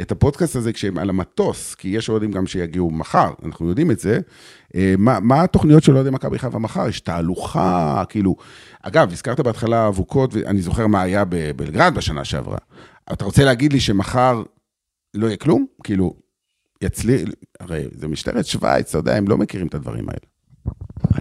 את 0.00 0.12
הפודקאסט 0.12 0.56
הזה 0.56 0.72
כשהם 0.72 0.98
על 0.98 1.10
המטוס, 1.10 1.74
כי 1.74 1.88
יש 1.88 2.08
אוהדים 2.08 2.30
גם 2.30 2.46
שיגיעו 2.46 2.90
מחר, 2.90 3.30
אנחנו 3.44 3.68
יודעים 3.68 3.90
את 3.90 4.00
זה. 4.00 4.20
Uh, 4.66 4.76
מה, 4.98 5.20
מה 5.20 5.42
התוכניות 5.42 5.82
של 5.82 5.94
אוהדי 5.94 6.10
מכבי 6.10 6.38
חיפה 6.38 6.58
מחר? 6.58 6.88
יש 6.88 7.00
תהלוכה, 7.00 8.02
כאילו... 8.08 8.36
אגב, 8.82 9.12
הזכרת 9.12 9.40
בהתחלה 9.40 9.88
אבוקות, 9.88 10.34
ואני 10.34 10.62
זוכר 10.62 10.86
מה 10.86 11.02
היה 11.02 11.24
בבלגרד 11.28 11.94
בשנה 11.94 12.24
שעברה. 12.24 12.58
אתה 13.12 13.24
רוצה 13.24 13.44
להגיד 13.44 13.72
לי 13.72 13.80
שמחר 13.80 14.42
לא 15.14 15.26
יהיה 15.26 15.36
כלום? 15.36 15.66
כאילו, 15.84 16.14
יצליח... 16.82 17.28
הרי 17.60 17.84
זה 17.92 18.08
משטרת 18.08 18.46
שווייץ, 18.46 18.88
אתה 18.88 18.98
יודע, 18.98 19.16
הם 19.16 19.28
לא 19.28 19.38
מכירים 19.38 19.66
את 19.66 19.74
הדברים 19.74 20.08
האלה. 20.08 20.37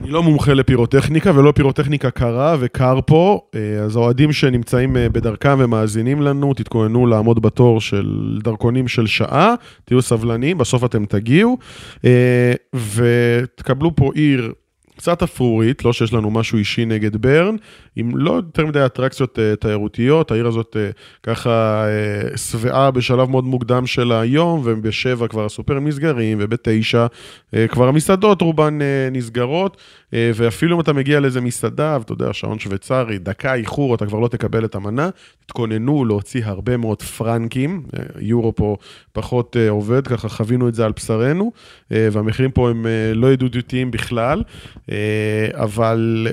אני 0.02 0.10
לא 0.10 0.24
מומחה 0.24 0.54
לפירוטכניקה 0.54 1.32
ולא 1.36 1.52
פירוטכניקה 1.52 2.12
קרה 2.12 2.56
וקר 2.60 3.00
פה, 3.06 3.42
אה, 3.56 3.84
אז 3.84 3.96
האוהדים 3.96 4.32
שנמצאים 4.32 4.98
אה, 4.98 5.10
בדרכם 5.10 5.56
ומאזינים 5.60 6.22
לנו, 6.22 6.54
תתכוננו 6.54 7.06
לעמוד 7.06 7.42
בתור 7.42 7.82
של 7.82 8.40
דרכונים 8.44 8.88
של 8.88 9.08
שעה, 9.08 9.56
תהיו 9.86 10.02
סבלניים, 10.02 10.58
בסוף 10.58 10.84
אתם 10.84 11.06
תגיעו, 11.06 11.58
אה, 12.06 12.54
ותקבלו 12.74 13.96
פה 13.96 14.12
עיר 14.16 14.54
קצת 14.98 15.24
אפרורית, 15.24 15.86
לא 15.86 15.94
שיש 15.94 16.14
לנו 16.14 16.32
משהו 16.32 16.58
אישי 16.58 16.86
נגד 16.86 17.16
ברן, 17.16 17.56
עם 17.96 18.18
לא 18.18 18.32
יותר 18.32 18.66
מדי 18.66 18.86
אטרקציות 18.86 19.38
uh, 19.40 19.56
תיירותיות, 19.56 20.32
העיר 20.32 20.48
הזאת 20.48 20.76
uh, 20.76 20.98
ככה 21.24 21.86
uh, 22.34 22.38
שבעה 22.38 22.92
בשלב 22.92 23.30
מאוד 23.30 23.44
מוקדם 23.44 23.86
של 23.86 24.12
היום, 24.12 24.62
ובשבע 24.64 25.28
כבר 25.28 25.46
הסופרים 25.46 25.88
נסגרים, 25.88 26.38
ובתשע 26.42 27.06
uh, 27.06 27.58
כבר 27.68 27.88
המסעדות 27.88 28.42
רובן 28.42 28.80
uh, 28.82 29.16
נסגרות, 29.16 29.78
uh, 29.78 30.14
ואפילו 30.36 30.76
אם 30.76 30.82
אתה 30.82 30.94
מגיע 30.94 31.20
לאיזה 31.20 31.42
מסעדה, 31.42 31.98
ואתה 32.00 32.14
יודע, 32.14 32.34
שעון 32.34 32.60
שוויצרי, 32.60 33.18
דקה 33.18 33.54
איחור, 33.54 33.96
אתה 33.96 34.06
כבר 34.06 34.20
לא 34.20 34.28
תקבל 34.28 34.66
את 34.66 34.76
המנה, 34.76 35.10
תתכוננו 35.46 36.06
להוציא 36.06 36.46
הרבה 36.46 36.78
מאוד 36.78 37.02
פרנקים, 37.02 37.84
uh, 37.88 38.00
יורו 38.20 38.56
פה 38.56 38.78
פחות 39.12 39.56
uh, 39.56 39.72
עובד, 39.72 40.08
ככה 40.08 40.30
חווינו 40.30 40.68
את 40.68 40.74
זה 40.76 40.86
על 40.86 40.92
בשרנו, 40.92 41.52
uh, 41.56 41.94
והמחירים 42.12 42.52
פה 42.52 42.70
הם 42.70 42.86
uh, 42.86 43.16
לא 43.16 43.34
ידידותיים 43.34 43.92
בכלל. 43.92 44.44
אה, 44.92 45.48
אבל 45.54 46.28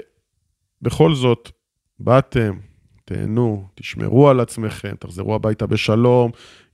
בכל 0.83 1.15
זאת, 1.15 1.51
באתם, 1.99 2.55
תהנו, 3.05 3.69
תשמרו 3.75 4.29
על 4.29 4.41
עצמכם, 4.41 4.95
תחזרו 4.99 5.35
הביתה 5.35 5.67
בשלום. 5.67 6.31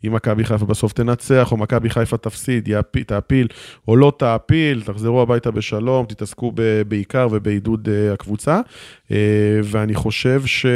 אם 0.07 0.15
מכבי 0.15 0.45
חיפה 0.45 0.67
בסוף 0.67 0.93
תנצח, 0.93 1.53
או 1.53 1.57
מכבי 1.57 1.91
חיפה 1.91 2.17
תפסיד, 2.17 2.69
יעפיל, 2.69 3.03
תעפיל 3.03 3.49
או 3.89 3.97
לא 3.97 4.13
תעפיל, 4.19 4.83
תחזרו 4.83 5.23
הביתה 5.23 5.51
בשלום, 5.51 6.07
תתעסקו 6.07 6.53
ב, 6.55 6.83
בעיקר 6.89 7.29
ובעידוד 7.31 7.89
uh, 7.89 8.15
הקבוצה. 8.15 8.61
Uh, 9.09 9.13
ואני 9.65 9.95
חושב 9.95 10.43
שמן 10.47 10.73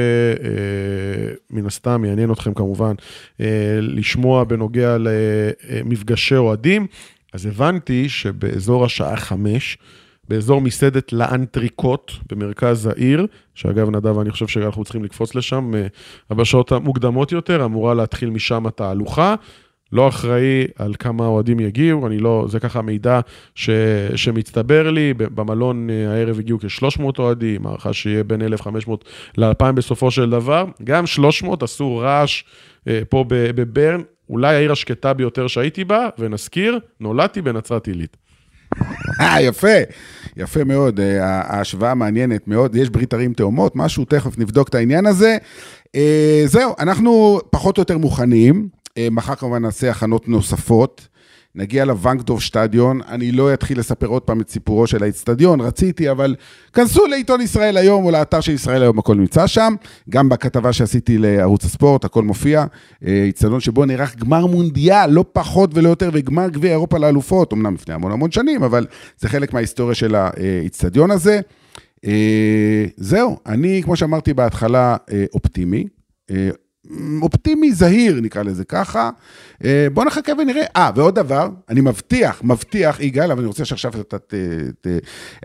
uh, 1.64 1.66
הסתם 1.66 2.04
יעניין 2.04 2.32
אתכם 2.32 2.54
כמובן 2.54 2.94
uh, 3.38 3.40
לשמוע 3.80 4.44
בנוגע 4.44 4.96
למפגשי 4.98 6.36
אוהדים. 6.36 6.86
אז 7.32 7.46
הבנתי 7.46 8.08
שבאזור 8.08 8.84
השעה 8.84 9.16
חמש, 9.16 9.78
באזור 10.28 10.60
מסעדת 10.60 11.12
לאנטריקוט 11.12 12.12
במרכז 12.32 12.86
העיר, 12.86 13.26
שאגב, 13.54 13.90
נדב, 13.90 14.18
אני 14.18 14.30
חושב 14.30 14.46
שאנחנו 14.46 14.84
צריכים 14.84 15.04
לקפוץ 15.04 15.34
לשם, 15.34 15.72
אה, 15.74 16.36
בשעות 16.36 16.72
המוקדמות 16.72 17.32
יותר, 17.32 17.64
אמורה 17.64 17.94
להתחיל 17.94 18.30
משם 18.30 18.66
התהלוכה. 18.66 19.34
לא 19.92 20.08
אחראי 20.08 20.64
על 20.78 20.94
כמה 20.98 21.26
אוהדים 21.26 21.60
יגיעו, 21.60 22.06
אני 22.06 22.18
לא, 22.18 22.46
זה 22.48 22.60
ככה 22.60 22.82
מידע 22.82 23.20
ש, 23.54 23.70
שמצטבר 24.16 24.90
לי, 24.90 25.14
במלון 25.14 25.90
אה, 25.90 26.12
הערב 26.12 26.38
הגיעו 26.38 26.58
כ-300 26.58 27.02
אוהדים, 27.18 27.66
הערכה 27.66 27.92
שיהיה 27.92 28.24
בין 28.24 28.42
1,500 28.42 29.04
ל-2,000 29.36 29.72
בסופו 29.72 30.10
של 30.10 30.30
דבר, 30.30 30.64
גם 30.84 31.06
300 31.06 31.62
עשו 31.62 31.96
רעש 31.96 32.44
אה, 32.88 33.00
פה 33.08 33.24
בברן, 33.28 34.00
אולי 34.30 34.56
העיר 34.56 34.72
השקטה 34.72 35.12
ביותר 35.12 35.46
שהייתי 35.46 35.84
בה, 35.84 36.08
ונזכיר, 36.18 36.78
נולדתי 37.00 37.42
בנצרת 37.42 37.86
עילית. 37.86 38.16
אה, 39.20 39.40
יפה, 39.40 39.76
יפה 40.36 40.64
מאוד, 40.64 41.00
אה, 41.00 41.24
ההשוואה 41.24 41.94
מעניינת 41.94 42.48
מאוד, 42.48 42.76
יש 42.76 42.90
ברית 42.90 43.14
ערים 43.14 43.32
תאומות, 43.34 43.76
משהו, 43.76 44.04
תכף 44.04 44.38
נבדוק 44.38 44.68
את 44.68 44.74
העניין 44.74 45.06
הזה. 45.06 45.36
אה, 45.94 46.42
זהו, 46.46 46.74
אנחנו 46.78 47.40
פחות 47.50 47.78
או 47.78 47.80
יותר 47.80 47.98
מוכנים, 47.98 48.68
מחר 49.10 49.34
כמובן 49.34 49.62
נעשה 49.62 49.90
הכנות 49.90 50.28
נוספות. 50.28 51.08
נגיע 51.56 51.84
לוונקדוב 51.84 52.40
שטדיון, 52.40 53.00
אני 53.08 53.32
לא 53.32 53.54
אתחיל 53.54 53.78
לספר 53.78 54.06
עוד 54.06 54.22
פעם 54.22 54.40
את 54.40 54.50
סיפורו 54.50 54.86
של 54.86 55.02
האיצטדיון, 55.02 55.60
רציתי, 55.60 56.10
אבל 56.10 56.34
כנסו 56.72 57.06
לעיתון 57.06 57.40
ישראל 57.40 57.76
היום 57.76 58.04
או 58.04 58.10
לאתר 58.10 58.40
של 58.40 58.52
ישראל 58.52 58.82
היום, 58.82 58.98
הכל 58.98 59.14
נמצא 59.14 59.46
שם. 59.46 59.74
גם 60.10 60.28
בכתבה 60.28 60.72
שעשיתי 60.72 61.18
לערוץ 61.18 61.64
הספורט, 61.64 62.04
הכל 62.04 62.22
מופיע. 62.22 62.64
אה, 63.06 63.22
איצטדיון 63.26 63.60
שבו 63.60 63.84
נערך 63.84 64.16
גמר 64.16 64.46
מונדיאל, 64.46 65.10
לא 65.10 65.24
פחות 65.32 65.70
ולא 65.74 65.88
יותר, 65.88 66.10
וגמר 66.12 66.48
גביע 66.48 66.70
אירופה 66.70 66.98
לאלופות, 66.98 67.52
אמנם 67.52 67.74
לפני 67.74 67.94
המון 67.94 68.12
המון 68.12 68.30
שנים, 68.30 68.62
אבל 68.62 68.86
זה 69.18 69.28
חלק 69.28 69.52
מההיסטוריה 69.52 69.94
של 69.94 70.14
האיצטדיון 70.14 71.10
הזה. 71.10 71.40
אה, 72.06 72.84
זהו, 72.96 73.38
אני, 73.46 73.82
כמו 73.84 73.96
שאמרתי 73.96 74.34
בהתחלה, 74.34 74.96
אה, 75.12 75.24
אופטימי. 75.34 75.86
אופטימי 77.22 77.72
זהיר, 77.72 78.20
נקרא 78.20 78.42
לזה 78.42 78.64
ככה. 78.64 79.10
אה, 79.64 79.86
בוא 79.92 80.04
נחכה 80.04 80.32
ונראה. 80.38 80.64
אה, 80.76 80.90
ועוד 80.94 81.14
דבר, 81.14 81.48
אני 81.68 81.80
מבטיח, 81.80 82.42
מבטיח, 82.44 83.00
יגאל, 83.00 83.30
אבל 83.30 83.40
אני 83.40 83.46
רוצה 83.46 83.64
שעכשיו 83.64 83.92
אתה... 84.00 84.18
ת, 84.18 84.34
ת, 84.80 84.86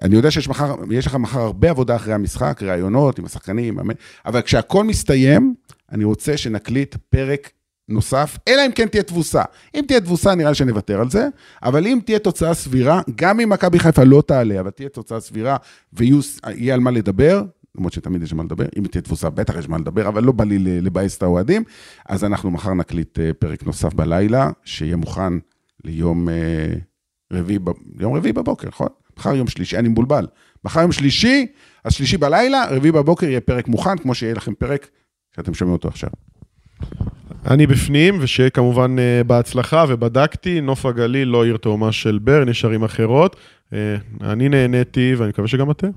אני 0.02 0.16
יודע 0.16 0.32
שיש 0.32 0.50
מחר, 0.50 0.76
לך 0.92 1.16
מחר 1.16 1.40
הרבה 1.40 1.70
עבודה 1.70 1.96
אחרי 1.96 2.14
המשחק, 2.14 2.60
ראיונות 2.64 3.20
עם 3.20 3.26
השחקנים, 3.26 3.80
אבל 4.26 4.42
כשהכול 4.42 4.86
מסתיים, 4.86 5.54
אני 5.92 6.04
רוצה 6.04 6.38
שנקליט 6.38 6.96
פרק 7.10 7.50
נוסף, 7.90 8.38
אלא 8.48 8.66
אם 8.66 8.72
כן 8.72 8.88
תהיה 8.88 9.04
תבוסה. 9.04 9.44
אם 9.76 9.84
תהיה 9.88 10.00
תבוסה, 10.00 10.36
נראה 10.36 10.50
לי 10.50 10.56
שנוותר 10.56 11.02
על 11.02 11.10
זה, 11.10 11.28
אבל 11.64 11.88
אם 11.88 12.00
תהיה 12.06 12.20
תוצאה 12.20 12.54
סבירה, 12.54 13.02
גם 13.16 13.40
אם 13.40 13.50
מכבי 13.50 13.80
חיפה 13.80 14.04
לא 14.04 14.24
תעלה, 14.28 14.60
אבל 14.60 14.70
תהיה 14.70 14.90
תוצאה 14.90 15.20
סבירה 15.20 15.58
ויהיה 15.94 16.74
על 16.74 16.80
מה 16.80 16.92
לדבר, 16.92 17.44
למרות 17.80 17.94
שתמיד 17.94 18.24
יש 18.24 18.34
מה 18.34 18.44
לדבר, 18.44 18.66
אם 18.78 18.88
תהיה 18.88 19.02
תבוסה 19.02 19.30
בטח 19.30 19.58
יש 19.58 19.70
מה 19.70 19.78
לדבר, 19.78 20.08
אבל 20.08 20.24
לא 20.24 20.32
בא 20.32 20.44
לי 20.44 20.82
לבאס 20.82 21.18
את 21.18 21.24
האוהדים, 21.24 21.64
אז 22.10 22.24
אנחנו 22.24 22.52
מחר 22.52 22.74
נקליט 22.74 23.20
אה, 23.20 23.34
פרק 23.34 23.64
נוסף 23.64 23.94
בלילה, 23.94 24.50
שיהיה 24.64 24.96
מוכן 24.96 25.34
ליום 25.84 26.30
אה, 26.30 26.74
רביעי, 27.34 27.60
יום 28.00 28.14
רביעי 28.16 28.34
בבוקר, 28.34 28.68
נכון? 28.68 28.88
מחר 29.18 29.36
יום 29.36 29.48
שלישי, 29.48 29.78
אני 29.78 29.90
מבולבל. 29.90 30.28
מחר 30.64 30.82
יום 30.82 30.92
שלישי, 30.92 31.48
אז 31.84 31.94
שלישי 31.94 32.18
בלילה, 32.18 32.66
רביעי 32.70 32.92
בבוקר 32.92 33.26
יהיה 33.26 33.42
פרק 33.42 33.68
מוכן, 33.68 33.98
כמו 33.98 34.16
שיהיה 34.16 34.34
לכם 34.34 34.54
פרק 34.54 34.88
שאתם 35.36 35.54
שומעים 35.54 35.74
אותו 35.74 35.88
עכשיו. 35.88 36.10
אני 37.48 37.68
בפנים, 37.68 38.18
ושיהיה 38.22 38.50
כמובן 38.50 38.96
אה, 39.00 39.24
בהצלחה, 39.24 39.86
ובדקתי, 39.88 40.62
נוף 40.62 40.86
הגליל 40.86 41.28
לא 41.28 41.46
עיר 41.46 41.58
תאומה 41.58 41.92
של 41.92 42.20
ברן, 42.22 42.50
יש 42.50 42.66
ערים 42.66 42.84
אחרות. 42.84 43.36
אה, 43.74 43.96
אני 44.22 44.50
נהניתי, 44.50 45.14
ואני 45.18 45.30
מקווה 45.30 45.48
שגם 45.48 45.72
אתם. 45.72 45.88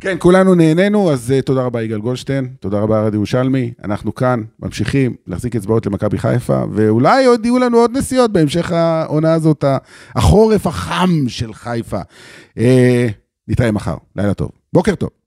כן, 0.00 0.16
כולנו 0.18 0.54
נהנינו, 0.54 1.12
אז 1.12 1.34
uh, 1.38 1.42
תודה 1.42 1.62
רבה 1.62 1.82
יגאל 1.82 1.98
גולדשטיין, 1.98 2.48
תודה 2.60 2.80
רבה 2.80 3.00
ארד 3.00 3.14
ירושלמי. 3.14 3.72
אנחנו 3.84 4.14
כאן 4.14 4.42
ממשיכים 4.62 5.14
להחזיק 5.26 5.56
אצבעות 5.56 5.86
למכבי 5.86 6.18
חיפה, 6.18 6.62
ואולי 6.72 7.24
עוד 7.24 7.44
יהיו 7.44 7.58
לנו 7.58 7.78
עוד 7.78 7.96
נסיעות 7.96 8.32
בהמשך 8.32 8.72
העונה 8.72 9.34
הזאת, 9.34 9.64
החורף 10.14 10.66
החם 10.66 11.10
של 11.28 11.54
חיפה. 11.54 12.00
נתראה 13.48 13.72
מחר, 13.72 13.96
לילה 14.16 14.34
טוב. 14.34 14.50
בוקר 14.72 14.94
טוב. 14.94 15.21